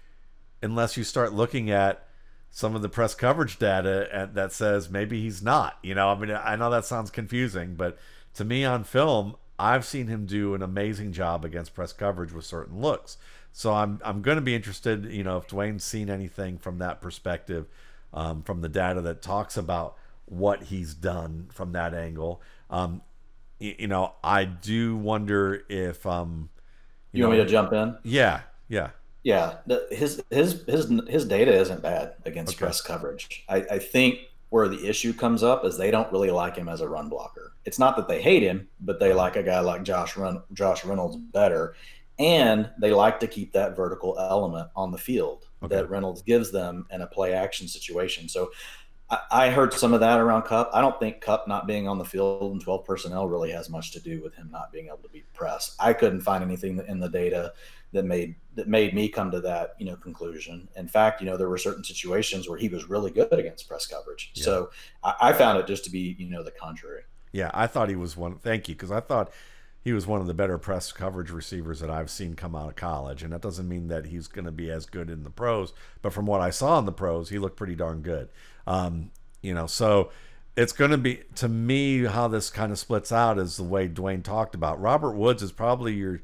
unless 0.62 0.96
you 0.96 1.04
start 1.04 1.32
looking 1.32 1.70
at 1.70 2.06
some 2.50 2.74
of 2.74 2.82
the 2.82 2.88
press 2.88 3.14
coverage 3.14 3.58
data 3.58 4.08
at, 4.10 4.34
that 4.34 4.52
says 4.52 4.88
maybe 4.90 5.20
he's 5.20 5.42
not. 5.42 5.78
You 5.82 5.94
know, 5.94 6.08
I 6.08 6.18
mean, 6.18 6.30
I 6.30 6.56
know 6.56 6.70
that 6.70 6.84
sounds 6.84 7.10
confusing, 7.10 7.74
but 7.74 7.98
to 8.34 8.44
me 8.44 8.64
on 8.64 8.84
film, 8.84 9.36
I've 9.58 9.84
seen 9.84 10.06
him 10.06 10.26
do 10.26 10.54
an 10.54 10.62
amazing 10.62 11.12
job 11.12 11.44
against 11.44 11.74
press 11.74 11.92
coverage 11.92 12.32
with 12.32 12.44
certain 12.44 12.80
looks. 12.80 13.16
So 13.52 13.72
I'm 13.72 14.00
I'm 14.04 14.20
going 14.20 14.36
to 14.36 14.42
be 14.42 14.54
interested, 14.54 15.06
you 15.06 15.24
know, 15.24 15.38
if 15.38 15.48
Dwain's 15.48 15.84
seen 15.84 16.10
anything 16.10 16.58
from 16.58 16.78
that 16.78 17.00
perspective, 17.00 17.66
um, 18.12 18.42
from 18.42 18.60
the 18.60 18.68
data 18.68 19.00
that 19.02 19.22
talks 19.22 19.56
about 19.56 19.96
what 20.26 20.64
he's 20.64 20.94
done 20.94 21.48
from 21.52 21.72
that 21.72 21.94
angle. 21.94 22.42
Um, 22.68 23.02
you, 23.58 23.74
you, 23.78 23.86
know, 23.86 24.14
I 24.22 24.44
do 24.44 24.96
wonder 24.96 25.64
if 25.68 26.04
um, 26.04 26.50
you, 27.12 27.18
you 27.18 27.22
know, 27.22 27.28
want 27.28 27.38
me 27.38 27.44
to 27.44 27.50
jump 27.50 27.72
in? 27.72 27.96
Yeah, 28.02 28.40
yeah, 28.68 28.90
yeah. 29.22 29.56
The, 29.66 29.86
his 29.90 30.22
his 30.30 30.64
his 30.66 30.92
his 31.08 31.24
data 31.24 31.54
isn't 31.54 31.82
bad 31.82 32.14
against 32.24 32.54
okay. 32.54 32.58
press 32.64 32.80
coverage. 32.80 33.44
I, 33.48 33.56
I 33.70 33.78
think 33.78 34.18
where 34.50 34.68
the 34.68 34.88
issue 34.88 35.12
comes 35.12 35.42
up 35.42 35.64
is 35.64 35.76
they 35.76 35.90
don't 35.90 36.10
really 36.12 36.30
like 36.30 36.56
him 36.56 36.68
as 36.68 36.80
a 36.80 36.88
run 36.88 37.08
blocker. 37.08 37.52
It's 37.64 37.78
not 37.78 37.96
that 37.96 38.06
they 38.06 38.22
hate 38.22 38.42
him, 38.42 38.68
but 38.80 39.00
they 39.00 39.12
like 39.12 39.36
a 39.36 39.42
guy 39.42 39.58
like 39.60 39.82
Josh 39.82 40.16
Run, 40.16 40.42
Josh 40.52 40.84
Reynolds 40.84 41.16
better 41.16 41.74
and 42.18 42.70
they 42.78 42.92
like 42.92 43.20
to 43.20 43.26
keep 43.26 43.52
that 43.52 43.76
vertical 43.76 44.16
element 44.18 44.68
on 44.74 44.90
the 44.90 44.98
field 44.98 45.46
okay. 45.62 45.76
that 45.76 45.90
Reynolds 45.90 46.22
gives 46.22 46.50
them 46.50 46.86
in 46.90 47.02
a 47.02 47.06
play 47.06 47.34
action 47.34 47.68
situation. 47.68 48.28
So 48.28 48.50
I, 49.10 49.18
I, 49.30 49.50
heard 49.50 49.74
some 49.74 49.92
of 49.92 50.00
that 50.00 50.18
around 50.18 50.42
Kupp. 50.42 50.70
I 50.72 50.80
don't 50.80 50.98
think 50.98 51.20
Kupp 51.20 51.46
not 51.46 51.66
being 51.66 51.86
on 51.86 51.98
the 51.98 52.04
field 52.04 52.52
in 52.52 52.60
12 52.60 52.84
personnel 52.84 53.28
really 53.28 53.50
has 53.52 53.68
much 53.68 53.92
to 53.92 54.00
do 54.00 54.22
with 54.22 54.34
him 54.34 54.48
not 54.50 54.72
being 54.72 54.86
able 54.86 54.98
to 54.98 55.08
beat 55.08 55.30
press. 55.34 55.76
I 55.78 55.92
couldn't 55.92 56.22
find 56.22 56.42
anything 56.42 56.82
in 56.88 57.00
the 57.00 57.08
data 57.08 57.52
that 57.92 58.04
made 58.04 58.36
that 58.54 58.68
made 58.68 58.94
me 58.94 59.08
come 59.08 59.30
to 59.30 59.40
that 59.40 59.74
you 59.78 59.86
know 59.86 59.96
conclusion. 59.96 60.68
In 60.76 60.88
fact, 60.88 61.20
you 61.20 61.26
know 61.26 61.36
there 61.36 61.48
were 61.48 61.58
certain 61.58 61.84
situations 61.84 62.48
where 62.48 62.58
he 62.58 62.68
was 62.68 62.88
really 62.88 63.10
good 63.10 63.32
against 63.32 63.68
press 63.68 63.86
coverage. 63.86 64.32
Yeah. 64.34 64.44
So 64.44 64.70
I, 65.02 65.14
I 65.20 65.32
found 65.32 65.58
it 65.58 65.66
just 65.66 65.84
to 65.84 65.90
be 65.90 66.16
you 66.18 66.28
know 66.28 66.42
the 66.42 66.50
contrary. 66.50 67.02
Yeah, 67.32 67.50
I 67.52 67.66
thought 67.66 67.88
he 67.88 67.96
was 67.96 68.16
one. 68.16 68.36
Thank 68.36 68.68
you, 68.68 68.74
because 68.74 68.90
I 68.90 69.00
thought 69.00 69.30
he 69.86 69.92
was 69.92 70.04
one 70.04 70.20
of 70.20 70.26
the 70.26 70.34
better 70.34 70.58
press 70.58 70.90
coverage 70.90 71.30
receivers 71.30 71.78
that 71.78 71.90
I've 71.90 72.10
seen 72.10 72.34
come 72.34 72.56
out 72.56 72.68
of 72.68 72.74
college. 72.74 73.22
And 73.22 73.32
that 73.32 73.40
doesn't 73.40 73.68
mean 73.68 73.86
that 73.86 74.06
he's 74.06 74.26
going 74.26 74.46
to 74.46 74.50
be 74.50 74.68
as 74.68 74.84
good 74.84 75.08
in 75.08 75.22
the 75.22 75.30
pros, 75.30 75.72
but 76.02 76.12
from 76.12 76.26
what 76.26 76.40
I 76.40 76.50
saw 76.50 76.78
in 76.80 76.86
the 76.86 76.92
pros, 76.92 77.28
he 77.28 77.38
looked 77.38 77.56
pretty 77.56 77.76
darn 77.76 78.02
good. 78.02 78.28
Um, 78.66 79.12
you 79.42 79.54
know, 79.54 79.66
so 79.66 80.10
it's 80.56 80.72
going 80.72 80.90
to 80.90 80.98
be 80.98 81.20
to 81.36 81.48
me 81.48 82.04
how 82.04 82.26
this 82.26 82.50
kind 82.50 82.72
of 82.72 82.80
splits 82.80 83.12
out 83.12 83.38
is 83.38 83.58
the 83.58 83.62
way 83.62 83.86
Dwain 83.86 84.24
talked 84.24 84.56
about. 84.56 84.80
Robert 84.80 85.12
Woods 85.12 85.40
is 85.40 85.52
probably 85.52 85.94
your 85.94 86.20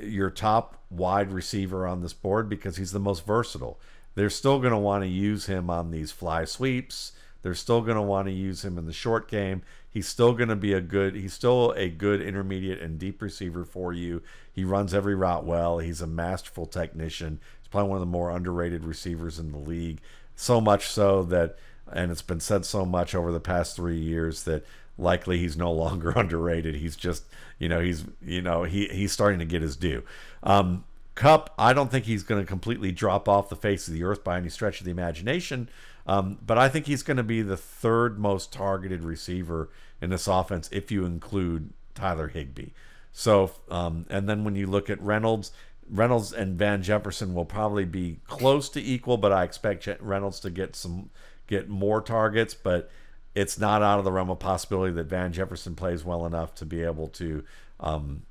your 0.00 0.30
top 0.30 0.82
wide 0.90 1.32
receiver 1.32 1.86
on 1.86 2.00
this 2.00 2.12
board 2.12 2.48
because 2.48 2.76
he's 2.76 2.92
the 2.92 3.00
most 3.00 3.26
versatile. 3.26 3.78
They're 4.14 4.30
still 4.30 4.58
going 4.58 4.72
to 4.72 4.78
want 4.78 5.04
to 5.04 5.08
use 5.08 5.46
him 5.46 5.68
on 5.68 5.90
these 5.90 6.10
fly 6.10 6.44
sweeps. 6.44 7.12
They're 7.42 7.54
still 7.54 7.82
going 7.82 7.96
to 7.96 8.02
want 8.02 8.26
to 8.26 8.32
use 8.32 8.64
him 8.64 8.78
in 8.78 8.86
the 8.86 8.92
short 8.92 9.30
game. 9.30 9.62
He's 9.88 10.08
still 10.08 10.32
going 10.32 10.48
to 10.48 10.56
be 10.56 10.72
a 10.72 10.80
good. 10.80 11.14
He's 11.14 11.32
still 11.32 11.72
a 11.72 11.88
good 11.88 12.20
intermediate 12.20 12.80
and 12.80 12.98
deep 12.98 13.22
receiver 13.22 13.64
for 13.64 13.92
you. 13.92 14.22
He 14.52 14.64
runs 14.64 14.92
every 14.92 15.14
route 15.14 15.44
well. 15.44 15.78
He's 15.78 16.00
a 16.00 16.06
masterful 16.06 16.66
technician. 16.66 17.40
He's 17.60 17.68
probably 17.68 17.90
one 17.90 17.96
of 17.96 18.00
the 18.00 18.06
more 18.06 18.30
underrated 18.30 18.84
receivers 18.84 19.38
in 19.38 19.52
the 19.52 19.58
league. 19.58 20.00
So 20.34 20.60
much 20.60 20.88
so 20.88 21.22
that, 21.24 21.56
and 21.90 22.10
it's 22.10 22.22
been 22.22 22.40
said 22.40 22.64
so 22.64 22.84
much 22.84 23.14
over 23.14 23.30
the 23.30 23.40
past 23.40 23.76
three 23.76 23.98
years 23.98 24.42
that 24.42 24.66
likely 24.98 25.38
he's 25.38 25.56
no 25.56 25.72
longer 25.72 26.10
underrated. 26.16 26.76
He's 26.76 26.96
just, 26.96 27.24
you 27.58 27.68
know, 27.68 27.80
he's, 27.80 28.04
you 28.22 28.42
know, 28.42 28.64
he 28.64 28.86
he's 28.88 29.12
starting 29.12 29.38
to 29.38 29.44
get 29.44 29.62
his 29.62 29.76
due. 29.76 30.02
Um, 30.42 30.84
Kupp, 31.14 31.54
I 31.58 31.72
don't 31.72 31.90
think 31.90 32.04
he's 32.04 32.22
going 32.22 32.42
to 32.42 32.46
completely 32.46 32.92
drop 32.92 33.28
off 33.28 33.48
the 33.48 33.56
face 33.56 33.88
of 33.88 33.94
the 33.94 34.04
earth 34.04 34.22
by 34.22 34.36
any 34.36 34.50
stretch 34.50 34.80
of 34.80 34.84
the 34.84 34.90
imagination. 34.90 35.68
Um, 36.06 36.38
but 36.46 36.58
I 36.58 36.68
think 36.68 36.86
he's 36.86 37.02
going 37.02 37.16
to 37.16 37.22
be 37.22 37.42
the 37.42 37.56
third 37.56 38.18
most 38.18 38.52
targeted 38.52 39.02
receiver 39.02 39.70
in 40.00 40.10
this 40.10 40.28
offense 40.28 40.68
if 40.70 40.92
you 40.92 41.04
include 41.04 41.72
Tyler 41.94 42.28
Higbee. 42.28 42.70
So, 43.12 43.50
um, 43.70 44.04
and 44.10 44.28
then 44.28 44.44
when 44.44 44.56
you 44.56 44.66
look 44.66 44.90
at 44.90 45.00
Reynolds, 45.00 45.52
Reynolds 45.88 46.32
and 46.32 46.58
Van 46.58 46.82
Jefferson 46.82 47.34
will 47.34 47.44
probably 47.44 47.84
be 47.84 48.20
close 48.26 48.68
to 48.70 48.82
equal, 48.82 49.16
but 49.16 49.32
I 49.32 49.44
expect 49.44 49.88
Reynolds 50.00 50.38
to 50.40 50.50
get 50.50 50.76
some 50.76 51.10
get 51.46 51.68
more 51.68 52.00
targets, 52.02 52.54
but 52.54 52.90
it's 53.36 53.58
not 53.58 53.82
out 53.82 53.98
of 53.98 54.04
the 54.06 54.10
realm 54.10 54.30
of 54.30 54.38
possibility 54.38 54.92
that 54.94 55.04
Van 55.04 55.30
Jefferson 55.30 55.74
plays 55.74 56.04
well 56.04 56.24
enough 56.24 56.54
to 56.54 56.64
be 56.64 56.82
able 56.82 57.08
to, 57.08 57.44
um, 57.78 58.22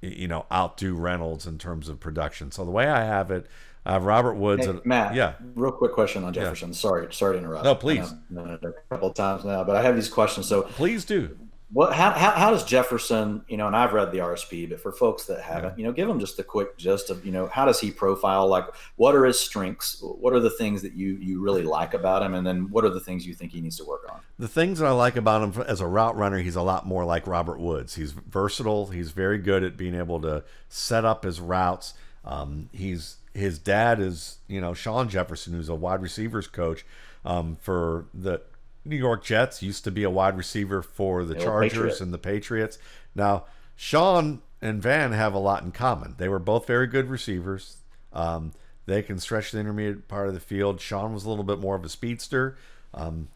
you 0.00 0.26
know, 0.26 0.46
outdo 0.52 0.96
Reynolds 0.96 1.46
in 1.46 1.58
terms 1.58 1.88
of 1.88 2.00
production. 2.00 2.50
So 2.50 2.64
the 2.64 2.72
way 2.72 2.88
I 2.88 3.04
have 3.04 3.30
it, 3.30 3.46
uh, 3.86 4.00
Robert 4.02 4.34
Woods. 4.34 4.66
Hey, 4.66 4.80
Matt, 4.84 5.14
yeah. 5.14 5.34
Real 5.54 5.70
quick 5.70 5.92
question 5.92 6.24
on 6.24 6.32
Jefferson. 6.32 6.70
Yeah. 6.70 6.74
Sorry, 6.74 7.14
sorry 7.14 7.34
to 7.34 7.38
interrupt. 7.38 7.64
No, 7.64 7.76
please. 7.76 8.12
a 8.36 8.72
couple 8.90 9.10
of 9.10 9.14
times 9.14 9.44
now, 9.44 9.62
but 9.62 9.76
I 9.76 9.82
have 9.82 9.94
these 9.94 10.08
questions. 10.08 10.48
So 10.48 10.62
please 10.62 11.04
do. 11.04 11.38
What 11.72 11.94
how, 11.94 12.10
how, 12.10 12.32
how 12.32 12.50
does 12.50 12.64
Jefferson, 12.64 13.44
you 13.48 13.56
know, 13.56 13.66
and 13.66 13.74
I've 13.74 13.94
read 13.94 14.12
the 14.12 14.18
RSP, 14.18 14.68
but 14.68 14.80
for 14.80 14.92
folks 14.92 15.24
that 15.24 15.40
haven't, 15.40 15.70
yeah. 15.70 15.76
you 15.76 15.84
know, 15.84 15.92
give 15.92 16.06
them 16.06 16.20
just 16.20 16.38
a 16.38 16.42
quick 16.42 16.76
gist 16.76 17.08
of, 17.08 17.24
you 17.24 17.32
know, 17.32 17.46
how 17.46 17.64
does 17.64 17.80
he 17.80 17.90
profile? 17.90 18.46
Like, 18.46 18.66
what 18.96 19.14
are 19.14 19.24
his 19.24 19.40
strengths? 19.40 20.02
What 20.02 20.34
are 20.34 20.40
the 20.40 20.50
things 20.50 20.82
that 20.82 20.92
you 20.92 21.14
you 21.14 21.40
really 21.40 21.62
like 21.62 21.94
about 21.94 22.22
him, 22.22 22.34
and 22.34 22.46
then 22.46 22.70
what 22.70 22.84
are 22.84 22.90
the 22.90 23.00
things 23.00 23.26
you 23.26 23.32
think 23.32 23.52
he 23.52 23.60
needs 23.60 23.78
to 23.78 23.84
work 23.84 24.02
on? 24.10 24.20
The 24.38 24.48
things 24.48 24.80
that 24.80 24.86
I 24.86 24.90
like 24.90 25.16
about 25.16 25.42
him 25.42 25.62
as 25.62 25.80
a 25.80 25.86
route 25.86 26.16
runner, 26.16 26.38
he's 26.38 26.56
a 26.56 26.62
lot 26.62 26.86
more 26.86 27.04
like 27.04 27.26
Robert 27.26 27.58
Woods. 27.58 27.94
He's 27.94 28.12
versatile. 28.12 28.88
He's 28.88 29.12
very 29.12 29.38
good 29.38 29.62
at 29.62 29.76
being 29.76 29.94
able 29.94 30.20
to 30.22 30.44
set 30.68 31.04
up 31.04 31.24
his 31.24 31.40
routes. 31.40 31.94
Um, 32.24 32.68
he's 32.72 33.16
his 33.34 33.58
dad 33.58 33.98
is, 33.98 34.38
you 34.46 34.60
know, 34.60 34.74
Shawn 34.74 35.08
Jefferson, 35.08 35.54
who's 35.54 35.68
a 35.68 35.74
wide 35.74 36.02
receivers 36.02 36.46
coach 36.46 36.84
um, 37.24 37.56
for 37.60 38.06
the 38.12 38.42
New 38.84 38.96
York 38.96 39.24
Jets 39.24 39.62
used 39.62 39.84
to 39.84 39.90
be 39.90 40.02
a 40.02 40.10
wide 40.10 40.36
receiver 40.36 40.82
for 40.82 41.24
the 41.24 41.34
Chargers 41.34 42.00
and 42.00 42.12
the 42.12 42.18
Patriots. 42.18 42.78
Now, 43.14 43.44
Shawn 43.76 44.42
and 44.60 44.82
Van 44.82 45.12
have 45.12 45.34
a 45.34 45.38
lot 45.38 45.62
in 45.62 45.72
common. 45.72 46.14
They 46.18 46.28
were 46.28 46.38
both 46.38 46.66
very 46.66 46.86
good 46.86 47.08
receivers. 47.08 47.76
Um, 48.12 48.52
they 48.86 49.02
can 49.02 49.18
stretch 49.18 49.52
the 49.52 49.60
intermediate 49.60 50.08
part 50.08 50.28
of 50.28 50.34
the 50.34 50.40
field. 50.40 50.80
Shawn 50.80 51.14
was 51.14 51.24
a 51.24 51.28
little 51.28 51.44
bit 51.44 51.60
more 51.60 51.76
of 51.76 51.84
a 51.84 51.88
speedster. 51.88 52.56
Um, 52.94 53.28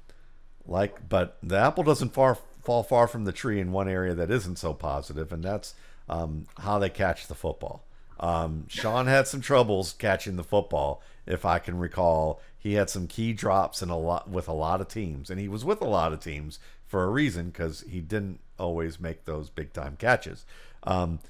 like, 0.67 1.09
but 1.09 1.39
the 1.43 1.57
apple 1.57 1.85
doesn't 1.85 2.13
far 2.13 2.37
fall 2.63 2.83
far 2.83 3.07
from 3.07 3.25
the 3.25 3.33
tree 3.33 3.61
in 3.61 3.71
one 3.71 3.89
area 3.89 4.15
that 4.15 4.31
isn't 4.31 4.57
so 4.57 4.75
positive, 4.75 5.33
and 5.33 5.43
that's 5.43 5.75
um, 6.09 6.47
how 6.59 6.79
they 6.79 6.91
catch 6.91 7.29
the 7.29 7.35
football. 7.35 7.85
Um, 8.19 8.67
Shawn 8.69 9.07
had 9.07 9.29
some 9.29 9.41
troubles 9.41 9.93
catching 9.93 10.37
the 10.37 10.45
football, 10.45 11.03
if 11.27 11.45
I 11.45 11.59
can 11.59 11.79
recall, 11.79 12.41
he 12.67 12.75
had 12.75 12.91
some 12.91 13.07
key 13.07 13.33
drops 13.33 13.81
in 13.81 13.91
a 13.91 13.97
lot 13.97 14.29
with 14.29 14.49
a 14.49 14.53
lot 14.53 14.81
of 14.81 14.89
teams, 14.89 15.31
and 15.31 15.39
he 15.39 15.47
was 15.47 15.65
with 15.65 15.81
a 15.81 15.87
lot 15.87 16.13
of 16.13 16.19
teams 16.19 16.59
for 16.85 17.05
a 17.05 17.11
reason 17.11 17.47
because 17.47 17.83
he 17.83 18.01
didn't 18.01 18.41
always 18.59 18.99
make 18.99 19.25
those 19.25 19.51
big 19.51 19.73
time 19.73 19.97
catches. 19.97 20.45
Um, 20.83 21.21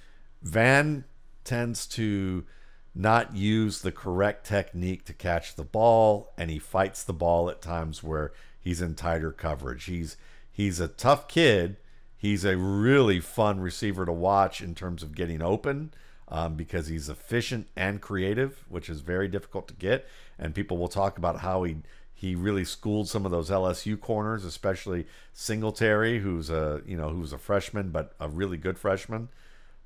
Van 0.40 1.04
tends 1.44 1.86
to 1.88 2.46
not 2.94 3.36
use 3.36 3.82
the 3.82 3.92
correct 3.92 4.46
technique 4.46 5.04
to 5.04 5.12
catch 5.12 5.56
the 5.56 5.62
ball, 5.62 6.32
and 6.38 6.50
he 6.50 6.58
fights 6.58 7.04
the 7.04 7.12
ball 7.12 7.50
at 7.50 7.60
times 7.60 8.02
where 8.02 8.32
he's 8.58 8.80
in 8.80 8.94
tighter 8.94 9.30
coverage. 9.30 9.84
He's 9.84 10.16
he's 10.50 10.80
a 10.80 10.88
tough 10.88 11.28
kid. 11.28 11.76
He's 12.16 12.46
a 12.46 12.56
really 12.56 13.20
fun 13.20 13.60
receiver 13.60 14.06
to 14.06 14.12
watch 14.12 14.62
in 14.62 14.74
terms 14.74 15.02
of 15.02 15.14
getting 15.14 15.42
open 15.42 15.92
um, 16.28 16.54
because 16.54 16.86
he's 16.86 17.10
efficient 17.10 17.68
and 17.76 18.00
creative, 18.00 18.64
which 18.70 18.88
is 18.88 19.00
very 19.00 19.28
difficult 19.28 19.68
to 19.68 19.74
get. 19.74 20.06
And 20.38 20.54
people 20.54 20.76
will 20.76 20.88
talk 20.88 21.18
about 21.18 21.40
how 21.40 21.62
he 21.64 21.76
he 22.18 22.34
really 22.34 22.64
schooled 22.64 23.08
some 23.10 23.26
of 23.26 23.30
those 23.30 23.50
LSU 23.50 24.00
corners, 24.00 24.42
especially 24.44 25.06
Singletary, 25.34 26.20
who's 26.20 26.48
a 26.48 26.80
you 26.86 26.96
know 26.96 27.10
who's 27.10 27.32
a 27.34 27.38
freshman 27.38 27.90
but 27.90 28.14
a 28.18 28.28
really 28.28 28.56
good 28.56 28.78
freshman. 28.78 29.28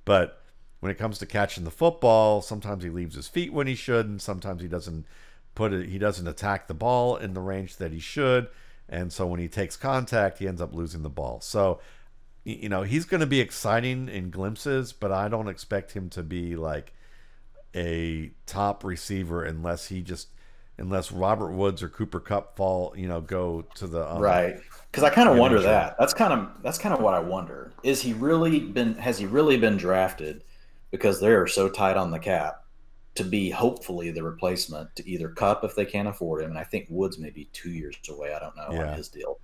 But 0.04 0.40
when 0.78 0.92
it 0.92 0.98
comes 0.98 1.18
to 1.18 1.26
catching 1.26 1.64
the 1.64 1.72
football, 1.72 2.40
sometimes 2.40 2.84
he 2.84 2.90
leaves 2.90 3.16
his 3.16 3.26
feet 3.26 3.52
when 3.52 3.66
he 3.66 3.74
should, 3.74 4.06
and 4.06 4.22
sometimes 4.22 4.62
he 4.62 4.68
doesn't 4.68 5.06
put 5.56 5.72
it. 5.72 5.88
He 5.88 5.98
doesn't 5.98 6.28
attack 6.28 6.68
the 6.68 6.74
ball 6.74 7.16
in 7.16 7.34
the 7.34 7.40
range 7.40 7.76
that 7.76 7.92
he 7.92 7.98
should, 7.98 8.48
and 8.88 9.12
so 9.12 9.26
when 9.26 9.40
he 9.40 9.48
takes 9.48 9.76
contact, 9.76 10.38
he 10.38 10.46
ends 10.46 10.60
up 10.60 10.72
losing 10.72 11.02
the 11.02 11.10
ball. 11.10 11.40
So 11.40 11.80
you 12.44 12.68
know 12.68 12.82
he's 12.82 13.06
going 13.06 13.22
to 13.22 13.26
be 13.26 13.40
exciting 13.40 14.08
in 14.08 14.30
glimpses, 14.30 14.92
but 14.92 15.10
I 15.10 15.28
don't 15.28 15.48
expect 15.48 15.92
him 15.92 16.08
to 16.10 16.22
be 16.22 16.54
like 16.54 16.92
a 17.74 18.30
top 18.46 18.84
receiver 18.84 19.42
unless 19.42 19.88
he 19.88 20.00
just 20.00 20.28
unless 20.80 21.12
Robert 21.12 21.52
Woods 21.52 21.82
or 21.82 21.88
Cooper 21.88 22.20
Kupp 22.20 22.56
fall, 22.56 22.92
you 22.96 23.06
know, 23.06 23.20
go 23.20 23.62
to 23.76 23.86
the 23.86 24.10
um, 24.12 24.20
right. 24.20 24.56
Because 24.90 25.04
I 25.04 25.10
kind 25.10 25.28
of 25.28 25.36
wonder 25.36 25.60
that. 25.60 25.96
That's 25.98 26.14
kind 26.14 26.32
of 26.32 26.48
that's 26.62 26.78
kind 26.78 26.94
of 26.94 27.00
what 27.00 27.14
I 27.14 27.20
wonder. 27.20 27.72
Is 27.82 28.02
he 28.02 28.12
really 28.12 28.58
been? 28.60 28.94
Has 28.94 29.18
he 29.18 29.26
really 29.26 29.56
been 29.56 29.76
drafted 29.76 30.42
because 30.90 31.20
they 31.20 31.28
are 31.28 31.46
so 31.46 31.68
tight 31.68 31.96
on 31.96 32.10
the 32.10 32.18
cap 32.18 32.64
to 33.14 33.24
be 33.24 33.50
hopefully 33.50 34.10
the 34.10 34.22
replacement 34.22 34.94
to 34.96 35.08
either 35.08 35.28
Kupp 35.28 35.62
if 35.62 35.76
they 35.76 35.84
can't 35.84 36.08
afford 36.08 36.42
him, 36.42 36.50
and 36.50 36.58
I 36.58 36.64
think 36.64 36.86
Woods 36.88 37.18
may 37.18 37.30
be 37.30 37.48
two 37.52 37.70
years 37.70 37.96
away. 38.08 38.34
I 38.34 38.38
don't 38.40 38.56
know 38.56 38.68
yeah. 38.72 38.90
on 38.90 38.96
his 38.96 39.08
deal 39.08 39.38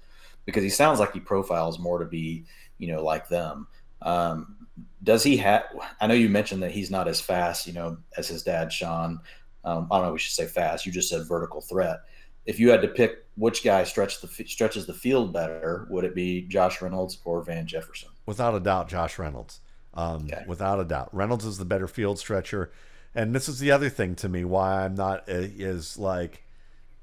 because 0.45 0.63
he 0.63 0.71
sounds 0.71 0.99
like 0.99 1.13
he 1.13 1.21
profiles 1.21 1.79
more 1.79 1.99
to 1.99 2.05
be 2.05 2.45
you 2.79 2.89
know, 2.89 3.03
like 3.03 3.29
them. 3.29 3.67
Um, 4.03 4.57
does 5.03 5.23
he 5.23 5.37
have? 5.39 5.65
I 6.01 6.07
know 6.07 6.15
you 6.15 6.29
mentioned 6.29 6.63
that 6.63 6.71
he's 6.71 6.91
not 6.91 7.09
as 7.09 7.21
fast, 7.21 7.67
you 7.67 7.73
know, 7.73 7.99
as 8.17 8.29
his 8.29 8.43
dad, 8.43 8.73
Shawn. 8.73 9.21
Um, 9.67 9.89
I 9.91 9.99
don't 9.99 10.07
know. 10.07 10.13
We 10.13 10.19
should 10.19 10.35
say 10.35 10.47
fast. 10.47 10.87
You 10.87 10.93
just 10.93 11.11
said 11.11 11.27
vertical 11.27 11.61
threat. 11.61 12.01
If 12.47 12.61
you 12.61 12.71
had 12.71 12.81
to 12.83 12.89
pick 12.89 13.27
which 13.37 13.65
guy 13.65 13.83
stretch 13.85 14.21
the 14.21 14.29
stretches 14.47 14.87
the 14.87 14.95
field 14.95 15.33
better, 15.33 15.87
would 15.91 16.05
it 16.05 16.15
be 16.15 16.43
Josh 16.43 16.81
Reynolds 16.81 17.19
or 17.25 17.43
Van 17.43 17.67
Jefferson? 17.67 18.09
Without 18.25 18.55
a 18.55 18.61
doubt, 18.61 18.89
Josh 18.89 19.19
Reynolds. 19.19 19.61
Um, 19.95 20.27
okay. 20.27 20.45
Without 20.47 20.79
a 20.79 20.85
doubt, 20.85 21.09
Reynolds 21.13 21.45
is 21.45 21.59
the 21.59 21.65
better 21.65 21.89
field 21.89 22.19
stretcher. 22.19 22.71
And 23.15 23.35
this 23.35 23.49
is 23.49 23.59
the 23.59 23.73
other 23.73 23.89
thing 23.89 24.15
to 24.17 24.29
me 24.29 24.45
why 24.45 24.85
I'm 24.85 24.95
not 24.95 25.25
is 25.27 25.99
like 25.99 26.45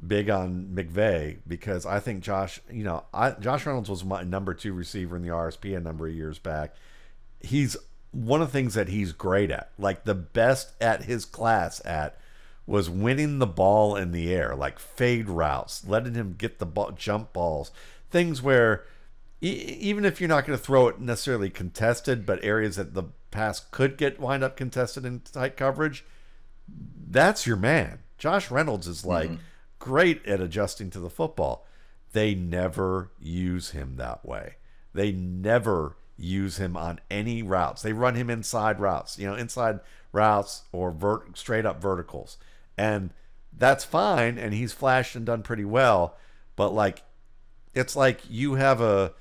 big 0.05 0.30
on 0.30 0.70
McVay 0.74 1.39
because 1.47 1.86
I 1.86 1.99
think 1.99 2.24
Josh, 2.24 2.61
you 2.72 2.84
know, 2.84 3.03
I, 3.14 3.32
Josh 3.32 3.66
Reynolds 3.66 3.89
was 3.89 4.05
my 4.05 4.24
number 4.24 4.53
two 4.53 4.74
receiver 4.74 5.16
in 5.16 5.22
the 5.22 5.30
RSP 5.30 5.76
a 5.76 5.80
number 5.80 6.07
of 6.07 6.14
years 6.14 6.39
back. 6.39 6.76
He's 7.41 7.76
one 8.11 8.41
of 8.41 8.49
the 8.49 8.53
things 8.53 8.76
that 8.76 8.89
he's 8.89 9.11
great 9.11 9.49
at, 9.49 9.72
like 9.78 10.05
the 10.05 10.16
best 10.16 10.74
at 10.80 11.03
his 11.03 11.26
class 11.26 11.82
at, 11.84 12.18
was 12.66 12.89
winning 12.89 13.39
the 13.39 13.47
ball 13.47 13.95
in 13.95 14.11
the 14.11 14.34
air, 14.34 14.55
like 14.55 14.80
fade 14.80 15.30
routes, 15.30 15.86
letting 15.88 16.16
him 16.16 16.36
get 16.38 16.59
the 16.59 16.66
ball, 16.66 16.91
jump 16.91 17.34
balls, 17.34 17.72
things 18.09 18.41
where 18.41 18.86
e- 19.41 19.78
even 19.80 20.05
if 20.05 20.22
you're 20.22 20.30
not 20.30 20.45
going 20.45 20.57
to 20.57 20.64
throw 20.64 20.88
it 20.88 20.99
necessarily 20.99 21.49
contested, 21.49 22.26
but 22.26 22.43
areas 22.43 22.78
that 22.78 22.93
the 22.93 23.03
pass 23.32 23.59
could 23.59 23.97
get 23.97 24.20
wind 24.20 24.43
up 24.43 24.55
contested 24.55 25.05
in 25.05 25.20
tight 25.20 25.57
coverage, 25.57 26.05
that's 27.09 27.45
your 27.45 27.57
man. 27.57 27.99
Josh 28.18 28.49
Reynolds 28.49 28.88
is 28.88 29.05
like. 29.05 29.30
Mm-hmm 29.30 29.39
great 29.84 30.26
at 30.26 30.39
adjusting 30.39 30.89
to 30.89 30.99
the 31.01 31.09
football. 31.09 31.68
They 32.14 32.34
never 32.34 33.11
use 33.20 33.72
him 33.72 33.97
that 33.97 34.26
way. 34.26 34.55
They 34.93 35.11
never 35.11 35.97
use 36.16 36.55
him 36.55 36.78
on 36.78 37.01
any 37.11 37.43
routes. 37.43 37.82
They 37.82 37.91
run 37.91 38.16
him 38.16 38.30
inside 38.30 38.80
routes, 38.80 39.20
you 39.20 39.28
know, 39.28 39.36
inside 39.36 39.82
routes 40.14 40.64
or 40.72 40.91
vert, 40.91 41.38
straight 41.38 41.66
up 41.66 41.82
verticals. 41.82 42.38
And 42.78 43.11
that's 43.55 43.84
fine. 43.84 44.38
And 44.38 44.53
he's 44.53 44.74
flashed 44.74 45.15
and 45.15 45.26
done 45.26 45.43
pretty 45.43 45.65
well. 45.65 46.17
But 46.55 46.74
like, 46.74 47.03
it's 47.74 47.95
like 47.95 48.21
you 48.30 48.55
have 48.55 48.82
a 48.82 49.13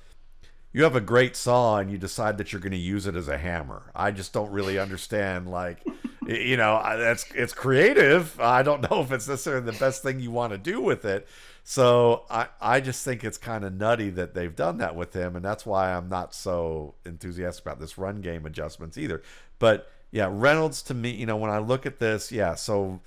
you 0.72 0.84
have 0.84 0.96
a 0.96 1.00
great 1.00 1.36
saw 1.36 1.78
and 1.78 1.90
you 1.90 1.98
decide 1.98 2.38
that 2.38 2.53
you're 2.53 2.61
going 2.61 2.72
to 2.72 2.78
use 2.78 3.07
it 3.07 3.14
as 3.14 3.28
a 3.28 3.36
hammer. 3.36 3.90
I 3.94 4.11
just 4.11 4.32
don't 4.32 4.50
really 4.50 4.78
understand 4.78 5.50
like 5.50 5.84
you 6.26 6.57
know, 6.57 6.80
that's 6.82 7.26
it's 7.34 7.53
creative. 7.53 8.38
I 8.40 8.62
don't 8.62 8.88
know 8.88 9.00
if 9.00 9.11
it's 9.11 9.28
necessarily 9.28 9.64
the 9.70 9.78
best 9.78 10.03
thing 10.03 10.20
you 10.20 10.30
want 10.30 10.53
to 10.53 10.59
do 10.59 10.80
with 10.80 11.05
it. 11.05 11.26
So 11.64 12.24
I 12.30 12.48
I 12.61 12.80
just 12.80 13.05
think 13.05 13.24
it's 13.24 13.38
kind 13.38 13.64
of 13.64 13.74
nutty 13.74 14.11
that 14.11 14.34
they've 14.34 14.55
done 14.55 14.78
that 14.78 14.96
with 14.96 15.14
him 15.14 15.36
and 15.36 15.44
that's 15.44 15.66
why 15.66 15.92
I'm 15.92 16.09
not 16.09 16.34
so 16.34 16.94
enthusiastic 17.05 17.64
about 17.64 17.80
this 17.80 17.98
run 17.98 18.20
game 18.20 18.46
adjustments 18.46 18.96
either. 18.96 19.22
But 19.59 19.90
yeah, 20.11 20.28
Reynolds 20.30 20.82
to 20.82 20.94
me, 20.94 21.11
you 21.11 21.26
know, 21.26 21.36
when 21.36 21.50
I 21.50 21.59
look 21.59 21.86
at 21.86 21.98
this, 21.98 22.30
yeah, 22.30 22.55
so 22.55 23.00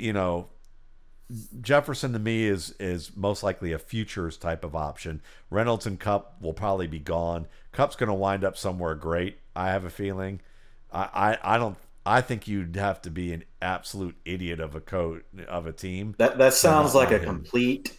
you 0.00 0.12
know, 0.12 0.48
Jefferson 1.60 2.12
to 2.12 2.18
me 2.18 2.44
is 2.44 2.74
is 2.80 3.16
most 3.16 3.42
likely 3.42 3.72
a 3.72 3.78
futures 3.78 4.36
type 4.36 4.64
of 4.64 4.74
option. 4.74 5.20
Reynolds 5.48 5.86
and 5.86 5.98
Kupp 5.98 6.40
will 6.40 6.52
probably 6.52 6.86
be 6.86 6.98
gone. 6.98 7.46
Kupp's 7.72 7.96
going 7.96 8.08
to 8.08 8.14
wind 8.14 8.44
up 8.44 8.56
somewhere 8.56 8.94
great. 8.94 9.38
I 9.54 9.68
have 9.68 9.84
a 9.84 9.90
feeling. 9.90 10.40
I, 10.92 11.38
I, 11.42 11.54
I 11.54 11.58
don't. 11.58 11.76
I 12.04 12.20
think 12.22 12.48
you'd 12.48 12.76
have 12.76 13.02
to 13.02 13.10
be 13.10 13.32
an 13.32 13.44
absolute 13.60 14.16
idiot 14.24 14.58
of 14.58 14.74
a 14.74 14.80
coach 14.80 15.22
of 15.46 15.66
a 15.66 15.72
team. 15.72 16.14
That 16.18 16.38
that 16.38 16.54
sounds 16.54 16.94
like 16.94 17.10
a 17.10 17.18
him. 17.18 17.24
complete 17.24 17.96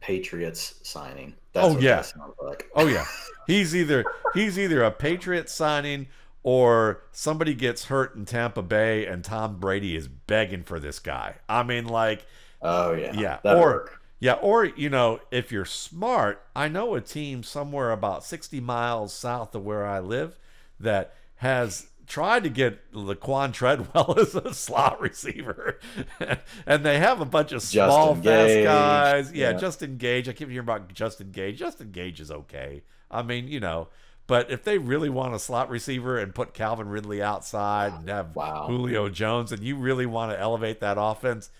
Patriots 0.00 0.74
signing. 0.82 1.34
That's 1.52 1.66
oh 1.66 1.78
yeah. 1.78 2.02
Like. 2.42 2.68
oh 2.74 2.88
yeah. 2.88 3.04
He's 3.46 3.76
either 3.76 4.04
he's 4.34 4.58
either 4.58 4.82
a 4.82 4.90
Patriots 4.90 5.52
signing 5.52 6.08
or 6.42 7.02
somebody 7.12 7.54
gets 7.54 7.84
hurt 7.84 8.14
in 8.14 8.24
Tampa 8.24 8.62
Bay 8.62 9.06
and 9.06 9.24
Tom 9.24 9.58
Brady 9.58 9.96
is 9.96 10.08
begging 10.08 10.64
for 10.64 10.80
this 10.80 10.98
guy. 10.98 11.36
I 11.48 11.62
mean, 11.62 11.86
like 11.86 12.26
Oh 12.60 12.92
yeah. 12.92 13.12
Yeah. 13.14 13.38
That'd 13.42 13.60
or 13.60 13.70
work. 13.70 14.00
yeah, 14.20 14.34
or 14.34 14.64
you 14.64 14.88
know, 14.88 15.20
if 15.30 15.50
you're 15.52 15.64
smart, 15.64 16.44
I 16.54 16.68
know 16.68 16.94
a 16.94 17.00
team 17.00 17.42
somewhere 17.42 17.90
about 17.90 18.24
60 18.24 18.60
miles 18.60 19.12
south 19.12 19.54
of 19.54 19.64
where 19.64 19.86
I 19.86 20.00
live 20.00 20.38
that 20.78 21.14
has 21.36 21.88
tried 22.06 22.42
to 22.44 22.48
get 22.50 22.92
Laquan 22.92 23.52
Treadwell 23.52 24.14
as 24.18 24.34
a 24.34 24.52
slot 24.54 25.00
receiver, 25.00 25.78
and 26.66 26.84
they 26.84 26.98
have 26.98 27.20
a 27.20 27.24
bunch 27.24 27.52
of 27.52 27.62
small, 27.62 28.14
fast 28.14 28.62
guys. 28.62 29.32
Yeah, 29.32 29.50
yeah, 29.50 29.58
Justin 29.58 29.96
Gage. 29.96 30.28
I 30.28 30.32
keep 30.32 30.48
hearing 30.48 30.64
about 30.64 30.92
Justin 30.92 31.30
Gage. 31.30 31.58
Justin 31.58 31.90
Gage 31.90 32.20
is 32.20 32.30
okay. 32.30 32.82
I 33.10 33.22
mean, 33.22 33.48
you 33.48 33.60
know, 33.60 33.88
but 34.26 34.50
if 34.50 34.64
they 34.64 34.78
really 34.78 35.08
want 35.08 35.34
a 35.34 35.38
slot 35.38 35.68
receiver 35.68 36.18
and 36.18 36.34
put 36.34 36.54
Calvin 36.54 36.88
Ridley 36.88 37.22
outside 37.22 37.92
and 37.92 38.08
have 38.08 38.34
wow. 38.34 38.66
Julio 38.66 39.08
Jones, 39.08 39.52
and 39.52 39.62
you 39.62 39.76
really 39.76 40.06
want 40.06 40.32
to 40.32 40.40
elevate 40.40 40.80
that 40.80 40.96
offense, 40.98 41.50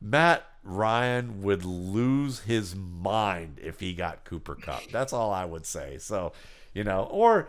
Matt 0.00 0.44
Ryan 0.62 1.42
would 1.42 1.64
lose 1.64 2.40
his 2.40 2.74
mind 2.74 3.58
if 3.62 3.80
he 3.80 3.92
got 3.94 4.24
Cooper 4.24 4.54
Kupp. 4.54 4.84
That's 4.90 5.12
all 5.12 5.32
I 5.32 5.44
would 5.44 5.66
say. 5.66 5.98
So, 5.98 6.32
You 6.74 6.84
know, 6.84 7.04
or 7.10 7.48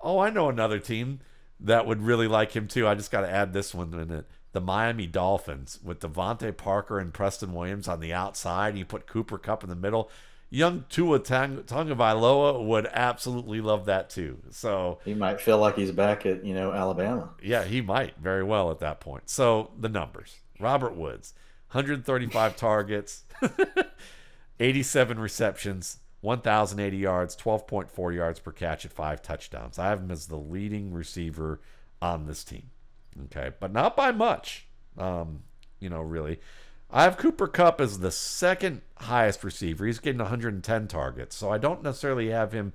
oh, 0.00 0.18
I 0.18 0.30
know 0.30 0.48
another 0.48 0.78
team 0.78 1.20
that 1.60 1.86
would 1.86 2.02
really 2.02 2.28
like 2.28 2.52
him 2.52 2.68
too. 2.68 2.86
I 2.86 2.94
just 2.94 3.10
got 3.10 3.22
to 3.22 3.30
add 3.30 3.52
this 3.52 3.74
one 3.74 3.94
in 3.94 4.10
it. 4.10 4.26
The 4.52 4.60
Miami 4.60 5.06
Dolphins 5.06 5.78
with 5.82 6.00
DeVante 6.00 6.56
Parker 6.56 6.98
and 6.98 7.12
Preston 7.12 7.52
Williams 7.52 7.88
on 7.88 8.00
the 8.00 8.12
outside. 8.12 8.76
You 8.76 8.84
put 8.84 9.06
Cooper 9.06 9.38
Kupp 9.38 9.62
in 9.62 9.68
the 9.68 9.76
middle. 9.76 10.10
Young 10.48 10.84
Tua 10.88 11.18
Tang- 11.18 11.64
Tagovailoa 11.64 12.64
would 12.64 12.86
absolutely 12.92 13.60
love 13.60 13.84
that 13.86 14.08
too. 14.08 14.38
So 14.50 15.00
he 15.04 15.14
might 15.14 15.40
feel 15.40 15.58
like 15.58 15.76
he's 15.76 15.90
back 15.90 16.24
at 16.24 16.44
you 16.44 16.54
know 16.54 16.72
Alabama. 16.72 17.30
Yeah, 17.42 17.64
he 17.64 17.80
might 17.80 18.16
very 18.18 18.44
well 18.44 18.70
at 18.70 18.78
that 18.80 19.00
point. 19.00 19.28
So 19.28 19.72
the 19.78 19.88
numbers: 19.88 20.36
Robert 20.60 20.94
Woods, 20.94 21.34
135 21.72 22.56
targets, 22.56 23.24
87 24.60 25.18
receptions, 25.18 25.98
1,080 26.20 26.96
yards, 26.96 27.36
12.4 27.36 28.14
yards 28.14 28.40
per 28.40 28.52
catch 28.52 28.84
at 28.84 28.92
five 28.92 29.22
touchdowns. 29.22 29.78
I 29.78 29.88
have 29.88 30.00
him 30.00 30.10
as 30.10 30.26
the 30.26 30.36
leading 30.38 30.92
receiver 30.92 31.60
on 32.00 32.26
this 32.26 32.44
team. 32.44 32.70
Okay, 33.24 33.50
but 33.58 33.72
not 33.72 33.96
by 33.96 34.12
much. 34.12 34.66
Um, 34.96 35.42
you 35.80 35.88
know, 35.88 36.00
really. 36.02 36.40
I 36.90 37.02
have 37.02 37.16
Cooper 37.16 37.48
Kupp 37.48 37.80
as 37.80 37.98
the 37.98 38.10
second 38.10 38.82
highest 38.98 39.42
receiver. 39.42 39.86
He's 39.86 39.98
getting 39.98 40.20
110 40.20 40.88
targets. 40.88 41.36
So 41.36 41.50
I 41.50 41.58
don't 41.58 41.82
necessarily 41.82 42.30
have 42.30 42.52
him, 42.52 42.72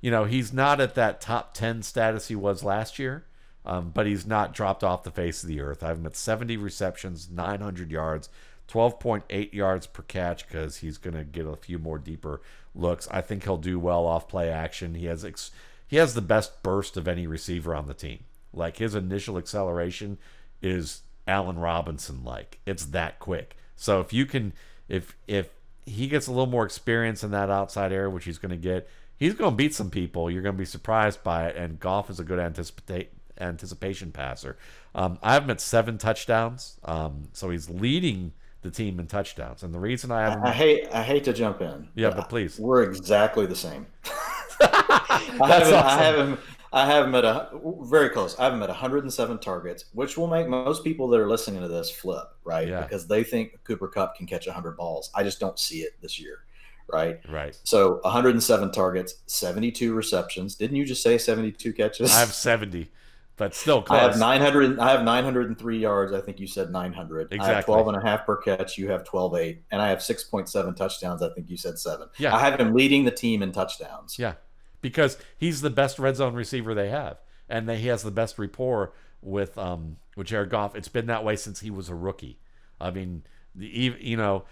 you 0.00 0.10
know, 0.10 0.24
he's 0.24 0.52
not 0.52 0.80
at 0.80 0.94
that 0.96 1.20
top 1.20 1.54
10 1.54 1.82
status 1.82 2.28
he 2.28 2.34
was 2.34 2.64
last 2.64 2.98
year, 2.98 3.24
um, 3.64 3.90
but 3.94 4.06
he's 4.06 4.26
not 4.26 4.52
dropped 4.52 4.82
off 4.82 5.04
the 5.04 5.10
face 5.10 5.42
of 5.42 5.48
the 5.48 5.60
earth. 5.60 5.82
I 5.82 5.88
have 5.88 5.98
him 5.98 6.06
at 6.06 6.16
70 6.16 6.56
receptions, 6.56 7.30
900 7.30 7.90
yards, 7.90 8.28
12.8 8.68 9.52
yards 9.52 9.86
per 9.86 10.02
catch 10.02 10.46
because 10.46 10.78
he's 10.78 10.98
going 10.98 11.16
to 11.16 11.24
get 11.24 11.46
a 11.46 11.56
few 11.56 11.78
more 11.78 11.98
deeper 11.98 12.40
looks. 12.74 13.06
I 13.10 13.20
think 13.20 13.44
he'll 13.44 13.58
do 13.58 13.78
well 13.78 14.06
off 14.06 14.28
play 14.28 14.50
action. 14.50 14.94
He 14.94 15.06
has 15.06 15.24
ex- 15.24 15.50
he 15.86 15.96
has 15.98 16.14
the 16.14 16.22
best 16.22 16.62
burst 16.62 16.96
of 16.96 17.06
any 17.06 17.26
receiver 17.26 17.74
on 17.74 17.86
the 17.86 17.94
team. 17.94 18.24
Like 18.52 18.78
his 18.78 18.94
initial 18.94 19.36
acceleration 19.36 20.18
is 20.62 21.02
Allen 21.26 21.58
Robinson 21.58 22.24
like. 22.24 22.58
It's 22.66 22.86
that 22.86 23.18
quick. 23.18 23.56
So 23.76 24.00
if 24.00 24.12
you 24.12 24.26
can 24.26 24.52
if 24.88 25.16
if 25.26 25.48
he 25.84 26.06
gets 26.06 26.26
a 26.26 26.30
little 26.30 26.46
more 26.46 26.64
experience 26.64 27.24
in 27.24 27.30
that 27.32 27.50
outside 27.50 27.92
area, 27.92 28.10
which 28.10 28.24
he's 28.24 28.38
going 28.38 28.50
to 28.50 28.56
get, 28.56 28.88
he's 29.16 29.34
going 29.34 29.50
to 29.50 29.56
beat 29.56 29.74
some 29.74 29.90
people. 29.90 30.30
You're 30.30 30.42
going 30.42 30.54
to 30.54 30.58
be 30.58 30.64
surprised 30.64 31.22
by 31.22 31.46
it. 31.46 31.56
And 31.56 31.80
Goff 31.80 32.10
is 32.10 32.20
a 32.20 32.24
good 32.24 32.38
anticipate 32.38 33.10
anticipation 33.40 34.12
passer. 34.12 34.56
Um, 34.94 35.18
I 35.22 35.34
have 35.34 35.44
him 35.44 35.50
at 35.50 35.60
seven 35.60 35.98
touchdowns. 35.98 36.78
Um, 36.84 37.28
so 37.32 37.50
he's 37.50 37.68
leading 37.68 38.32
the 38.62 38.70
team 38.70 39.00
in 39.00 39.06
touchdowns. 39.06 39.62
And 39.62 39.74
the 39.74 39.80
reason 39.80 40.10
I 40.10 40.20
have 40.22 40.38
I, 40.44 40.48
I 40.48 40.52
hate 40.52 40.88
I 40.92 41.02
hate 41.02 41.24
to 41.24 41.32
jump 41.32 41.60
in. 41.60 41.88
Yeah, 41.94 42.10
but, 42.10 42.16
but 42.16 42.28
please. 42.28 42.58
We're 42.58 42.84
exactly 42.84 43.46
the 43.46 43.56
same. 43.56 43.86
I, 44.60 45.18
have 45.48 45.66
him, 45.66 45.74
awesome. 45.74 45.74
I 45.74 46.02
have 46.02 46.16
him 46.16 46.38
I 46.72 46.86
have 46.86 47.06
him 47.06 47.14
at 47.14 47.24
a 47.24 47.50
very 47.82 48.08
close. 48.08 48.38
I 48.38 48.44
have 48.44 48.54
him 48.54 48.62
at 48.62 48.68
107 48.68 49.38
targets, 49.38 49.86
which 49.92 50.16
will 50.16 50.26
make 50.26 50.48
most 50.48 50.82
people 50.82 51.08
that 51.08 51.20
are 51.20 51.28
listening 51.28 51.60
to 51.60 51.68
this 51.68 51.90
flip, 51.90 52.24
right? 52.44 52.66
Yeah. 52.66 52.82
Because 52.82 53.06
they 53.06 53.22
think 53.22 53.60
Cooper 53.64 53.88
Kupp 53.88 54.16
can 54.16 54.26
catch 54.26 54.46
100 54.46 54.76
balls. 54.76 55.10
I 55.14 55.22
just 55.22 55.38
don't 55.38 55.58
see 55.58 55.80
it 55.80 55.92
this 56.00 56.18
year, 56.18 56.44
right? 56.90 57.20
Right. 57.28 57.58
So 57.64 58.00
107 58.02 58.72
targets, 58.72 59.16
72 59.26 59.92
receptions. 59.92 60.54
Didn't 60.54 60.76
you 60.76 60.86
just 60.86 61.02
say 61.02 61.18
72 61.18 61.72
catches? 61.74 62.14
I 62.14 62.20
have 62.20 62.32
70 62.32 62.90
but 63.36 63.54
still 63.54 63.82
close. 63.82 64.00
I 64.00 64.02
have 64.04 64.18
900 64.18 64.78
I 64.78 64.90
have 64.92 65.02
903 65.02 65.78
yards. 65.78 66.12
I 66.12 66.20
think 66.20 66.38
you 66.38 66.46
said 66.46 66.70
900. 66.70 67.32
Exactly. 67.32 67.50
I 67.52 67.56
have 67.56 67.64
12 67.64 67.88
and 67.88 67.96
a 67.96 68.00
half 68.00 68.26
per 68.26 68.36
catch. 68.36 68.78
You 68.78 68.90
have 68.90 69.04
12 69.04 69.34
8 69.34 69.62
and 69.70 69.82
I 69.82 69.88
have 69.88 69.98
6.7 69.98 70.76
touchdowns. 70.76 71.22
I 71.22 71.32
think 71.34 71.50
you 71.50 71.56
said 71.56 71.78
7. 71.78 72.08
Yeah. 72.18 72.34
I 72.34 72.38
have 72.38 72.58
him 72.58 72.74
leading 72.74 73.04
the 73.04 73.10
team 73.10 73.42
in 73.42 73.52
touchdowns. 73.52 74.18
Yeah. 74.18 74.34
Because 74.82 75.16
he's 75.38 75.62
the 75.62 75.70
best 75.70 75.98
red 75.98 76.16
zone 76.16 76.34
receiver 76.34 76.74
they 76.74 76.90
have 76.90 77.18
and 77.48 77.70
he 77.70 77.88
has 77.88 78.02
the 78.02 78.10
best 78.10 78.38
rapport 78.38 78.92
with 79.20 79.56
um 79.58 79.96
with 80.16 80.26
Jared 80.26 80.50
Goff. 80.50 80.74
It's 80.74 80.88
been 80.88 81.06
that 81.06 81.24
way 81.24 81.36
since 81.36 81.60
he 81.60 81.70
was 81.70 81.88
a 81.88 81.94
rookie. 81.94 82.38
I 82.80 82.90
mean, 82.90 83.22
the, 83.54 83.94
you 84.00 84.16
know, 84.16 84.44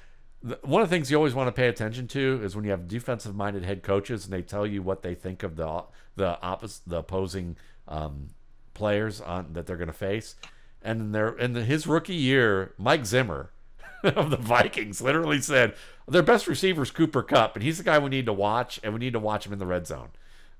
one 0.63 0.81
of 0.83 0.89
the 0.89 0.95
things 0.95 1.11
you 1.11 1.17
always 1.17 1.35
want 1.35 1.49
to 1.49 1.53
pay 1.53 1.69
attention 1.69 2.07
to 2.09 2.41
is 2.43 2.55
when 2.55 2.65
you 2.65 2.71
have 2.71 2.87
defensive 2.87 3.35
minded 3.35 3.65
head 3.65 3.83
coaches 3.83 4.25
and 4.25 4.33
they 4.33 4.43
tell 4.43 4.67
you 4.67 4.83
what 4.83 5.03
they 5.03 5.15
think 5.15 5.43
of 5.43 5.57
the 5.57 5.85
the 6.17 6.41
opposite 6.43 6.83
the 6.87 6.99
opposing 6.99 7.57
um, 7.89 8.29
players 8.75 9.21
on 9.21 9.53
that 9.55 9.67
they're 9.67 9.77
going 9.77 9.89
to 9.89 9.93
face. 9.93 10.37
And 10.83 11.15
they're 11.15 11.37
in 11.37 11.55
his 11.55 11.87
rookie 11.87 12.15
year, 12.15 12.73
Mike 12.79 13.05
Zimmer 13.05 13.51
of 14.03 14.31
the 14.31 14.39
Vikings 14.39 15.03
literally 15.03 15.41
said 15.43 15.75
their 16.09 16.23
best 16.23 16.47
receiver 16.47 16.83
is 16.83 16.91
Cooper 16.91 17.23
Kupp, 17.23 17.55
and 17.55 17.63
he's 17.63 17.79
the 17.79 17.85
guy 17.85 17.99
we 17.99 18.09
need 18.09 18.27
to 18.27 18.33
watch, 18.33 18.81
and 18.83 18.95
we 18.95 18.99
need 18.99 19.13
to 19.13 19.19
watch 19.19 19.47
him 19.47 19.53
in 19.53 19.59
the 19.59 19.67
red 19.67 19.87
zone. 19.87 20.09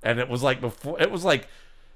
And 0.03 0.19
it 0.19 0.29
was 0.29 0.43
like 0.43 0.61
before, 0.61 1.01
it 1.01 1.11
was 1.11 1.25
like 1.25 1.49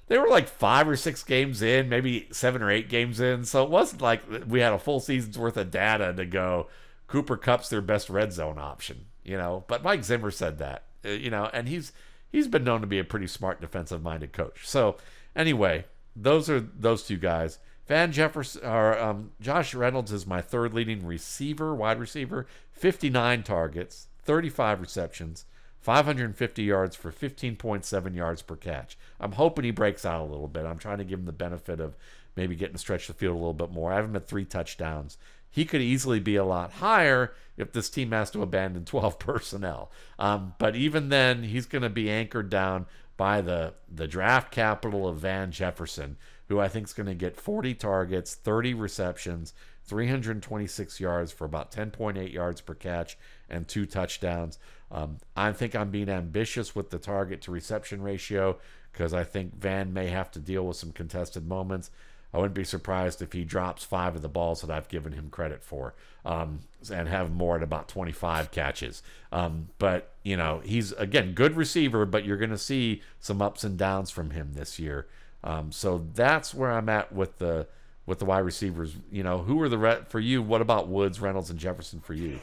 they 0.09 0.19
were 0.19 0.29
like 0.29 0.49
five 0.49 0.89
or 0.89 0.97
six 0.97 1.23
games 1.23 1.63
in, 1.63 1.89
maybe 1.89 2.29
seven 2.31 2.63
or 2.63 2.71
eight 2.71 2.89
games 2.89 3.21
in. 3.21 3.45
So 3.45 3.65
it 3.65 3.71
wasn't 3.71 4.03
like 4.03 4.23
we 4.47 4.61
had 4.61 4.73
a 4.73 4.79
full 4.79 5.01
season's 5.01 5.39
worth 5.39 5.57
of 5.57 5.71
data 5.71 6.13
to 6.13 6.27
go. 6.27 6.69
Cooper 7.07 7.37
Kupp's 7.37 7.69
their 7.69 7.81
best 7.81 8.11
red 8.11 8.33
zone 8.33 8.59
option, 8.59 9.07
you 9.23 9.37
know. 9.37 9.65
But 9.67 9.83
Mike 9.83 10.05
Zimmer 10.05 10.31
said 10.31 10.59
that, 10.59 10.85
uh, 11.05 11.11
you 11.11 11.31
know, 11.31 11.49
and 11.53 11.69
he's 11.69 11.93
he's 12.31 12.49
been 12.49 12.65
known 12.65 12.81
to 12.81 12.87
be 12.87 12.99
a 12.99 13.05
pretty 13.05 13.27
smart 13.27 13.61
defensive 13.61 14.03
minded 14.03 14.33
coach. 14.33 14.67
So 14.67 14.97
anyway, 15.35 15.85
those 16.17 16.51
are 16.51 16.61
those 16.61 17.05
two 17.05 17.17
guys. 17.17 17.59
Van 17.87 18.13
Jefferson 18.13 18.65
or 18.65 18.99
um, 18.99 19.33
Josh 19.41 19.75
Reynolds 19.75 20.13
is 20.13 20.27
my 20.27 20.41
third 20.41 20.73
leading 20.73 21.07
receiver, 21.07 21.75
wide 21.75 22.01
receiver, 22.01 22.47
59 22.73 23.43
targets, 23.43 24.09
35 24.23 24.81
receptions, 24.81 25.45
550 25.85 26.63
yards 26.63 26.97
for 26.97 27.13
15.7 27.13 28.17
yards 28.17 28.41
per 28.41 28.57
catch. 28.57 28.97
I'm 29.21 29.33
hoping 29.33 29.67
he 29.67 29.71
breaks 29.71 30.07
out 30.07 30.23
a 30.23 30.25
little 30.25 30.49
bit. 30.49 30.65
I'm 30.65 30.79
trying 30.79 30.97
to 30.97 31.05
give 31.05 31.19
him 31.19 31.27
the 31.27 31.33
benefit 31.33 31.79
of 31.79 31.95
maybe 32.37 32.57
getting 32.57 32.73
to 32.73 32.79
stretch 32.79 33.07
the 33.07 33.13
field 33.13 33.35
a 33.35 33.39
little 33.39 33.53
bit 33.53 33.71
more. 33.71 33.93
I 33.93 33.97
have 33.97 34.07
him 34.07 34.17
at 34.17 34.27
three 34.27 34.47
touchdowns. 34.47 35.19
He 35.51 35.67
could 35.67 35.83
easily 35.83 36.21
be 36.21 36.37
a 36.37 36.45
lot 36.45 36.73
higher 36.73 37.35
if 37.59 37.73
this 37.73 37.91
team 37.91 38.13
has 38.13 38.31
to 38.31 38.43
abandon 38.43 38.85
12 38.87 39.19
personnel. 39.19 39.93
Um, 40.19 40.55
but 40.59 40.75
even 40.75 41.11
then, 41.11 41.43
he's 41.43 41.67
going 41.67 41.83
to 41.83 41.91
be 41.91 42.11
anchored 42.11 42.49
down 42.49 42.87
by 43.19 43.43
the 43.43 43.75
the 43.95 44.09
draft 44.09 44.51
capital 44.51 45.07
of 45.07 45.19
Van 45.19 45.53
Jefferson, 45.53 46.17
who 46.49 46.61
I 46.61 46.69
think 46.69 46.87
is 46.87 46.95
going 46.95 47.07
to 47.09 47.15
get 47.15 47.37
40 47.37 47.75
targets, 47.75 48.35
30 48.35 48.73
receptions, 48.73 49.53
326 49.85 50.99
yards 50.99 51.31
for 51.31 51.45
about 51.45 51.71
10.8 51.71 52.33
yards 52.33 52.61
per 52.61 52.75
catch 52.75 53.19
and 53.49 53.69
two 53.69 53.87
touchdowns. 53.87 54.59
Um, 54.95 55.19
I 55.37 55.51
think 55.53 55.75
I'm 55.75 55.91
being 55.91 56.09
ambitious 56.09 56.75
with 56.75 56.91
the 56.91 56.99
target 56.99 57.43
to 57.43 57.51
reception 57.51 58.01
ratio 58.01 58.59
because 58.93 59.13
I 59.13 59.25
think 59.25 59.57
Van 59.57 59.93
may 59.93 60.07
have 60.07 60.31
to 60.31 60.39
deal 60.39 60.65
with 60.65 60.77
some 60.77 60.93
contested 60.93 61.49
moments. 61.49 61.91
I 62.33 62.39
wouldn't 62.39 62.55
be 62.55 62.65
surprised 62.65 63.21
if 63.21 63.33
he 63.33 63.45
drops 63.45 63.85
five 63.85 64.15
of 64.15 64.23
the 64.23 64.29
balls 64.29 64.61
that 64.61 64.71
I've 64.71 64.89
given 64.89 65.13
him 65.13 65.31
credit 65.31 65.63
for, 65.65 65.95
um, 66.25 66.61
and 66.93 67.09
have 67.09 67.33
more 67.33 67.57
at 67.57 67.63
about 67.63 67.89
25 67.89 68.53
catches. 68.53 69.03
Um, 69.33 69.69
but 69.79 70.13
you 70.23 70.37
know, 70.37 70.61
he's 70.65 70.93
again 70.93 71.33
good 71.33 71.57
receiver, 71.57 72.07
but 72.07 72.25
you're 72.25 72.37
going 72.37 72.51
to 72.51 72.59
see 72.59 73.03
some 73.19 73.43
ups 73.43 73.65
and 73.65 73.77
downs 73.77 74.11
from 74.11 74.31
him 74.31 74.53
this 74.55 74.79
year. 74.79 75.07
Um, 75.43 75.73
so 75.73 76.07
that's 76.15 76.55
where 76.55 76.71
I'm 76.71 76.89
at 76.89 77.13
with 77.13 77.39
the 77.39 77.67
with 78.07 78.21
the 78.21 78.25
wide 78.25 78.39
receivers. 78.39 78.95
You 79.11 79.25
know, 79.25 79.39
who 79.39 79.61
are 79.63 79.69
the 79.69 79.79
re- 79.79 80.03
for 80.09 80.21
you? 80.21 80.41
What 80.41 80.61
about 80.61 80.89
Woods, 80.89 81.21
Reynolds, 81.21 81.51
and 81.51 81.59
Jefferson 81.59 82.01
for 82.01 82.15
you? 82.15 82.39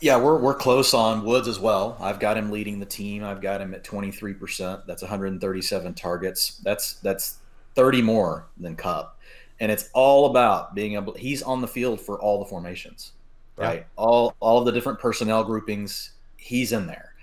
Yeah, 0.00 0.16
we're 0.16 0.38
we're 0.38 0.54
close 0.54 0.94
on 0.94 1.24
Woods 1.24 1.48
as 1.48 1.58
well. 1.58 1.96
I've 2.00 2.20
got 2.20 2.36
him 2.36 2.50
leading 2.50 2.78
the 2.78 2.86
team. 2.86 3.24
I've 3.24 3.40
got 3.40 3.60
him 3.60 3.74
at 3.74 3.84
23%. 3.84 4.86
That's 4.86 5.02
137 5.02 5.94
targets. 5.94 6.60
That's 6.62 6.94
that's 6.94 7.38
30 7.74 8.02
more 8.02 8.46
than 8.58 8.76
Kupp. 8.76 9.18
And 9.60 9.72
it's 9.72 9.90
all 9.94 10.26
about 10.26 10.74
being 10.74 10.94
able 10.94 11.14
he's 11.14 11.42
on 11.42 11.60
the 11.60 11.66
field 11.66 12.00
for 12.00 12.20
all 12.20 12.38
the 12.38 12.44
formations. 12.44 13.12
Right? 13.56 13.80
Yeah. 13.80 13.84
All 13.96 14.34
all 14.38 14.58
of 14.58 14.66
the 14.66 14.72
different 14.72 15.00
personnel 15.00 15.42
groupings, 15.42 16.12
he's 16.36 16.72
in 16.72 16.86
there. 16.86 17.14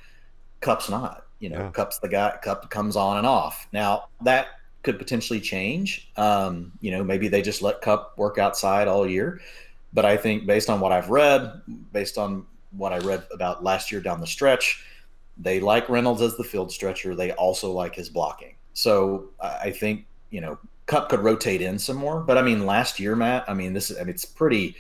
Kupp's 0.60 0.90
not. 0.90 1.26
You 1.40 1.50
know, 1.50 1.60
yeah. 1.60 1.72
Kupp's 1.72 2.00
the 2.00 2.10
guy 2.10 2.38
Kupp 2.44 2.70
comes 2.70 2.98
on 2.98 3.18
and 3.18 3.28
off. 3.28 3.68
Now 3.72 4.10
that 4.22 4.48
could 4.84 5.00
potentially 5.00 5.40
change. 5.40 6.12
Um, 6.18 6.74
you 6.82 6.92
know, 6.92 7.04
maybe 7.04 7.30
they 7.30 7.42
just 7.42 7.62
let 7.62 7.82
Kupp 7.82 8.18
work 8.18 8.38
outside 8.38 8.90
all 8.90 9.08
year. 9.08 9.40
But 9.94 10.04
I 10.04 10.18
think 10.18 10.46
based 10.46 10.70
on 10.70 10.82
what 10.82 10.92
I've 10.92 11.10
read, 11.10 11.62
based 11.94 12.18
on 12.18 12.46
what 12.78 12.94
I 12.94 13.00
read 13.00 13.26
about 13.32 13.64
last 13.64 13.92
year 13.92 14.02
down 14.02 14.20
the 14.20 14.28
stretch, 14.28 14.84
they 15.38 15.60
like 15.60 15.90
Reynolds 15.90 16.22
as 16.22 16.38
the 16.38 16.44
field 16.44 16.72
stretcher. 16.72 17.16
They 17.16 17.32
also 17.34 17.72
like 17.72 17.96
his 17.96 18.10
blocking. 18.10 18.56
So 18.74 19.30
I 19.42 19.72
think 19.72 20.06
you 20.36 20.42
know, 20.42 20.58
Kupp 20.86 21.10
could 21.10 21.22
rotate 21.22 21.62
in 21.62 21.80
some 21.80 21.96
more. 21.96 22.20
But 22.20 22.38
I 22.38 22.42
mean, 22.42 22.66
last 22.66 23.00
year, 23.00 23.16
Matt, 23.16 23.46
I 23.48 23.54
mean, 23.54 23.74
this 23.74 23.90
is, 23.90 23.98
I 23.98 24.02
mean, 24.02 24.10
it's 24.10 24.26
pretty, 24.26 24.76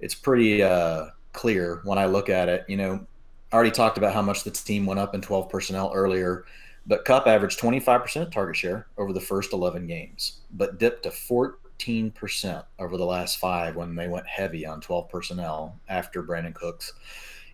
it's 0.00 0.14
pretty 0.14 0.62
uh, 0.62 1.06
clear 1.32 1.80
when 1.84 1.98
I 1.98 2.06
look 2.06 2.28
at 2.28 2.48
it. 2.48 2.64
You 2.68 2.76
know, 2.76 3.06
I 3.52 3.54
already 3.54 3.70
talked 3.70 3.96
about 3.96 4.12
how 4.12 4.22
much 4.22 4.44
the 4.44 4.50
team 4.50 4.86
went 4.86 5.00
up 5.00 5.14
in 5.14 5.20
12 5.20 5.48
personnel 5.48 5.92
earlier, 5.94 6.46
but 6.86 7.04
Kupp 7.04 7.28
averaged 7.28 7.60
25% 7.60 8.32
target 8.32 8.56
share 8.56 8.88
over 8.98 9.12
the 9.12 9.20
first 9.20 9.52
11 9.52 9.86
games, 9.86 10.40
but 10.52 10.78
dipped 10.78 11.04
to 11.04 11.10
14% 11.10 11.54
over 12.78 12.96
the 12.96 13.04
last 13.04 13.38
five 13.38 13.76
when 13.76 13.94
they 13.94 14.08
went 14.08 14.26
heavy 14.26 14.66
on 14.66 14.80
12 14.80 15.08
personnel 15.08 15.78
after 15.88 16.22
Brandin 16.22 16.54
Cooks, 16.54 16.92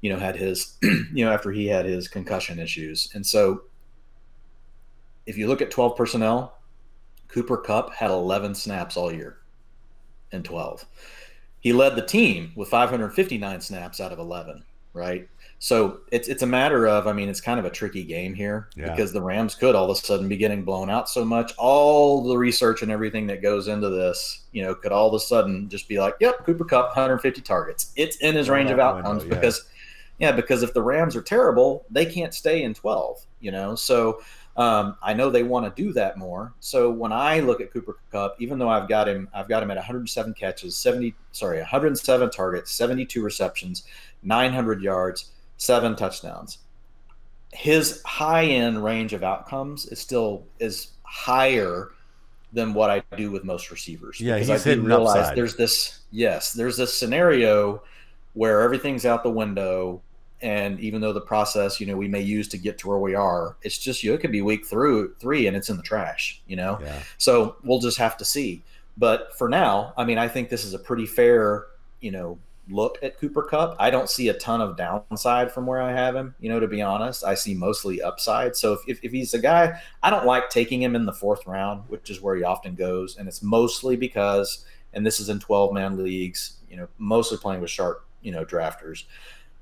you 0.01 0.11
know, 0.11 0.19
had 0.19 0.37
his, 0.37 0.77
you 0.83 1.25
know, 1.25 1.33
after 1.33 1.51
he 1.51 1.67
had 1.67 1.87
his 1.87 2.09
concussion 2.09 2.59
issues. 2.59 3.11
And 3.15 3.27
so 3.27 3.63
if 5.27 5.37
you 5.37 5.47
look 5.47 5.63
at 5.63 5.71
12 5.71 5.97
personnel, 5.97 6.59
Cooper 7.29 7.59
Kupp 7.59 7.95
had 7.95 8.11
11 8.11 8.55
snaps 8.55 8.97
all 8.97 9.13
year 9.13 9.39
in 10.33 10.43
12. 10.43 10.87
He 11.61 11.73
led 11.73 11.97
the 11.97 12.07
team 12.07 12.53
with 12.57 12.69
559 12.69 13.61
snaps 13.61 14.01
out 14.01 14.13
of 14.13 14.19
11, 14.19 14.65
right? 14.93 15.29
So 15.61 16.01
it's 16.13 16.29
it's 16.29 16.43
a 16.43 16.47
matter 16.47 16.87
of 16.87 17.09
I 17.09 17.13
mean 17.13 17.29
it's 17.29 17.41
kind 17.41 17.59
of 17.59 17.67
a 17.67 17.71
tricky 17.71 18.05
game 18.05 18.33
here 18.33 18.69
yeah. 18.77 18.91
because 18.91 19.13
the 19.13 19.21
Rams 19.21 19.57
could 19.57 19.75
all 19.75 19.91
of 19.91 19.97
a 19.97 20.01
sudden 20.01 20.29
be 20.29 20.37
getting 20.37 20.63
blown 20.63 20.89
out 20.89 21.09
so 21.09 21.25
much. 21.25 21.53
All 21.59 22.23
the 22.23 22.37
research 22.37 22.83
and 22.83 22.93
everything 22.93 23.27
that 23.27 23.43
goes 23.43 23.67
into 23.67 23.89
this, 23.89 24.45
you 24.53 24.63
know, 24.63 24.75
could 24.75 24.93
all 24.93 25.09
of 25.09 25.15
a 25.15 25.21
sudden 25.21 25.69
just 25.69 25.89
be 25.89 25.99
like, 25.99 26.15
"Yep, 26.21 26.47
Cooper 26.47 26.65
Kupp, 26.65 26.87
150 26.89 27.41
targets. 27.41 27.93
It's 27.97 28.17
in 28.19 28.37
his 28.37 28.49
range 28.49 28.71
of 28.71 28.79
outcomes 28.79 29.25
window, 29.25 29.35
yeah. 29.35 29.41
because 29.41 29.65
yeah, 30.19 30.33
because 30.33 30.63
if 30.63 30.75
the 30.75 30.83
Rams 30.83 31.17
are 31.17 31.23
terrible, 31.23 31.87
they 31.91 32.05
can't 32.05 32.35
stay 32.35 32.63
in 32.63 32.75
12, 32.75 33.25
you 33.41 33.53
know. 33.53 33.75
So 33.75 34.21
um, 34.57 34.97
I 35.03 35.15
know 35.15 35.31
they 35.31 35.45
want 35.45 35.75
to 35.75 35.83
do 35.83 35.93
that 35.93 36.19
more. 36.19 36.53
So 36.59 36.91
when 36.91 37.13
I 37.13 37.39
look 37.41 37.61
at 37.61 37.73
Cooper 37.73 37.97
Kupp, 38.11 38.35
even 38.41 38.59
though 38.59 38.69
I've 38.69 38.89
got 38.89 39.09
him, 39.09 39.29
I've 39.33 39.49
got 39.49 39.63
him 39.63 39.71
at 39.71 39.77
107 39.77 40.35
catches, 40.35 40.77
70 40.77 41.15
sorry, 41.31 41.59
107 41.59 42.31
targets, 42.31 42.73
72 42.73 43.23
receptions, 43.23 43.85
900 44.25 44.83
yards, 44.83 45.31
seven 45.59 45.95
touchdowns. 45.95 46.59
His 47.53 48.03
high 48.03 48.45
end 48.45 48.83
range 48.83 49.13
of 49.13 49.23
outcomes 49.23 49.87
is 49.87 49.99
still 49.99 50.45
is 50.59 50.93
higher 51.03 51.91
than 52.53 52.73
what 52.73 52.91
I 52.91 53.03
do 53.17 53.31
with 53.31 53.45
most 53.45 53.71
receivers. 53.71 54.21
Yeah, 54.21 54.39
because 54.39 54.65
he's 54.65 54.79
I 54.79 54.81
realize 54.81 55.17
upside. 55.19 55.37
there's 55.37 55.57
this 55.57 56.01
yes, 56.11 56.53
there's 56.53 56.77
this 56.77 56.99
scenario 56.99 57.83
where 58.33 58.63
everything's 58.63 59.05
out 59.05 59.23
the 59.23 59.31
window 59.31 60.01
and 60.41 60.79
even 60.79 61.01
though 61.01 61.13
the 61.13 61.21
process 61.21 61.81
you 61.81 61.87
know 61.87 61.97
we 61.97 62.07
may 62.07 62.21
use 62.21 62.47
to 62.49 62.57
get 62.57 62.79
to 62.79 62.89
where 62.89 62.99
we 62.99 63.15
are 63.15 63.57
it's 63.63 63.79
just 63.79 64.03
you 64.03 64.11
know, 64.11 64.15
it 64.15 64.21
could 64.21 64.31
be 64.31 64.43
week 64.43 64.65
through 64.65 65.13
three 65.19 65.47
and 65.47 65.57
it's 65.57 65.69
in 65.69 65.77
the 65.77 65.83
trash 65.83 66.41
you 66.47 66.55
know 66.55 66.79
yeah. 66.81 67.03
so 67.19 67.57
we'll 67.65 67.81
just 67.81 67.99
have 67.99 68.17
to 68.17 68.25
see 68.25 68.63
but 68.97 69.37
for 69.37 69.49
now 69.49 69.93
i 69.97 70.05
mean 70.05 70.19
i 70.19 70.29
think 70.29 70.49
this 70.49 70.65
is 70.65 70.75
a 70.75 70.79
pretty 70.79 71.07
fair 71.07 71.67
you 72.01 72.11
know 72.11 72.39
look 72.71 72.99
at 73.03 73.19
cooper 73.19 73.43
Kupp. 73.43 73.77
i 73.79 73.91
don't 73.91 74.11
see 74.11 74.29
a 74.29 74.35
ton 74.35 74.61
of 74.61 74.77
downside 74.77 75.51
from 75.51 75.67
where 75.67 75.81
i 75.81 75.93
have 75.93 76.15
him 76.15 76.35
you 76.41 76.49
know 76.49 76.61
to 76.61 76.69
be 76.69 76.83
honest 76.83 77.25
i 77.25 77.35
see 77.35 77.55
mostly 77.55 78.03
upside 78.03 78.55
so 78.55 78.73
if, 78.73 78.81
if, 78.87 79.05
if 79.05 79.13
he's 79.13 79.35
a 79.35 79.39
guy 79.39 79.81
i 80.03 80.11
don't 80.11 80.27
like 80.27 80.51
taking 80.51 80.83
him 80.83 80.95
in 80.95 81.07
the 81.07 81.13
fourth 81.13 81.47
round 81.47 81.83
which 81.89 82.11
is 82.11 82.21
where 82.21 82.37
he 82.37 82.43
often 82.43 82.75
goes 82.75 83.17
and 83.17 83.27
it's 83.29 83.43
mostly 83.43 83.97
because 83.97 84.65
and 84.93 85.07
this 85.07 85.21
is 85.21 85.29
in 85.29 85.39
12 85.39 85.73
man 85.73 85.97
leagues 85.97 86.59
you 86.69 86.77
know 86.77 86.89
mostly 86.99 87.39
playing 87.39 87.61
with 87.61 87.71
sharp 87.71 88.05
you 88.23 88.33
know 88.33 88.45
drafters 88.45 89.05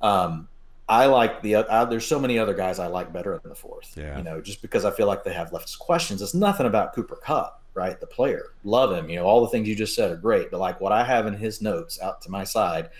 um, 0.02 0.48
I 0.88 1.06
like 1.06 1.42
the 1.42 1.56
uh, 1.56 1.84
there's 1.86 2.06
so 2.06 2.18
many 2.18 2.38
other 2.38 2.54
guys 2.54 2.78
I 2.78 2.86
like 2.86 3.12
better 3.12 3.34
in 3.34 3.40
the 3.48 3.54
fourth. 3.54 3.94
Yeah. 3.96 4.16
You 4.16 4.22
know, 4.22 4.40
just 4.40 4.62
because 4.62 4.84
I 4.84 4.90
feel 4.90 5.06
like 5.06 5.24
they 5.24 5.32
have 5.32 5.52
less 5.52 5.74
questions. 5.74 6.22
It's 6.22 6.34
nothing 6.34 6.66
about 6.66 6.94
Cooper 6.94 7.16
Kupp, 7.16 7.62
right? 7.76 8.00
The 8.00 8.06
player, 8.06 8.46
love 8.64 8.92
him. 8.92 9.08
You 9.08 9.16
know, 9.16 9.24
all 9.24 9.42
the 9.42 9.48
things 9.48 9.68
you 9.68 9.76
just 9.76 9.94
said 9.94 10.10
are 10.10 10.16
great. 10.16 10.50
But 10.50 10.60
like 10.60 10.80
what 10.80 10.92
I 10.92 11.04
have 11.04 11.26
in 11.26 11.34
his 11.34 11.60
notes 11.60 12.00
out 12.00 12.22
to 12.22 12.30
my 12.30 12.42
side, 12.42 12.90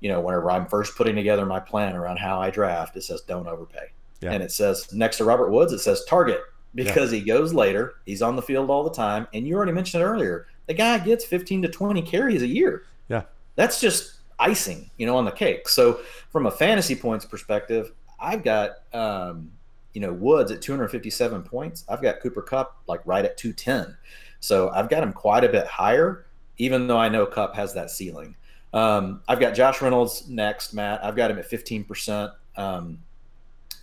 you 0.00 0.08
know, 0.08 0.20
whenever 0.20 0.50
I'm 0.50 0.66
first 0.66 0.96
putting 0.96 1.16
together 1.16 1.44
my 1.44 1.60
plan 1.60 1.96
around 1.96 2.18
how 2.18 2.40
I 2.40 2.50
draft, 2.50 2.96
it 2.96 3.02
says 3.02 3.20
don't 3.22 3.46
overpay, 3.46 3.92
yeah. 4.20 4.32
and 4.32 4.42
it 4.42 4.52
says 4.52 4.92
next 4.92 5.18
to 5.18 5.24
Robert 5.24 5.50
Woods, 5.50 5.72
it 5.72 5.80
says 5.80 6.04
target 6.08 6.40
because 6.74 7.12
yeah. 7.12 7.18
he 7.18 7.24
goes 7.24 7.52
later. 7.52 7.94
He's 8.06 8.22
on 8.22 8.36
the 8.36 8.42
field 8.42 8.70
all 8.70 8.84
the 8.84 8.90
time, 8.90 9.28
and 9.34 9.46
you 9.46 9.54
already 9.54 9.72
mentioned 9.72 10.02
it 10.02 10.06
earlier, 10.06 10.46
the 10.66 10.74
guy 10.74 10.98
gets 10.98 11.24
15 11.24 11.62
to 11.62 11.68
20 11.68 12.02
carries 12.02 12.42
a 12.42 12.46
year. 12.46 12.84
Yeah, 13.08 13.22
that's 13.56 13.80
just 13.80 14.14
icing, 14.38 14.90
you 14.96 15.06
know, 15.06 15.16
on 15.16 15.24
the 15.24 15.30
cake. 15.30 15.68
So 15.68 16.00
from 16.30 16.46
a 16.46 16.50
fantasy 16.50 16.96
points 16.96 17.24
perspective, 17.24 17.92
I've 18.18 18.42
got 18.42 18.70
um, 18.92 19.52
you 19.92 20.00
know 20.00 20.12
Woods 20.12 20.50
at 20.50 20.62
257 20.62 21.42
points. 21.42 21.84
I've 21.88 22.02
got 22.02 22.20
Cooper 22.20 22.42
Kupp 22.42 22.82
like 22.86 23.00
right 23.04 23.24
at 23.24 23.36
210. 23.36 23.96
So 24.40 24.70
I've 24.70 24.88
got 24.88 25.02
him 25.02 25.12
quite 25.12 25.44
a 25.44 25.48
bit 25.48 25.66
higher, 25.66 26.26
even 26.58 26.86
though 26.86 26.98
I 26.98 27.08
know 27.08 27.26
Kupp 27.26 27.54
has 27.54 27.74
that 27.74 27.90
ceiling. 27.90 28.36
Um, 28.72 29.22
I've 29.28 29.38
got 29.38 29.54
Josh 29.54 29.80
Reynolds 29.80 30.28
next, 30.28 30.72
Matt. 30.72 31.04
I've 31.04 31.16
got 31.16 31.30
him 31.30 31.38
at 31.38 31.50
15%. 31.50 32.32
Um, 32.56 32.98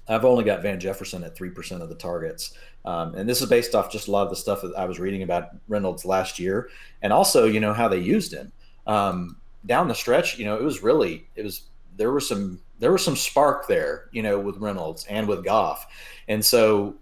I've 0.08 0.26
only 0.26 0.44
got 0.44 0.64
Van 0.64 0.80
Jefferson 0.80 1.24
at 1.24 1.36
3% 1.36 1.82
of 1.82 1.90
the 1.90 1.96
targets. 1.96 2.54
Um, 2.84 3.14
and 3.16 3.30
this 3.30 3.42
is 3.42 3.50
based 3.50 3.76
off 3.76 3.92
just 3.92 4.08
a 4.08 4.12
lot 4.12 4.24
of 4.24 4.30
the 4.32 4.36
stuff 4.36 4.62
that 4.62 4.74
I 4.76 4.86
was 4.86 5.00
reading 5.00 5.22
about 5.24 5.50
Reynolds 5.68 6.06
last 6.06 6.40
year 6.40 6.70
and 7.02 7.14
also, 7.14 7.46
you 7.46 7.60
know, 7.60 7.74
how 7.74 7.88
they 7.88 8.00
used 8.00 8.34
him. 8.34 8.52
Um, 8.88 9.38
down 9.66 9.88
the 9.88 9.96
stretch, 9.96 10.40
you 10.40 10.46
know, 10.46 10.56
it 10.56 10.64
was 10.64 10.82
really 10.82 11.28
it 11.36 11.44
was 11.44 11.64
there 11.98 12.12
were 12.12 12.22
some 12.22 12.62
there 12.80 12.92
was 12.92 13.04
some 13.04 13.16
spark 13.16 13.68
there, 13.68 14.10
you 14.12 14.24
know, 14.24 14.40
with 14.40 14.58
Reynolds 14.58 15.06
and 15.10 15.28
with 15.28 15.44
Goff. 15.44 15.86
And 16.28 16.44
so 16.44 16.96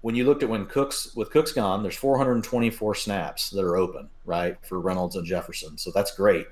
when 0.00 0.14
you 0.14 0.24
looked 0.24 0.42
at 0.42 0.48
when 0.48 0.66
Cooks 0.66 1.14
with 1.14 1.30
Cooks 1.30 1.52
gone, 1.52 1.82
there's 1.82 1.96
424 1.96 2.94
snaps 2.94 3.50
that 3.50 3.64
are 3.64 3.76
open, 3.76 4.08
right, 4.24 4.56
for 4.64 4.78
Reynolds 4.78 5.16
and 5.16 5.26
Jefferson. 5.26 5.78
So 5.78 5.90
that's 5.90 6.14
great. 6.14 6.46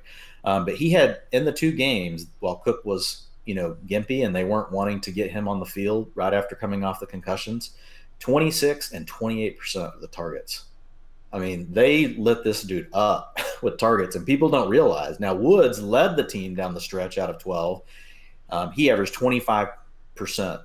Um, 0.44 0.64
but 0.64 0.74
he 0.74 0.90
had 0.90 1.20
in 1.32 1.44
the 1.44 1.52
two 1.52 1.72
games 1.72 2.26
while 2.40 2.56
Cook 2.56 2.84
was, 2.84 3.28
you 3.44 3.54
know, 3.54 3.76
gimpy 3.86 4.24
and 4.24 4.34
they 4.34 4.44
weren't 4.44 4.72
wanting 4.72 5.00
to 5.02 5.12
get 5.12 5.30
him 5.30 5.48
on 5.48 5.60
the 5.60 5.66
field 5.66 6.10
right 6.14 6.34
after 6.34 6.56
coming 6.56 6.82
off 6.82 6.98
the 6.98 7.06
concussions, 7.06 7.76
26 8.18 8.92
and 8.92 9.06
28 9.06 9.58
percent 9.58 9.94
of 9.94 10.00
the 10.00 10.08
targets. 10.08 10.64
I 11.32 11.38
mean, 11.38 11.72
they 11.72 12.08
lit 12.08 12.44
this 12.44 12.62
dude 12.62 12.88
up 12.92 13.38
with 13.62 13.78
targets, 13.78 14.16
and 14.16 14.26
people 14.26 14.48
don't 14.48 14.68
realize. 14.68 15.18
Now, 15.18 15.34
Woods 15.34 15.80
led 15.82 16.16
the 16.16 16.24
team 16.24 16.54
down 16.54 16.74
the 16.74 16.80
stretch 16.80 17.16
out 17.18 17.30
of 17.30 17.38
12. 17.38 17.82
Um, 18.52 18.70
he 18.70 18.90
averaged 18.90 19.14
25%, 19.14 19.72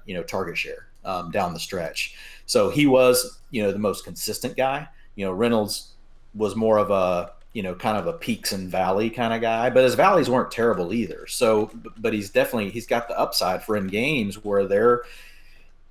you 0.06 0.14
know, 0.14 0.24
target 0.24 0.58
share 0.58 0.88
um, 1.04 1.32
down 1.32 1.54
the 1.54 1.60
stretch. 1.60 2.16
So 2.46 2.70
he 2.70 2.86
was, 2.86 3.40
you 3.50 3.64
know, 3.64 3.72
the 3.72 3.80
most 3.80 4.04
consistent 4.04 4.56
guy. 4.56 4.88
You 5.16 5.26
know, 5.26 5.32
Reynolds 5.32 5.94
was 6.36 6.56
more 6.56 6.78
of 6.78 6.92
a, 6.92 7.32
you 7.54 7.64
know, 7.64 7.74
kind 7.74 7.98
of 7.98 8.06
a 8.06 8.14
peaks 8.14 8.52
and 8.52 8.70
valley 8.70 9.10
kind 9.10 9.34
of 9.34 9.42
guy, 9.42 9.72
but 9.72 9.84
his 9.84 9.96
valleys 9.96 10.30
weren't 10.30 10.52
terrible 10.52 10.94
either. 10.94 11.26
So, 11.26 11.72
but 11.98 12.14
he's 12.14 12.30
definitely, 12.30 12.70
he's 12.70 12.86
got 12.86 13.08
the 13.08 13.18
upside 13.18 13.64
for 13.64 13.76
in 13.76 13.88
games 13.88 14.44
where 14.44 14.68
they're, 14.68 15.02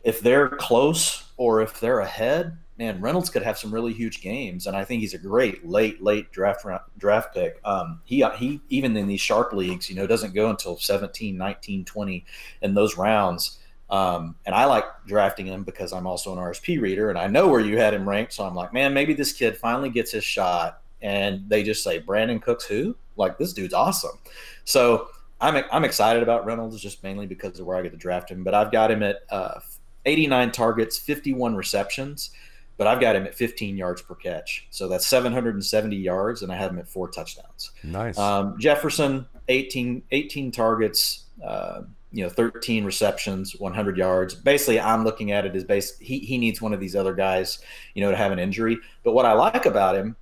if 0.07 0.21
they're 0.21 0.49
close 0.49 1.25
or 1.37 1.61
if 1.61 1.81
they're 1.81 1.99
ahead, 1.99 2.57
man, 2.79 3.01
Reynolds 3.01 3.29
could 3.29 3.43
have 3.43 3.59
some 3.59 3.75
really 3.75 3.93
huge 3.93 4.21
games, 4.21 4.69
and 4.69 4.77
I 4.77 4.85
think 4.85 5.01
he's 5.01 5.15
a 5.15 5.19
great 5.19 5.67
late 5.67 6.01
late 6.01 6.31
draft 6.31 6.65
draft 6.97 7.35
pick. 7.35 7.61
Um, 7.65 8.01
he 8.05 8.25
he 8.37 8.61
even 8.69 8.97
in 8.97 9.09
these 9.09 9.21
sharp 9.21 9.53
leagues, 9.53 9.91
you 9.91 9.97
know, 9.97 10.07
doesn't 10.07 10.33
go 10.33 10.49
until 10.49 10.79
17, 10.79 11.37
19, 11.37 11.85
20 11.85 12.25
in 12.63 12.75
those 12.75 12.97
rounds. 12.97 13.59
Um, 13.91 14.37
and 14.47 14.55
I 14.55 14.65
like 14.67 14.85
drafting 15.07 15.47
him 15.47 15.65
because 15.65 15.93
I'm 15.93 16.07
also 16.07 16.33
an 16.33 16.39
RSP 16.39 16.81
reader, 16.81 17.11
and 17.11 17.19
I 17.19 17.27
know 17.27 17.49
where 17.49 17.61
you 17.61 17.77
had 17.77 17.93
him 17.93 18.09
ranked. 18.09 18.33
So 18.33 18.45
I'm 18.45 18.55
like, 18.55 18.73
man, 18.73 18.95
maybe 18.95 19.13
this 19.13 19.33
kid 19.33 19.57
finally 19.57 19.91
gets 19.91 20.13
his 20.13 20.25
shot. 20.25 20.83
And 21.03 21.49
they 21.49 21.63
just 21.63 21.85
say 21.85 22.01
Brandin 22.01 22.41
Cooks, 22.41 22.65
who? 22.65 22.97
Like 23.17 23.39
this 23.39 23.53
dude's 23.53 23.75
awesome. 23.75 24.19
So 24.65 25.09
I'm 25.41 25.65
I'm 25.71 25.85
excited 25.85 26.23
about 26.23 26.47
Reynolds 26.47 26.81
just 26.81 27.03
mainly 27.03 27.27
because 27.27 27.59
of 27.59 27.67
where 27.67 27.77
I 27.77 27.83
get 27.83 27.93
to 27.93 27.99
draft 27.99 28.31
him. 28.31 28.45
But 28.45 28.55
I've 28.55 28.73
got 28.73 28.91
him 28.91 29.03
at 29.03 29.17
uh, 29.31 29.61
89 30.07 30.53
targets, 30.53 30.99
51 30.99 31.55
receptions 31.55 32.31
but 32.77 32.87
I've 32.87 33.01
got 33.01 33.17
him 33.17 33.25
at 33.25 33.35
15 33.35 33.77
yards 33.77 34.03
per 34.03 34.15
catch. 34.15 34.67
So 34.71 34.89
that's 34.89 35.07
770 35.07 35.97
yards, 35.97 36.43
and 36.43 36.53
I 36.53 36.57
have 36.57 36.71
him 36.71 36.79
at 36.79 36.89
four 36.89 37.09
touchdowns. 37.09 37.71
Nice. 37.83 38.19
Um, 38.19 38.59
Jefferson, 38.59 39.27
18, 39.49 40.03
18 40.11 40.53
targets, 40.53 41.25
uh, 41.43 41.83
you 42.13 42.23
know, 42.23 42.29
13 42.29 42.85
receptions, 42.85 43.57
100 43.59 43.97
yards. 43.97 44.35
Basically, 44.35 44.79
I'm 44.79 45.05
looking 45.05 45.33
at 45.33 45.47
it 45.47 45.57
as 45.57 45.65
base. 45.65 45.99
He, 45.99 46.19
he 46.19 46.39
needs 46.39 46.61
one 46.61 46.73
of 46.73 46.81
these 46.81 46.95
other 46.95 47.15
guys, 47.15 47.61
you 47.95 48.03
know, 48.03 48.11
to 48.11 48.17
have 48.17 48.33
an 48.33 48.39
injury. 48.39 48.79
But 49.05 49.13
what 49.13 49.25
I 49.25 49.33
like 49.33 49.67
about 49.67 49.97
him 49.97 50.17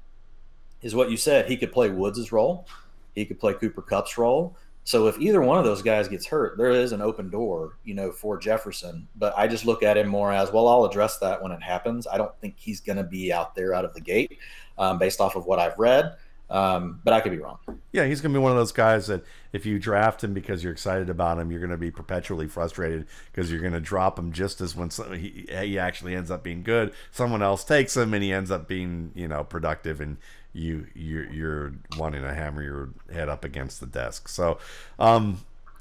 is 0.82 0.94
what 0.94 1.10
you 1.10 1.16
said. 1.16 1.48
He 1.48 1.56
could 1.56 1.72
play 1.72 1.90
Woods' 1.90 2.30
role. 2.30 2.68
He 3.14 3.24
could 3.24 3.40
play 3.40 3.54
Cooper 3.54 3.82
Kupp's 3.82 4.16
role. 4.16 4.56
So 4.84 5.08
if 5.08 5.18
either 5.18 5.40
one 5.40 5.58
of 5.58 5.64
those 5.64 5.82
guys 5.82 6.08
gets 6.08 6.26
hurt, 6.26 6.58
there 6.58 6.70
is 6.70 6.92
an 6.92 7.00
open 7.00 7.30
door, 7.30 7.78
you 7.84 7.94
know, 7.94 8.12
for 8.12 8.36
Jefferson. 8.36 9.08
But 9.16 9.32
I 9.36 9.48
just 9.48 9.64
look 9.64 9.82
at 9.82 9.96
him 9.96 10.08
more 10.08 10.30
as 10.30 10.52
well. 10.52 10.68
I'll 10.68 10.84
address 10.84 11.18
that 11.18 11.42
when 11.42 11.52
it 11.52 11.62
happens. 11.62 12.06
I 12.06 12.18
don't 12.18 12.38
think 12.40 12.56
he's 12.58 12.80
going 12.80 12.98
to 12.98 13.04
be 13.04 13.32
out 13.32 13.54
there 13.54 13.74
out 13.74 13.86
of 13.86 13.94
the 13.94 14.00
gate, 14.00 14.38
um, 14.76 14.98
based 14.98 15.20
off 15.20 15.36
of 15.36 15.46
what 15.46 15.58
I've 15.58 15.78
read. 15.78 16.16
Um, 16.50 17.00
but 17.02 17.14
I 17.14 17.20
could 17.20 17.32
be 17.32 17.38
wrong. 17.38 17.58
Yeah, 17.92 18.04
he's 18.04 18.20
going 18.20 18.32
to 18.32 18.38
be 18.38 18.42
one 18.42 18.52
of 18.52 18.58
those 18.58 18.72
guys 18.72 19.06
that 19.06 19.24
if 19.52 19.64
you 19.64 19.78
draft 19.78 20.22
him 20.22 20.34
because 20.34 20.62
you're 20.62 20.72
excited 20.74 21.08
about 21.08 21.38
him, 21.38 21.50
you're 21.50 21.60
going 21.60 21.70
to 21.70 21.78
be 21.78 21.90
perpetually 21.90 22.46
frustrated 22.46 23.06
because 23.32 23.50
you're 23.50 23.62
going 23.62 23.72
to 23.72 23.80
drop 23.80 24.18
him 24.18 24.30
just 24.30 24.60
as 24.60 24.76
when 24.76 24.90
he, 25.18 25.46
he 25.48 25.78
actually 25.78 26.14
ends 26.14 26.30
up 26.30 26.42
being 26.42 26.62
good, 26.62 26.92
someone 27.10 27.42
else 27.42 27.64
takes 27.64 27.96
him 27.96 28.12
and 28.12 28.22
he 28.22 28.32
ends 28.32 28.50
up 28.50 28.68
being 28.68 29.10
you 29.14 29.26
know 29.26 29.42
productive 29.42 30.00
and 30.00 30.18
you 30.54 30.86
you're, 30.94 31.30
you're 31.30 31.74
wanting 31.98 32.22
to 32.22 32.32
hammer 32.32 32.62
your 32.62 32.90
head 33.12 33.28
up 33.28 33.44
against 33.44 33.80
the 33.80 33.86
desk. 33.86 34.28
So, 34.28 34.58
um, 34.98 35.40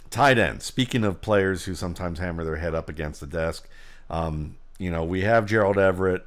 tight 0.09 0.37
end. 0.37 0.61
Speaking 0.61 1.05
of 1.05 1.21
players 1.21 1.65
who 1.65 1.75
sometimes 1.75 2.19
hammer 2.19 2.43
their 2.43 2.57
head 2.57 2.75
up 2.75 2.89
against 2.89 3.21
the 3.21 3.27
desk, 3.27 3.69
um, 4.09 4.57
you 4.77 4.91
know 4.91 5.03
we 5.03 5.21
have 5.21 5.45
Gerald 5.45 5.77
Everett. 5.77 6.25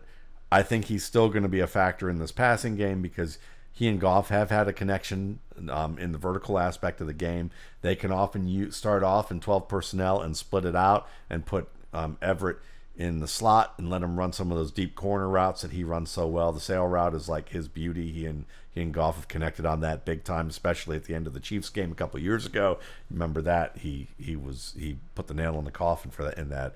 I 0.51 0.63
think 0.63 0.87
he's 0.87 1.05
still 1.05 1.29
going 1.29 1.43
to 1.43 1.49
be 1.49 1.61
a 1.61 1.67
factor 1.67 2.09
in 2.09 2.19
this 2.19 2.33
passing 2.33 2.77
game 2.77 3.03
because 3.03 3.39
he 3.73 3.89
and 3.89 4.01
Goff 4.01 4.29
have 4.29 4.49
had 4.49 4.69
a 4.69 4.73
connection 4.73 5.41
um, 5.69 5.99
in 5.99 6.13
the 6.13 6.19
vertical 6.19 6.59
aspect 6.59 7.01
of 7.01 7.07
the 7.07 7.13
game. 7.13 7.51
They 7.83 7.97
can 7.97 8.13
often 8.13 8.49
use, 8.49 8.77
start 8.77 9.03
off 9.03 9.31
in 9.31 9.41
12 9.41 9.69
personnel 9.69 10.23
and 10.23 10.37
split 10.37 10.65
it 10.65 10.77
out 10.77 11.07
and 11.29 11.45
put 11.45 11.69
um, 11.93 12.17
Everett 12.23 12.59
in 12.97 13.21
the 13.21 13.29
slot 13.29 13.75
and 13.77 13.91
let 13.91 14.03
him 14.03 14.19
run 14.19 14.33
some 14.33 14.51
of 14.51 14.57
those 14.57 14.73
deep 14.73 14.95
corner 14.95 15.29
routes 15.29 15.63
that 15.63 15.73
he 15.73 15.85
runs 15.85 16.11
so 16.11 16.27
well. 16.27 16.53
The 16.53 16.61
sail 16.61 16.87
route 16.87 17.15
is 17.15 17.29
like 17.29 17.51
his 17.51 17.69
beauty. 17.69 18.11
He 18.11 18.25
and 18.25 18.47
he 18.73 18.83
and 18.83 18.93
Goff 18.93 19.17
have 19.17 19.29
connected 19.29 19.67
on 19.67 19.81
that 19.81 20.05
big 20.05 20.25
time, 20.25 20.49
especially 20.49 20.97
at 20.97 21.05
the 21.05 21.15
end 21.15 21.27
of 21.27 21.35
the 21.35 21.41
Chiefs 21.41 21.69
game 21.69 21.93
a 21.93 21.95
couple 21.95 22.19
years 22.21 22.47
ago. 22.47 22.79
Remember 23.11 23.43
that 23.43 23.79
he 23.79 24.09
he 24.19 24.35
was 24.35 24.75
he 24.79 24.97
put 25.15 25.27
the 25.27 25.35
nail 25.35 25.59
in 25.59 25.65
the 25.65 25.71
coffin 25.71 26.11
for 26.11 26.25
that 26.25 26.39
in 26.39 26.49
that 26.49 26.75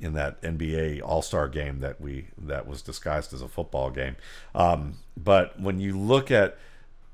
in 0.00 0.14
that 0.14 0.40
NBA 0.42 1.02
All 1.02 1.22
Star 1.22 1.48
game 1.48 1.80
that 1.80 2.00
we 2.00 2.28
that 2.36 2.66
was 2.66 2.82
disguised 2.82 3.32
as 3.32 3.42
a 3.42 3.48
football 3.48 3.90
game. 3.90 4.16
Um, 4.54 4.94
but 5.16 5.60
when 5.60 5.78
you 5.78 5.96
look 5.96 6.32
at 6.32 6.58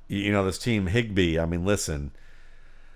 you 0.09 0.33
know 0.33 0.45
this 0.45 0.59
team 0.59 0.87
Higbee, 0.87 1.39
I 1.39 1.47
mean, 1.47 1.65
listen. 1.65 2.13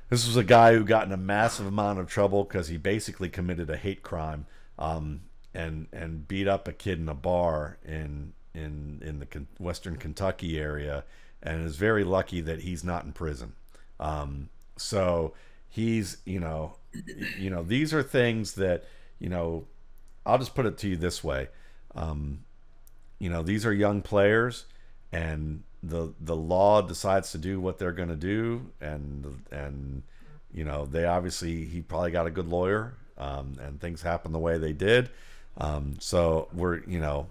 This 0.08 0.26
was 0.26 0.36
a 0.36 0.42
guy 0.42 0.74
who 0.74 0.82
got 0.82 1.06
in 1.06 1.12
a 1.12 1.16
massive 1.16 1.66
amount 1.66 2.00
of 2.00 2.08
trouble 2.08 2.42
because 2.42 2.66
he 2.66 2.76
basically 2.76 3.28
committed 3.28 3.70
a 3.70 3.76
hate 3.76 4.02
crime. 4.02 4.46
Um, 4.76 5.20
and 5.54 5.86
and 5.92 6.26
beat 6.28 6.48
up 6.48 6.68
a 6.68 6.72
kid 6.72 6.98
in 6.98 7.08
a 7.08 7.14
bar 7.14 7.78
in 7.84 8.32
in 8.54 9.02
in 9.04 9.18
the 9.20 9.26
western 9.58 9.96
Kentucky 9.96 10.58
area, 10.58 11.04
and 11.42 11.64
is 11.64 11.76
very 11.76 12.04
lucky 12.04 12.40
that 12.40 12.60
he's 12.60 12.84
not 12.84 13.04
in 13.04 13.12
prison. 13.12 13.52
Um, 13.98 14.48
so 14.76 15.34
he's 15.68 16.18
you 16.24 16.40
know 16.40 16.76
you 17.38 17.50
know 17.50 17.62
these 17.62 17.94
are 17.94 18.02
things 18.02 18.54
that 18.54 18.84
you 19.18 19.28
know 19.28 19.64
I'll 20.26 20.38
just 20.38 20.54
put 20.54 20.66
it 20.66 20.78
to 20.78 20.88
you 20.88 20.96
this 20.96 21.24
way. 21.24 21.48
Um, 21.94 22.44
you 23.18 23.30
know 23.30 23.42
these 23.42 23.66
are 23.66 23.72
young 23.72 24.02
players, 24.02 24.66
and 25.12 25.62
the 25.82 26.12
the 26.20 26.36
law 26.36 26.82
decides 26.82 27.32
to 27.32 27.38
do 27.38 27.60
what 27.60 27.78
they're 27.78 27.92
going 27.92 28.08
to 28.08 28.16
do, 28.16 28.70
and 28.80 29.42
and 29.50 30.02
you 30.52 30.64
know 30.64 30.86
they 30.86 31.04
obviously 31.04 31.64
he 31.64 31.80
probably 31.80 32.10
got 32.10 32.26
a 32.26 32.30
good 32.30 32.48
lawyer, 32.48 32.94
um, 33.18 33.56
and 33.60 33.80
things 33.80 34.02
happen 34.02 34.32
the 34.32 34.38
way 34.38 34.58
they 34.58 34.72
did. 34.72 35.10
Um, 35.60 35.96
so 36.00 36.48
we're, 36.54 36.82
you 36.84 37.00
know, 37.00 37.26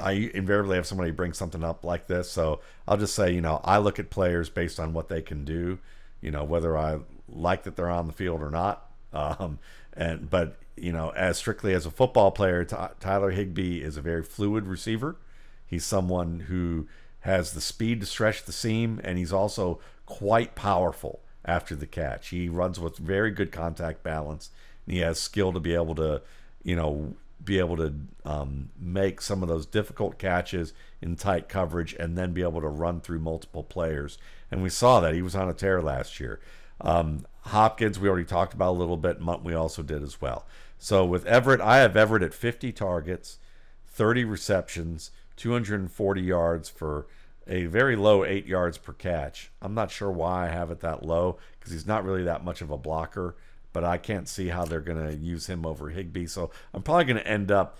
I 0.00 0.30
invariably 0.34 0.76
have 0.76 0.86
somebody 0.86 1.12
bring 1.12 1.32
something 1.32 1.62
up 1.62 1.84
like 1.84 2.08
this. 2.08 2.30
So 2.30 2.60
I'll 2.88 2.96
just 2.96 3.14
say, 3.14 3.32
you 3.32 3.40
know, 3.40 3.60
I 3.64 3.78
look 3.78 3.98
at 3.98 4.10
players 4.10 4.50
based 4.50 4.80
on 4.80 4.92
what 4.92 5.08
they 5.08 5.22
can 5.22 5.44
do, 5.44 5.78
you 6.20 6.32
know, 6.32 6.42
whether 6.42 6.76
I 6.76 6.98
like 7.28 7.62
that 7.62 7.76
they're 7.76 7.88
on 7.88 8.08
the 8.08 8.12
field 8.12 8.42
or 8.42 8.50
not. 8.50 8.90
Um, 9.12 9.60
and, 9.96 10.28
but, 10.28 10.56
you 10.76 10.90
know, 10.90 11.10
as 11.10 11.38
strictly 11.38 11.72
as 11.72 11.86
a 11.86 11.90
football 11.90 12.32
player, 12.32 12.64
Tyler 12.64 13.30
Higbee 13.30 13.80
is 13.80 13.96
a 13.96 14.02
very 14.02 14.24
fluid 14.24 14.66
receiver. 14.66 15.16
He's 15.64 15.84
someone 15.84 16.40
who 16.40 16.88
has 17.20 17.52
the 17.52 17.60
speed 17.60 18.00
to 18.00 18.06
stretch 18.06 18.44
the 18.44 18.52
seam, 18.52 19.00
and 19.04 19.16
he's 19.16 19.32
also 19.32 19.78
quite 20.04 20.56
powerful 20.56 21.20
after 21.44 21.76
the 21.76 21.86
catch. 21.86 22.28
He 22.28 22.48
runs 22.48 22.80
with 22.80 22.98
very 22.98 23.30
good 23.30 23.52
contact 23.52 24.02
balance, 24.02 24.50
and 24.84 24.94
he 24.94 25.00
has 25.00 25.20
skill 25.20 25.52
to 25.52 25.60
be 25.60 25.74
able 25.74 25.94
to 25.94 26.22
you 26.64 26.74
know, 26.74 27.14
be 27.44 27.58
able 27.58 27.76
to 27.76 27.94
um, 28.24 28.70
make 28.80 29.20
some 29.20 29.42
of 29.42 29.48
those 29.48 29.66
difficult 29.66 30.18
catches 30.18 30.72
in 31.00 31.14
tight 31.14 31.48
coverage 31.48 31.94
and 31.94 32.16
then 32.16 32.32
be 32.32 32.42
able 32.42 32.60
to 32.60 32.68
run 32.68 33.00
through 33.00 33.20
multiple 33.20 33.62
players. 33.62 34.18
And 34.50 34.62
we 34.62 34.70
saw 34.70 35.00
that 35.00 35.14
he 35.14 35.22
was 35.22 35.36
on 35.36 35.48
a 35.48 35.54
tear 35.54 35.82
last 35.82 36.18
year. 36.18 36.40
Um, 36.80 37.26
Hopkins, 37.42 38.00
we 38.00 38.08
already 38.08 38.24
talked 38.24 38.54
about 38.54 38.70
a 38.70 38.78
little 38.78 38.96
bit. 38.96 39.20
Mundt, 39.20 39.44
we 39.44 39.54
also 39.54 39.82
did 39.82 40.02
as 40.02 40.20
well. 40.20 40.46
So 40.78 41.04
with 41.04 41.26
Everett, 41.26 41.60
I 41.60 41.78
have 41.78 41.96
Everett 41.96 42.22
at 42.22 42.34
50 42.34 42.72
targets, 42.72 43.38
30 43.86 44.24
receptions, 44.24 45.10
240 45.36 46.22
yards 46.22 46.68
for 46.68 47.06
a 47.46 47.66
very 47.66 47.96
low 47.96 48.24
eight 48.24 48.46
yards 48.46 48.78
per 48.78 48.92
catch. 48.92 49.50
I'm 49.60 49.74
not 49.74 49.90
sure 49.90 50.10
why 50.10 50.46
I 50.46 50.48
have 50.48 50.70
it 50.70 50.80
that 50.80 51.04
low 51.04 51.38
because 51.58 51.72
he's 51.72 51.86
not 51.86 52.04
really 52.04 52.22
that 52.24 52.44
much 52.44 52.62
of 52.62 52.70
a 52.70 52.78
blocker 52.78 53.36
but 53.74 53.84
I 53.84 53.98
can't 53.98 54.26
see 54.28 54.48
how 54.48 54.64
they're 54.64 54.80
going 54.80 55.06
to 55.06 55.14
use 55.14 55.46
him 55.48 55.66
over 55.66 55.90
Higbee. 55.90 56.26
So 56.26 56.50
I'm 56.72 56.82
probably 56.82 57.04
going 57.04 57.18
to 57.18 57.26
end 57.26 57.50
up 57.50 57.76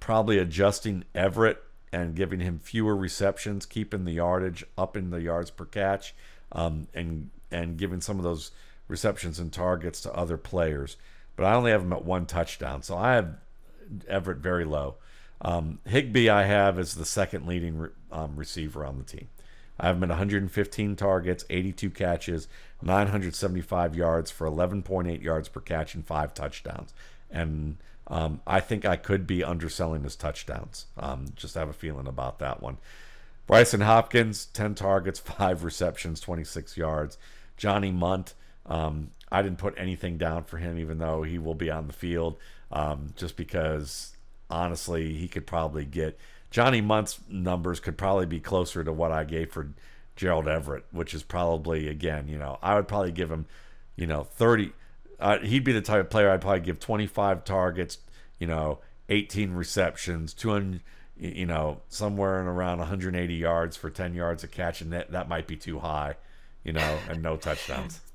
probably 0.00 0.36
adjusting 0.36 1.04
Everett 1.14 1.62
and 1.92 2.16
giving 2.16 2.40
him 2.40 2.58
fewer 2.58 2.94
receptions, 2.94 3.64
keeping 3.64 4.04
the 4.04 4.12
yardage 4.12 4.64
up 4.76 4.96
in 4.96 5.10
the 5.10 5.22
yards 5.22 5.50
per 5.50 5.64
catch, 5.64 6.14
um, 6.52 6.88
and 6.92 7.30
and 7.50 7.78
giving 7.78 8.00
some 8.00 8.18
of 8.18 8.24
those 8.24 8.50
receptions 8.88 9.38
and 9.38 9.52
targets 9.52 10.00
to 10.02 10.12
other 10.12 10.36
players. 10.36 10.96
But 11.36 11.46
I 11.46 11.54
only 11.54 11.70
have 11.70 11.82
him 11.82 11.92
at 11.92 12.04
one 12.04 12.26
touchdown, 12.26 12.82
so 12.82 12.98
I 12.98 13.14
have 13.14 13.36
Everett 14.08 14.38
very 14.38 14.64
low. 14.64 14.96
Um, 15.40 15.78
Higbee 15.86 16.28
I 16.28 16.44
have 16.44 16.78
as 16.78 16.94
the 16.94 17.04
second 17.04 17.46
leading 17.46 17.78
re- 17.78 17.90
um, 18.10 18.34
receiver 18.34 18.84
on 18.84 18.98
the 18.98 19.04
team. 19.04 19.28
I 19.78 19.88
have 19.88 19.96
him 19.96 20.04
at 20.04 20.08
115 20.10 20.96
targets, 20.96 21.44
82 21.50 21.90
catches, 21.90 22.48
975 22.82 23.96
yards 23.96 24.30
for 24.30 24.46
11.8 24.46 25.22
yards 25.22 25.48
per 25.48 25.60
catch 25.60 25.94
and 25.94 26.06
five 26.06 26.32
touchdowns. 26.34 26.92
And 27.30 27.78
um, 28.06 28.40
I 28.46 28.60
think 28.60 28.84
I 28.84 28.96
could 28.96 29.26
be 29.26 29.42
underselling 29.42 30.04
his 30.04 30.16
touchdowns. 30.16 30.86
Um, 30.96 31.26
just 31.34 31.54
have 31.54 31.68
a 31.68 31.72
feeling 31.72 32.06
about 32.06 32.38
that 32.38 32.62
one. 32.62 32.78
Brycen 33.48 33.82
Hopkins, 33.82 34.46
10 34.46 34.74
targets, 34.74 35.18
5 35.20 35.64
receptions, 35.64 36.20
26 36.20 36.76
yards. 36.76 37.18
Johnny 37.56 37.90
Mundt, 37.90 38.34
um, 38.66 39.10
I 39.30 39.42
didn't 39.42 39.58
put 39.58 39.74
anything 39.76 40.18
down 40.18 40.44
for 40.44 40.58
him, 40.58 40.78
even 40.78 40.98
though 40.98 41.22
he 41.22 41.38
will 41.38 41.54
be 41.54 41.70
on 41.70 41.86
the 41.86 41.92
field, 41.92 42.36
um, 42.70 43.12
just 43.16 43.36
because 43.36 44.12
honestly, 44.50 45.14
he 45.14 45.28
could 45.28 45.46
probably 45.46 45.84
get 45.84 46.18
Johnny 46.54 46.80
Mundt's 46.80 47.18
numbers 47.28 47.80
could 47.80 47.98
probably 47.98 48.26
be 48.26 48.38
closer 48.38 48.84
to 48.84 48.92
what 48.92 49.10
I 49.10 49.24
gave 49.24 49.50
for 49.50 49.70
Gerald 50.14 50.46
Everett, 50.46 50.84
which 50.92 51.12
is 51.12 51.24
probably 51.24 51.88
again, 51.88 52.28
you 52.28 52.38
know, 52.38 52.60
I 52.62 52.76
would 52.76 52.86
probably 52.86 53.10
give 53.10 53.28
him, 53.28 53.46
you 53.96 54.06
know, 54.06 54.22
thirty. 54.22 54.72
Uh, 55.18 55.38
he'd 55.38 55.64
be 55.64 55.72
the 55.72 55.80
type 55.80 55.98
of 55.98 56.10
player 56.10 56.30
I'd 56.30 56.42
probably 56.42 56.60
give 56.60 56.78
twenty 56.78 57.08
five 57.08 57.42
targets, 57.42 57.98
you 58.38 58.46
know, 58.46 58.78
eighteen 59.08 59.50
receptions, 59.54 60.32
two 60.32 60.50
hundred, 60.50 60.82
you 61.16 61.44
know, 61.44 61.80
somewhere 61.88 62.40
in 62.40 62.46
around 62.46 62.78
180 62.78 63.34
yards 63.34 63.76
for 63.76 63.90
10 63.90 64.14
yards 64.14 64.44
of 64.44 64.52
catch, 64.52 64.80
and 64.80 64.92
that 64.92 65.10
that 65.10 65.28
might 65.28 65.48
be 65.48 65.56
too 65.56 65.80
high, 65.80 66.14
you 66.62 66.72
know, 66.72 66.98
and 67.08 67.20
no 67.20 67.36
touchdowns. 67.36 68.00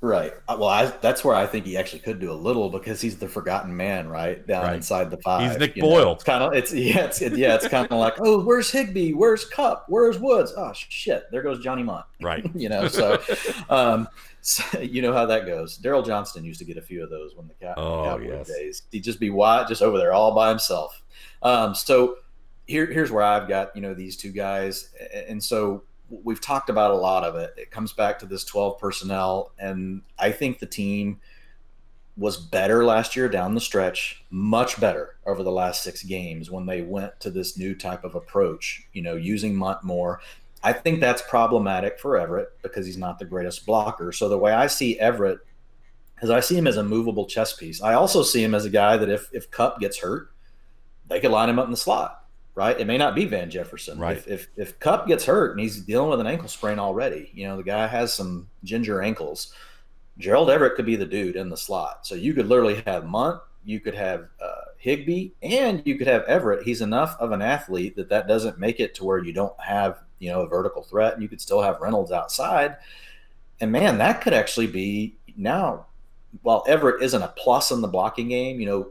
Right. 0.00 0.32
Uh, 0.46 0.56
well, 0.60 0.68
I, 0.68 0.86
that's 0.86 1.24
where 1.24 1.34
I 1.34 1.44
think 1.44 1.66
he 1.66 1.76
actually 1.76 1.98
could 1.98 2.20
do 2.20 2.30
a 2.30 2.34
little 2.34 2.70
because 2.70 3.00
he's 3.00 3.18
the 3.18 3.28
forgotten 3.28 3.76
man, 3.76 4.08
right 4.08 4.46
down 4.46 4.64
right. 4.64 4.76
inside 4.76 5.10
the 5.10 5.16
five. 5.18 5.50
He's 5.50 5.58
Nick 5.58 5.74
Boyle. 5.74 6.04
Know, 6.04 6.12
it's 6.12 6.22
kind 6.22 6.44
of 6.44 6.52
it's 6.52 6.72
yeah, 6.72 7.06
it's 7.06 7.20
it, 7.20 7.36
yeah, 7.36 7.56
it's 7.56 7.66
kind 7.66 7.86
of 7.90 7.98
like 7.98 8.14
oh, 8.20 8.44
where's 8.44 8.70
Higbee? 8.70 9.12
Where's 9.12 9.44
Kupp? 9.44 9.86
Where's 9.88 10.20
Woods? 10.20 10.52
Oh 10.56 10.72
shit, 10.72 11.24
there 11.32 11.42
goes 11.42 11.58
Johnny 11.58 11.82
Mundt. 11.82 12.04
Right. 12.20 12.44
you 12.54 12.68
know, 12.68 12.88
so, 12.88 13.20
um, 13.70 14.08
so, 14.40 14.80
you 14.80 15.02
know 15.02 15.12
how 15.12 15.24
that 15.26 15.46
goes. 15.46 15.78
Daryl 15.78 16.04
Johnston 16.04 16.44
used 16.44 16.58
to 16.58 16.64
get 16.64 16.76
a 16.76 16.82
few 16.82 17.02
of 17.02 17.10
those 17.10 17.34
when 17.34 17.48
the, 17.48 17.54
Cow- 17.54 17.74
oh, 17.76 18.04
Cowboy 18.04 18.28
yes. 18.28 18.48
days. 18.48 18.82
He'd 18.90 19.04
just 19.04 19.18
be 19.18 19.30
wide, 19.30 19.68
just 19.68 19.82
over 19.82 19.98
there 19.98 20.12
all 20.12 20.34
by 20.34 20.48
himself. 20.48 21.02
Um, 21.42 21.74
so 21.74 22.18
here, 22.66 22.86
here's 22.86 23.10
where 23.10 23.22
I've 23.22 23.48
got 23.48 23.74
you 23.74 23.82
know 23.82 23.94
these 23.94 24.16
two 24.16 24.30
guys, 24.30 24.90
and 25.28 25.42
so 25.42 25.82
we've 26.10 26.40
talked 26.40 26.70
about 26.70 26.90
a 26.90 26.96
lot 26.96 27.24
of 27.24 27.36
it. 27.36 27.54
It 27.56 27.70
comes 27.70 27.92
back 27.92 28.18
to 28.20 28.26
this 28.26 28.44
12 28.44 28.78
personnel. 28.78 29.52
And 29.58 30.02
I 30.18 30.32
think 30.32 30.58
the 30.58 30.66
team 30.66 31.20
was 32.16 32.36
better 32.36 32.84
last 32.84 33.14
year 33.14 33.28
down 33.28 33.54
the 33.54 33.60
stretch, 33.60 34.24
much 34.30 34.80
better 34.80 35.16
over 35.26 35.42
the 35.42 35.52
last 35.52 35.82
six 35.82 36.02
games 36.02 36.50
when 36.50 36.66
they 36.66 36.82
went 36.82 37.18
to 37.20 37.30
this 37.30 37.56
new 37.56 37.74
type 37.74 38.04
of 38.04 38.14
approach, 38.14 38.86
you 38.92 39.02
know, 39.02 39.14
using 39.14 39.54
Mundt 39.54 39.84
more. 39.84 40.20
I 40.62 40.72
think 40.72 41.00
that's 41.00 41.22
problematic 41.22 42.00
for 42.00 42.16
Everett 42.16 42.60
because 42.62 42.84
he's 42.84 42.96
not 42.96 43.18
the 43.18 43.24
greatest 43.24 43.64
blocker. 43.64 44.10
So 44.10 44.28
the 44.28 44.38
way 44.38 44.52
I 44.52 44.66
see 44.66 44.98
Everett 44.98 45.38
is 46.20 46.30
I 46.30 46.40
see 46.40 46.56
him 46.56 46.66
as 46.66 46.76
a 46.76 46.82
movable 46.82 47.26
chess 47.26 47.52
piece. 47.52 47.80
I 47.80 47.94
also 47.94 48.24
see 48.24 48.42
him 48.42 48.54
as 48.54 48.64
a 48.64 48.70
guy 48.70 48.96
that 48.96 49.08
if 49.08 49.28
if 49.32 49.50
Kupp 49.52 49.78
gets 49.78 50.00
hurt, 50.00 50.30
they 51.06 51.20
could 51.20 51.30
line 51.30 51.48
him 51.48 51.60
up 51.60 51.66
in 51.66 51.70
the 51.70 51.76
slot 51.76 52.17
right? 52.58 52.80
It 52.80 52.88
may 52.88 52.98
not 52.98 53.14
be 53.14 53.24
Van 53.24 53.48
Jefferson. 53.48 54.00
Right. 54.00 54.16
If, 54.16 54.26
if, 54.26 54.48
if 54.56 54.80
Kupp 54.80 55.06
gets 55.06 55.24
hurt 55.24 55.52
and 55.52 55.60
he's 55.60 55.80
dealing 55.80 56.10
with 56.10 56.18
an 56.18 56.26
ankle 56.26 56.48
sprain 56.48 56.80
already, 56.80 57.30
you 57.32 57.46
know, 57.46 57.56
the 57.56 57.62
guy 57.62 57.86
has 57.86 58.12
some 58.12 58.48
ginger 58.64 59.00
ankles. 59.00 59.54
Gerald 60.18 60.50
Everett 60.50 60.74
could 60.74 60.84
be 60.84 60.96
the 60.96 61.06
dude 61.06 61.36
in 61.36 61.50
the 61.50 61.56
slot. 61.56 62.04
So 62.04 62.16
you 62.16 62.34
could 62.34 62.48
literally 62.48 62.82
have 62.84 63.06
Mundt, 63.06 63.40
you 63.64 63.78
could 63.78 63.94
have 63.94 64.26
uh, 64.42 64.72
Higbee, 64.76 65.30
and 65.40 65.84
you 65.86 65.96
could 65.96 66.08
have 66.08 66.24
Everett. 66.24 66.64
He's 66.64 66.80
enough 66.80 67.16
of 67.20 67.30
an 67.30 67.42
athlete 67.42 67.94
that 67.94 68.08
that 68.08 68.26
doesn't 68.26 68.58
make 68.58 68.80
it 68.80 68.92
to 68.96 69.04
where 69.04 69.18
you 69.18 69.32
don't 69.32 69.54
have, 69.60 70.00
you 70.18 70.28
know, 70.28 70.40
a 70.40 70.48
vertical 70.48 70.82
threat. 70.82 71.14
And 71.14 71.22
you 71.22 71.28
could 71.28 71.40
still 71.40 71.62
have 71.62 71.80
Reynolds 71.80 72.10
outside. 72.10 72.78
And 73.60 73.70
man, 73.70 73.98
that 73.98 74.20
could 74.20 74.34
actually 74.34 74.66
be 74.66 75.14
now, 75.36 75.86
while 76.42 76.64
Everett 76.66 77.04
isn't 77.04 77.22
a 77.22 77.32
plus 77.36 77.70
in 77.70 77.82
the 77.82 77.86
blocking 77.86 78.28
game, 78.28 78.58
you 78.58 78.66
know, 78.66 78.88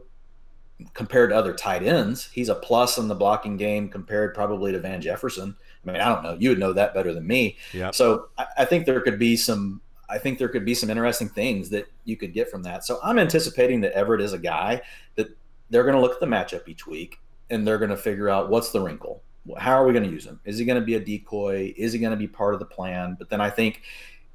compared 0.94 1.30
to 1.30 1.36
other 1.36 1.52
tight 1.52 1.82
ends. 1.82 2.30
He's 2.32 2.48
a 2.48 2.54
plus 2.54 2.98
in 2.98 3.08
the 3.08 3.14
blocking 3.14 3.56
game 3.56 3.88
compared 3.88 4.34
probably 4.34 4.72
to 4.72 4.78
Van 4.78 5.00
Jefferson. 5.00 5.56
I 5.84 5.92
mean, 5.92 6.00
I 6.00 6.08
don't 6.08 6.22
know. 6.22 6.36
You 6.38 6.50
would 6.50 6.58
know 6.58 6.72
that 6.72 6.94
better 6.94 7.12
than 7.12 7.26
me. 7.26 7.56
Yeah. 7.72 7.90
So 7.90 8.28
I, 8.36 8.46
I, 8.58 8.64
think 8.64 8.86
there 8.86 9.00
could 9.00 9.18
be 9.18 9.36
some. 9.36 9.80
I 10.08 10.18
think 10.18 10.38
there 10.38 10.48
could 10.48 10.64
be 10.64 10.74
some 10.74 10.90
interesting 10.90 11.28
things 11.28 11.68
that 11.70 11.86
you 12.04 12.16
could 12.16 12.32
get 12.32 12.50
from 12.50 12.62
that. 12.62 12.84
So 12.84 12.98
I'm 13.02 13.18
anticipating 13.18 13.80
that 13.82 13.92
Everett 13.92 14.20
is 14.20 14.32
a 14.32 14.38
guy 14.38 14.80
that 15.16 15.28
they're 15.70 15.82
going 15.82 15.94
to 15.94 16.00
look 16.00 16.14
at 16.14 16.20
the 16.20 16.26
matchup 16.26 16.66
each 16.68 16.86
week 16.86 17.18
and 17.50 17.66
they're 17.66 17.78
going 17.78 17.90
to 17.90 17.96
figure 17.96 18.28
out 18.28 18.48
what's 18.48 18.70
the 18.70 18.80
wrinkle. 18.80 19.22
How 19.56 19.72
are 19.72 19.86
we 19.86 19.92
going 19.92 20.04
to 20.04 20.10
use 20.10 20.26
him? 20.26 20.40
Is 20.44 20.58
he 20.58 20.64
going 20.64 20.80
to 20.80 20.84
be 20.84 20.94
a 20.94 21.00
decoy? 21.00 21.74
Is 21.76 21.92
he 21.92 21.98
going 21.98 22.10
to 22.10 22.16
be 22.16 22.28
part 22.28 22.54
of 22.54 22.60
the 22.60 22.66
plan? 22.66 23.16
But 23.18 23.30
then 23.30 23.40
I 23.40 23.50
think 23.50 23.82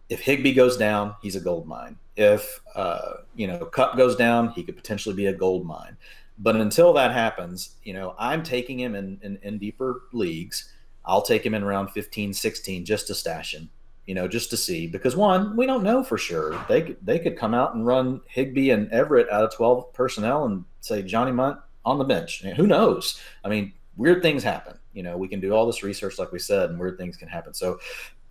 if 0.09 0.21
Higbee 0.21 0.53
goes 0.53 0.77
down, 0.77 1.15
he's 1.21 1.35
a 1.35 1.39
gold 1.39 1.67
mine. 1.67 1.97
If 2.15 2.61
uh, 2.75 3.15
you 3.35 3.47
know 3.47 3.65
Kupp 3.65 3.97
goes 3.97 4.15
down, 4.15 4.49
he 4.49 4.63
could 4.63 4.75
potentially 4.75 5.15
be 5.15 5.27
a 5.27 5.33
gold 5.33 5.65
mine. 5.65 5.97
But 6.37 6.55
until 6.55 6.93
that 6.93 7.11
happens, 7.11 7.75
you 7.83 7.93
know, 7.93 8.15
I'm 8.17 8.43
taking 8.43 8.79
him 8.79 8.95
in, 8.95 9.19
in, 9.21 9.37
in 9.43 9.57
deeper 9.57 10.03
leagues. 10.13 10.71
I'll 11.05 11.21
take 11.21 11.45
him 11.45 11.53
in 11.53 11.63
around 11.63 11.89
15, 11.89 12.33
16 12.33 12.85
just 12.85 13.07
to 13.07 13.15
stash 13.15 13.53
him, 13.53 13.69
you 14.05 14.15
know, 14.15 14.27
just 14.27 14.49
to 14.51 14.57
see. 14.57 14.87
Because 14.87 15.15
one, 15.15 15.55
we 15.55 15.65
don't 15.65 15.83
know 15.83 16.03
for 16.03 16.17
sure. 16.17 16.57
They 16.67 16.95
they 17.01 17.19
could 17.19 17.37
come 17.37 17.53
out 17.53 17.75
and 17.75 17.85
run 17.85 18.21
Higbee 18.27 18.71
and 18.71 18.91
Everett 18.91 19.29
out 19.29 19.43
of 19.43 19.53
12 19.53 19.93
personnel 19.93 20.45
and 20.45 20.65
say 20.81 21.01
Johnny 21.03 21.31
Mundt 21.31 21.59
on 21.85 21.97
the 21.97 22.05
bench. 22.05 22.41
who 22.41 22.67
knows? 22.67 23.19
I 23.43 23.49
mean, 23.49 23.73
weird 23.97 24.21
things 24.21 24.43
happen. 24.43 24.79
You 24.93 25.03
know, 25.03 25.17
we 25.17 25.27
can 25.27 25.39
do 25.39 25.53
all 25.53 25.65
this 25.65 25.83
research, 25.83 26.19
like 26.19 26.31
we 26.31 26.39
said, 26.39 26.69
and 26.69 26.79
weird 26.79 26.97
things 26.97 27.17
can 27.17 27.27
happen. 27.27 27.53
So 27.53 27.79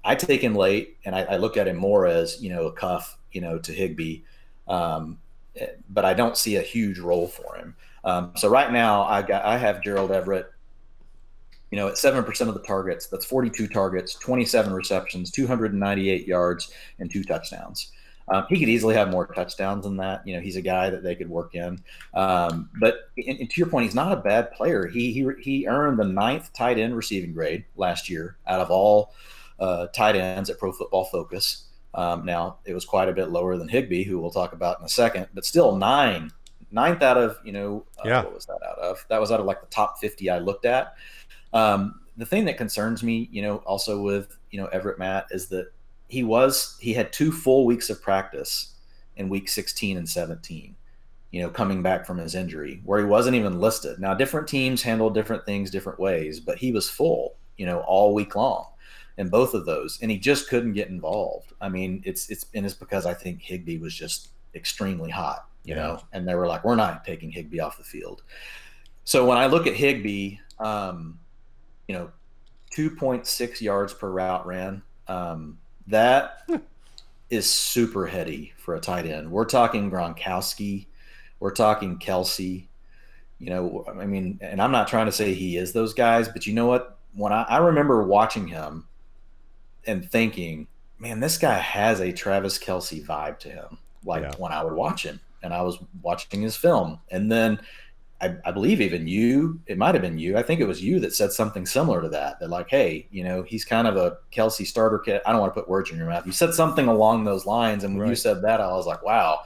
I 0.04 0.14
take 0.14 0.40
him 0.40 0.54
late, 0.54 0.96
and 1.04 1.14
I, 1.14 1.22
I 1.22 1.36
look 1.36 1.56
at 1.56 1.68
him 1.68 1.76
more 1.76 2.06
as 2.06 2.42
you 2.42 2.50
know 2.50 2.66
a 2.66 2.72
cuff, 2.72 3.18
you 3.32 3.40
know, 3.40 3.58
to 3.58 3.72
Higbee, 3.72 4.22
um, 4.68 5.18
but 5.90 6.04
I 6.04 6.14
don't 6.14 6.36
see 6.36 6.56
a 6.56 6.62
huge 6.62 6.98
role 6.98 7.28
for 7.28 7.56
him. 7.56 7.76
Um, 8.04 8.32
so 8.36 8.48
right 8.48 8.72
now, 8.72 9.02
I 9.04 9.22
got 9.22 9.44
I 9.44 9.58
have 9.58 9.82
Gerald 9.82 10.10
Everett. 10.10 10.46
You 11.70 11.78
know, 11.78 11.88
at 11.88 11.96
seven 11.96 12.22
percent 12.22 12.48
of 12.48 12.54
the 12.54 12.62
targets, 12.62 13.06
that's 13.06 13.24
forty-two 13.24 13.66
targets, 13.66 14.14
twenty-seven 14.16 14.74
receptions, 14.74 15.30
two 15.30 15.46
hundred 15.46 15.70
and 15.70 15.80
ninety-eight 15.80 16.26
yards, 16.26 16.70
and 16.98 17.10
two 17.10 17.24
touchdowns. 17.24 17.92
Um, 18.28 18.44
he 18.48 18.58
could 18.58 18.68
easily 18.68 18.94
have 18.94 19.10
more 19.10 19.26
touchdowns 19.26 19.84
than 19.84 19.96
that. 19.96 20.26
You 20.26 20.36
know, 20.36 20.40
he's 20.40 20.56
a 20.56 20.62
guy 20.62 20.90
that 20.90 21.02
they 21.02 21.14
could 21.14 21.28
work 21.28 21.54
in. 21.54 21.82
Um, 22.14 22.70
but 22.78 23.10
to 23.16 23.48
your 23.54 23.66
point, 23.66 23.86
he's 23.86 23.94
not 23.94 24.12
a 24.12 24.16
bad 24.16 24.52
player. 24.52 24.86
He 24.86 25.12
he 25.12 25.28
he 25.40 25.66
earned 25.66 25.98
the 25.98 26.04
ninth 26.04 26.52
tight 26.52 26.78
end 26.78 26.94
receiving 26.94 27.32
grade 27.32 27.64
last 27.74 28.10
year 28.10 28.36
out 28.46 28.60
of 28.60 28.70
all 28.70 29.14
uh, 29.58 29.86
tight 29.88 30.14
ends 30.14 30.50
at 30.50 30.58
Pro 30.58 30.72
Football 30.72 31.06
Focus. 31.06 31.64
Um, 31.94 32.24
now 32.24 32.58
it 32.64 32.74
was 32.74 32.84
quite 32.84 33.08
a 33.08 33.12
bit 33.12 33.30
lower 33.30 33.56
than 33.56 33.68
Higbee, 33.68 34.04
who 34.04 34.20
we'll 34.20 34.30
talk 34.30 34.52
about 34.52 34.78
in 34.78 34.84
a 34.84 34.88
second, 34.88 35.28
but 35.34 35.44
still 35.44 35.76
nine, 35.76 36.30
ninth 36.72 37.02
out 37.02 37.18
of 37.18 37.38
you 37.44 37.52
know 37.52 37.84
uh, 37.98 38.08
yeah. 38.08 38.22
what 38.24 38.34
was 38.34 38.46
that 38.46 38.60
out 38.66 38.78
of? 38.78 39.04
That 39.08 39.20
was 39.20 39.30
out 39.30 39.40
of 39.40 39.46
like 39.46 39.60
the 39.60 39.66
top 39.68 39.98
fifty 39.98 40.30
I 40.30 40.38
looked 40.38 40.64
at. 40.64 40.94
Um, 41.52 42.00
the 42.16 42.26
thing 42.26 42.44
that 42.46 42.56
concerns 42.56 43.02
me, 43.02 43.28
you 43.30 43.42
know, 43.42 43.56
also 43.58 44.00
with 44.02 44.36
you 44.50 44.60
know 44.60 44.66
Everett 44.66 44.98
Matt 44.98 45.26
is 45.30 45.48
that 45.48 45.72
he 46.12 46.22
was 46.22 46.76
he 46.80 46.92
had 46.92 47.12
two 47.12 47.32
full 47.32 47.64
weeks 47.64 47.88
of 47.88 48.02
practice 48.02 48.74
in 49.16 49.30
week 49.30 49.48
16 49.48 49.96
and 49.96 50.08
17 50.08 50.74
you 51.30 51.40
know 51.40 51.48
coming 51.48 51.82
back 51.82 52.06
from 52.06 52.18
his 52.18 52.34
injury 52.34 52.82
where 52.84 52.98
he 52.98 53.06
wasn't 53.06 53.34
even 53.34 53.58
listed 53.58 53.98
now 53.98 54.12
different 54.12 54.46
teams 54.46 54.82
handle 54.82 55.08
different 55.08 55.44
things 55.46 55.70
different 55.70 55.98
ways 55.98 56.38
but 56.38 56.58
he 56.58 56.70
was 56.70 56.88
full 56.88 57.36
you 57.56 57.64
know 57.64 57.80
all 57.80 58.12
week 58.12 58.36
long 58.36 58.66
in 59.16 59.28
both 59.28 59.54
of 59.54 59.64
those 59.64 59.98
and 60.02 60.10
he 60.10 60.18
just 60.18 60.48
couldn't 60.48 60.74
get 60.74 60.88
involved 60.88 61.52
i 61.62 61.68
mean 61.68 62.02
it's 62.04 62.28
it's 62.30 62.44
and 62.54 62.66
it's 62.66 62.74
because 62.74 63.06
i 63.06 63.14
think 63.14 63.40
Higbee 63.40 63.78
was 63.78 63.94
just 63.94 64.28
extremely 64.54 65.10
hot 65.10 65.48
you 65.64 65.74
know 65.74 65.98
and 66.12 66.26
they 66.26 66.34
were 66.34 66.46
like 66.46 66.64
we're 66.64 66.76
not 66.76 67.04
taking 67.04 67.30
higbee 67.30 67.60
off 67.60 67.78
the 67.78 67.84
field 67.84 68.22
so 69.04 69.26
when 69.26 69.38
i 69.38 69.46
look 69.46 69.66
at 69.66 69.74
higbee 69.74 70.38
um 70.58 71.18
you 71.88 71.94
know 71.94 72.10
2.6 72.74 73.60
yards 73.60 73.92
per 73.92 74.10
route 74.10 74.46
ran 74.46 74.82
um 75.08 75.58
that 75.86 76.48
is 77.32 77.48
super 77.48 78.06
heady 78.06 78.52
for 78.58 78.74
a 78.74 78.80
tight 78.80 79.06
end. 79.06 79.30
We're 79.30 79.46
talking 79.46 79.90
Gronkowski, 79.90 80.84
we're 81.40 81.54
talking 81.54 81.98
Kelce, 81.98 82.66
You 83.38 83.50
know, 83.50 83.84
I 83.88 84.04
mean, 84.04 84.38
and 84.42 84.60
I'm 84.60 84.70
not 84.70 84.86
trying 84.86 85.06
to 85.06 85.12
say 85.12 85.32
he 85.32 85.56
is 85.56 85.72
those 85.72 85.94
guys, 85.94 86.28
but 86.28 86.46
you 86.46 86.52
know 86.52 86.66
what? 86.66 86.98
When 87.14 87.32
I, 87.32 87.44
I 87.44 87.56
remember 87.56 88.02
watching 88.02 88.46
him 88.46 88.86
and 89.86 90.08
thinking, 90.10 90.66
man, 90.98 91.20
this 91.20 91.38
guy 91.38 91.54
has 91.54 92.00
a 92.00 92.12
Travis 92.12 92.58
Kelce 92.58 93.02
vibe 93.02 93.38
to 93.40 93.48
him. 93.48 93.78
Like 94.04 94.24
yeah. 94.24 94.34
when 94.36 94.52
I 94.52 94.62
would 94.62 94.74
watch 94.74 95.04
him 95.04 95.18
and 95.42 95.52
I 95.52 95.62
was 95.62 95.78
watching 96.02 96.42
his 96.42 96.56
film. 96.56 96.98
And 97.10 97.30
then 97.30 97.60
I, 98.22 98.36
I, 98.44 98.52
believe 98.52 98.80
even 98.80 99.08
you, 99.08 99.60
it 99.66 99.76
might 99.76 99.96
have 99.96 100.02
been 100.02 100.18
you. 100.18 100.38
I 100.38 100.42
think 100.42 100.60
it 100.60 100.66
was 100.66 100.82
you 100.82 101.00
that 101.00 101.12
said 101.12 101.32
something 101.32 101.66
similar 101.66 102.00
to 102.00 102.08
that. 102.10 102.38
That 102.38 102.50
like, 102.50 102.68
hey, 102.68 103.08
you 103.10 103.24
know, 103.24 103.42
he's 103.42 103.64
kind 103.64 103.88
of 103.88 103.96
a 103.96 104.18
Kelce 104.30 104.64
starter 104.64 105.00
kit. 105.00 105.22
I 105.26 105.32
don't 105.32 105.40
want 105.40 105.52
to 105.52 105.60
put 105.60 105.68
words 105.68 105.90
in 105.90 105.96
your 105.98 106.06
mouth. 106.06 106.24
You 106.24 106.32
said 106.32 106.54
something 106.54 106.86
along 106.86 107.24
those 107.24 107.46
lines, 107.46 107.82
and 107.82 107.94
when 107.94 108.02
right. 108.02 108.10
you 108.10 108.16
said 108.16 108.42
that, 108.42 108.60
I 108.60 108.68
was 108.68 108.86
like, 108.86 109.02
wow. 109.02 109.40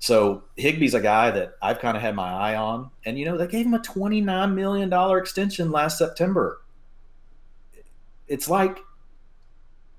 So 0.00 0.42
Higbee's 0.58 0.94
a 0.94 1.00
guy 1.00 1.30
that 1.30 1.52
I've 1.62 1.78
kind 1.78 1.96
of 1.96 2.02
had 2.02 2.16
my 2.16 2.32
eye 2.32 2.56
on, 2.56 2.90
and 3.04 3.16
you 3.16 3.26
know, 3.26 3.38
they 3.38 3.46
gave 3.46 3.66
him 3.66 3.74
a 3.74 3.82
twenty 3.82 4.20
nine 4.20 4.56
million 4.56 4.88
dollar 4.88 5.18
extension 5.18 5.70
last 5.70 5.96
September. 5.96 6.62
It's 8.26 8.48
like 8.48 8.78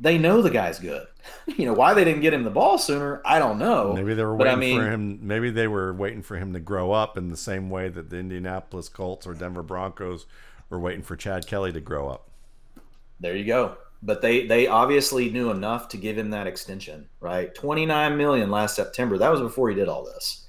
they 0.02 0.18
know 0.18 0.42
the 0.42 0.50
guy's 0.50 0.80
good. 0.80 1.06
You 1.58 1.66
know 1.66 1.74
why 1.74 1.94
they 1.94 2.04
didn't 2.04 2.22
get 2.22 2.34
him 2.34 2.44
the 2.44 2.50
ball 2.50 2.78
sooner? 2.78 3.22
I 3.26 3.38
don't 3.38 3.60
know. 3.60 3.94
Maybe 3.94 4.14
they 4.14 4.24
were 4.24 4.36
waiting 4.36 4.54
I 4.54 4.56
mean, 4.56 4.80
for 4.80 4.90
him. 4.90 5.20
Maybe 5.22 5.50
they 5.50 5.68
were 5.68 5.94
waiting 5.94 6.22
for 6.22 6.38
him 6.38 6.54
to 6.54 6.60
grow 6.60 6.92
up 6.92 7.18
in 7.18 7.28
the 7.28 7.38
same 7.38 7.70
way 7.70 7.90
that 7.90 8.10
the 8.10 8.18
Indianapolis 8.18 8.90
Colts 8.90 9.28
or 9.28 9.34
Denver 9.34 9.64
Broncos 9.64 10.26
were 10.70 10.80
waiting 10.80 11.04
for 11.04 11.16
Chad 11.16 11.46
Kelly 11.46 11.72
to 11.74 11.82
grow 11.82 12.10
up. 12.10 12.30
There 13.20 13.36
you 13.36 13.46
go. 13.46 13.78
But 14.04 14.22
they 14.22 14.48
they 14.48 14.66
obviously 14.66 15.30
knew 15.30 15.52
enough 15.52 15.90
to 15.90 15.98
give 15.98 16.18
him 16.18 16.32
that 16.32 16.48
extension, 16.48 17.08
right? 17.20 17.54
Twenty 17.54 17.86
nine 17.86 18.18
million 18.18 18.50
last 18.50 18.76
September. 18.76 19.18
That 19.18 19.30
was 19.30 19.42
before 19.42 19.70
he 19.70 19.76
did 19.76 19.88
all 19.88 20.04
this. 20.04 20.48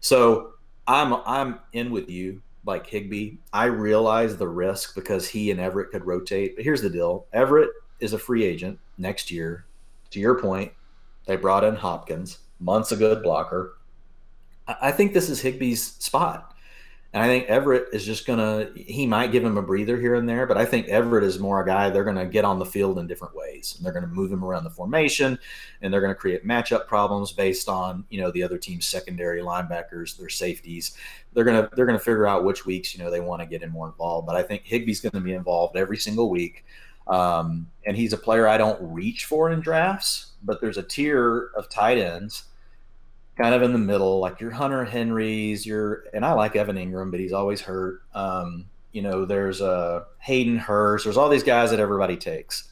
So 0.00 0.52
I'm 0.86 1.14
I'm 1.26 1.58
in 1.72 1.90
with 1.90 2.08
you, 2.08 2.40
like 2.64 2.86
Higbee. 2.86 3.38
I 3.52 3.64
realize 3.64 4.36
the 4.36 4.46
risk 4.46 4.94
because 4.94 5.26
he 5.26 5.50
and 5.50 5.58
Everett 5.58 5.90
could 5.90 6.04
rotate. 6.04 6.54
But 6.54 6.64
here's 6.64 6.82
the 6.82 6.90
deal: 6.90 7.26
Everett 7.32 7.70
is 7.98 8.12
a 8.12 8.18
free 8.18 8.44
agent 8.44 8.78
next 8.96 9.30
year. 9.30 9.66
To 10.14 10.20
your 10.20 10.40
point, 10.40 10.72
they 11.26 11.34
brought 11.34 11.64
in 11.64 11.74
Hopkins. 11.74 12.38
Mundt's 12.60 12.92
a 12.92 12.96
good 12.96 13.20
blocker. 13.20 13.78
I 14.68 14.92
think 14.92 15.12
this 15.12 15.28
is 15.28 15.42
Higbee's 15.42 15.82
spot. 15.82 16.54
And 17.12 17.20
I 17.20 17.26
think 17.26 17.46
Everett 17.46 17.88
is 17.92 18.04
just 18.04 18.24
going 18.24 18.38
to, 18.38 18.80
he 18.80 19.08
might 19.08 19.32
give 19.32 19.44
him 19.44 19.56
a 19.56 19.62
breather 19.62 20.00
here 20.00 20.14
and 20.14 20.28
there, 20.28 20.46
but 20.46 20.56
I 20.56 20.64
think 20.64 20.86
Everett 20.86 21.24
is 21.24 21.40
more 21.40 21.60
a 21.60 21.66
guy 21.66 21.90
they're 21.90 22.04
going 22.04 22.14
to 22.14 22.26
get 22.26 22.44
on 22.44 22.60
the 22.60 22.64
field 22.64 22.96
in 23.00 23.08
different 23.08 23.34
ways. 23.34 23.74
And 23.76 23.84
they're 23.84 23.92
going 23.92 24.04
to 24.04 24.08
move 24.08 24.30
him 24.30 24.44
around 24.44 24.62
the 24.62 24.70
formation 24.70 25.36
and 25.82 25.92
they're 25.92 26.00
going 26.00 26.14
to 26.14 26.18
create 26.18 26.46
matchup 26.46 26.86
problems 26.86 27.32
based 27.32 27.68
on, 27.68 28.04
you 28.10 28.20
know, 28.20 28.30
the 28.30 28.44
other 28.44 28.58
team's 28.58 28.86
secondary 28.86 29.42
linebackers, 29.42 30.16
their 30.16 30.28
safeties. 30.28 30.96
They're 31.32 31.44
going 31.44 31.60
to, 31.60 31.68
they're 31.74 31.86
going 31.86 31.98
to 31.98 32.04
figure 32.04 32.28
out 32.28 32.44
which 32.44 32.64
weeks, 32.64 32.96
you 32.96 33.02
know, 33.02 33.10
they 33.10 33.20
want 33.20 33.42
to 33.42 33.46
get 33.46 33.62
him 33.62 33.70
more 33.70 33.88
involved. 33.88 34.28
But 34.28 34.36
I 34.36 34.44
think 34.44 34.64
Higbee's 34.64 35.00
going 35.00 35.12
to 35.12 35.20
be 35.20 35.34
involved 35.34 35.76
every 35.76 35.96
single 35.96 36.30
week. 36.30 36.64
Um, 37.06 37.70
and 37.84 37.96
he's 37.96 38.12
a 38.12 38.18
player 38.18 38.48
I 38.48 38.56
don't 38.56 38.80
reach 38.80 39.26
for 39.26 39.50
in 39.50 39.60
drafts, 39.60 40.32
but 40.42 40.60
there's 40.60 40.78
a 40.78 40.82
tier 40.82 41.50
of 41.56 41.68
tight 41.68 41.98
ends 41.98 42.44
kind 43.36 43.54
of 43.54 43.62
in 43.62 43.72
the 43.72 43.78
middle, 43.78 44.20
like 44.20 44.40
your 44.40 44.50
Hunter 44.50 44.84
Henrys, 44.84 45.66
your 45.66 46.04
and 46.14 46.24
I 46.24 46.32
like 46.32 46.56
Evan 46.56 46.76
Engram, 46.76 47.10
but 47.10 47.20
he's 47.20 47.32
always 47.32 47.60
hurt. 47.60 48.02
Um, 48.14 48.66
you 48.92 49.02
know, 49.02 49.24
there's 49.24 49.60
a 49.60 49.66
uh, 49.66 50.04
Hayden 50.20 50.56
Hurst. 50.56 51.04
There's 51.04 51.16
all 51.16 51.28
these 51.28 51.42
guys 51.42 51.70
that 51.70 51.80
everybody 51.80 52.16
takes. 52.16 52.70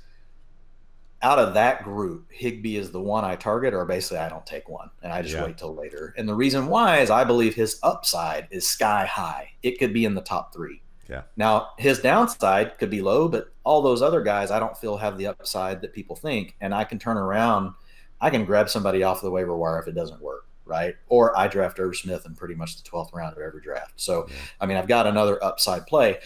Out 1.20 1.39
of 1.39 1.55
that 1.55 1.85
group, 1.85 2.26
Higbee 2.33 2.76
is 2.76 2.91
the 2.91 3.01
one 3.01 3.24
I 3.24 3.37
target, 3.37 3.74
or 3.74 3.85
basically 3.85 4.18
I 4.18 4.28
don't 4.28 4.47
take 4.47 4.68
one 4.68 4.91
and 5.03 5.12
I 5.12 5.22
just 5.22 5.35
yeah. 5.35 5.45
wait 5.45 5.57
till 5.57 5.74
later. 5.74 6.14
And 6.16 6.28
the 6.28 6.35
reason 6.35 6.66
why 6.66 6.99
is 6.99 7.11
I 7.11 7.22
believe 7.22 7.55
his 7.55 7.78
upside 7.85 8.49
is 8.51 8.68
sky 8.68 9.07
high. 9.07 9.51
It 9.62 9.78
could 9.78 9.93
be 9.93 10.05
in 10.05 10.14
the 10.14 10.20
top 10.20 10.53
three. 10.53 10.82
Yeah. 11.09 11.22
Now 11.36 11.70
his 11.78 12.00
downside 12.00 12.78
could 12.78 12.90
be 12.90 13.03
low, 13.03 13.28
but 13.28 13.53
all 13.64 13.82
those 13.82 14.03
other 14.03 14.22
guys 14.22 14.50
I 14.50 14.59
don't 14.59 14.76
feel 14.76 14.96
have 14.96 15.18
the 15.18 15.26
upside 15.26 15.80
that 15.82 15.92
people 15.92 16.16
think, 16.16 16.57
and 16.61 16.74
I 16.74 16.84
can 16.84 16.98
turn 16.98 17.16
around. 17.16 17.74
I 18.20 18.30
can 18.30 18.44
grab 18.44 18.68
somebody 18.68 19.03
off 19.03 19.20
the 19.20 19.30
waiver 19.30 19.57
wire 19.57 19.80
if 19.80 19.88
it 19.88 19.94
doesn't 19.94 20.22
work, 20.22 20.46
right? 20.64 20.94
Or 21.09 21.36
I 21.36 21.48
draft 21.48 21.80
Irv 21.80 21.96
Smith 21.96 22.24
in 22.24 22.34
pretty 22.34 22.55
much 22.55 22.76
the 22.76 22.88
twelfth 22.88 23.12
round 23.12 23.36
of 23.36 23.42
every 23.42 23.61
draft. 23.61 23.94
So, 23.96 24.26
yeah. 24.28 24.34
I 24.61 24.66
mean, 24.66 24.76
I've 24.76 24.86
got 24.86 25.07
another 25.07 25.42
upside 25.42 25.86
play, 25.86 26.18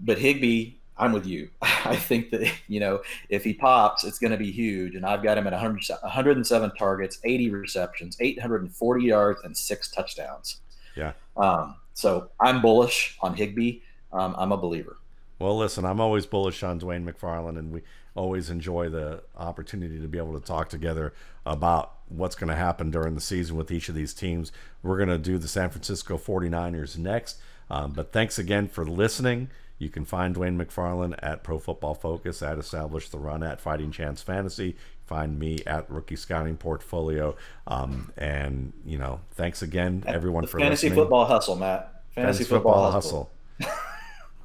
but 0.00 0.18
Higbee, 0.18 0.74
I'm 0.98 1.12
with 1.12 1.26
you. 1.26 1.50
I 1.62 1.94
think 1.94 2.30
that 2.30 2.52
you 2.66 2.80
know 2.80 3.02
if 3.28 3.44
he 3.44 3.54
pops, 3.54 4.04
it's 4.04 4.18
going 4.18 4.32
to 4.32 4.36
be 4.36 4.50
huge, 4.50 4.96
and 4.96 5.06
I've 5.06 5.22
got 5.22 5.38
him 5.38 5.46
at 5.46 5.52
100, 5.52 5.88
107 6.02 6.72
targets, 6.76 7.20
80 7.24 7.50
receptions, 7.50 8.16
840 8.20 9.04
yards, 9.04 9.40
and 9.44 9.56
six 9.56 9.90
touchdowns. 9.90 10.60
Yeah. 10.96 11.12
Um, 11.36 11.76
so 11.94 12.30
I'm 12.40 12.60
bullish 12.60 13.16
on 13.20 13.34
Higbee 13.34 13.80
um, 14.16 14.34
I'm 14.38 14.52
a 14.52 14.56
believer. 14.56 14.96
Well, 15.38 15.56
listen, 15.56 15.84
I'm 15.84 16.00
always 16.00 16.24
bullish 16.24 16.62
on 16.62 16.80
Dwain 16.80 17.04
McFarland, 17.04 17.58
and 17.58 17.70
we 17.70 17.82
always 18.14 18.48
enjoy 18.48 18.88
the 18.88 19.22
opportunity 19.36 20.00
to 20.00 20.08
be 20.08 20.16
able 20.16 20.38
to 20.38 20.44
talk 20.44 20.70
together 20.70 21.12
about 21.44 21.92
what's 22.08 22.34
going 22.34 22.48
to 22.48 22.56
happen 22.56 22.90
during 22.90 23.14
the 23.14 23.20
season 23.20 23.56
with 23.56 23.70
each 23.70 23.90
of 23.90 23.94
these 23.94 24.14
teams. 24.14 24.50
We're 24.82 24.96
going 24.96 25.10
to 25.10 25.18
do 25.18 25.36
the 25.36 25.48
San 25.48 25.68
Francisco 25.68 26.16
49ers 26.16 26.96
next. 26.96 27.38
Um, 27.68 27.92
but 27.92 28.12
thanks 28.12 28.38
again 28.38 28.68
for 28.68 28.86
listening. 28.86 29.50
You 29.78 29.90
can 29.90 30.06
find 30.06 30.34
Dwain 30.34 30.56
McFarland 30.56 31.16
at 31.22 31.42
Pro 31.42 31.58
Football 31.58 31.94
Focus, 31.94 32.40
at 32.42 32.58
Establish 32.58 33.10
the 33.10 33.18
Run, 33.18 33.42
at 33.42 33.60
Fighting 33.60 33.90
Chance 33.90 34.22
Fantasy. 34.22 34.76
Find 35.04 35.38
me 35.38 35.58
at 35.66 35.90
Rookie 35.90 36.16
Scouting 36.16 36.56
Portfolio. 36.56 37.36
Um, 37.66 38.10
and, 38.16 38.72
you 38.86 38.96
know, 38.96 39.20
thanks 39.32 39.60
again, 39.60 40.02
everyone, 40.06 40.44
for 40.44 40.56
listening. 40.56 40.68
Fantasy 40.68 40.86
listening. 40.88 41.04
Football 41.04 41.24
Hustle, 41.26 41.56
Matt. 41.56 42.02
Fantasy, 42.14 42.44
Fantasy 42.44 42.44
Football, 42.44 42.72
football 42.72 42.92
Hustle. 42.92 43.30
hustle. 43.60 43.76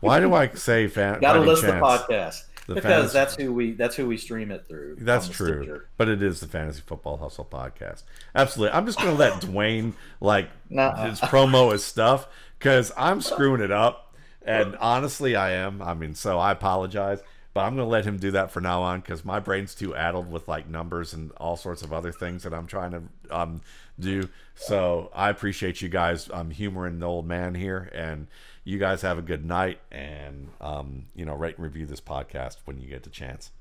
Why 0.01 0.19
do 0.19 0.33
I 0.33 0.49
say 0.49 0.87
fan? 0.87 1.19
Got 1.21 1.33
to 1.33 1.39
list 1.41 1.61
chance? 1.61 1.73
the 1.73 1.79
podcast. 1.81 2.43
The 2.67 2.75
because 2.75 2.91
fantasy- 2.91 3.13
that's 3.13 3.35
who 3.35 3.53
we 3.53 3.71
that's 3.71 3.95
who 3.95 4.07
we 4.07 4.17
stream 4.17 4.51
it 4.51 4.65
through. 4.67 4.97
That's 4.99 5.27
true, 5.27 5.63
Stitcher. 5.63 5.87
but 5.97 6.07
it 6.07 6.21
is 6.21 6.39
the 6.39 6.47
Fantasy 6.47 6.81
Football 6.85 7.17
Hustle 7.17 7.45
podcast. 7.51 8.03
Absolutely. 8.35 8.75
I'm 8.75 8.85
just 8.85 8.99
going 8.99 9.11
to 9.11 9.17
let 9.17 9.33
Dwain 9.41 9.93
like 10.19 10.49
Nuh-uh. 10.69 11.09
his 11.09 11.19
promo 11.21 11.71
his 11.71 11.83
stuff 11.83 12.27
because 12.59 12.91
I'm 12.95 13.19
screwing 13.31 13.61
it 13.61 13.71
up, 13.71 14.13
and 14.43 14.75
honestly, 14.77 15.35
I 15.35 15.51
am. 15.53 15.81
I 15.81 15.93
mean, 15.95 16.13
so 16.13 16.37
I 16.37 16.51
apologize, 16.51 17.21
but 17.53 17.61
I'm 17.61 17.75
going 17.75 17.87
to 17.87 17.91
let 17.91 18.05
him 18.05 18.17
do 18.17 18.31
that 18.31 18.51
for 18.51 18.61
now 18.61 18.83
on 18.83 19.01
because 19.01 19.25
my 19.25 19.39
brain's 19.39 19.73
too 19.73 19.95
addled 19.95 20.31
with 20.31 20.47
like 20.47 20.69
numbers 20.69 21.13
and 21.13 21.31
all 21.37 21.57
sorts 21.57 21.81
of 21.81 21.91
other 21.91 22.11
things 22.11 22.43
that 22.43 22.53
I'm 22.53 22.67
trying 22.67 22.91
to 22.91 23.03
um, 23.35 23.61
do. 23.99 24.29
So 24.55 25.09
I 25.15 25.29
appreciate 25.29 25.81
you 25.81 25.89
guys 25.89 26.29
um, 26.31 26.51
humoring 26.51 26.99
the 26.99 27.07
old 27.07 27.27
man 27.27 27.55
here, 27.55 27.89
and 27.93 28.27
you 28.63 28.77
guys 28.77 29.01
have 29.01 29.17
a 29.17 29.21
good 29.21 29.45
night, 29.45 29.79
and 29.91 30.49
um, 30.59 31.05
you 31.15 31.25
know, 31.25 31.33
rate 31.33 31.55
and 31.57 31.63
review 31.63 31.85
this 31.85 32.01
podcast 32.01 32.57
when 32.65 32.79
you 32.79 32.87
get 32.87 33.03
the 33.03 33.09
chance. 33.09 33.51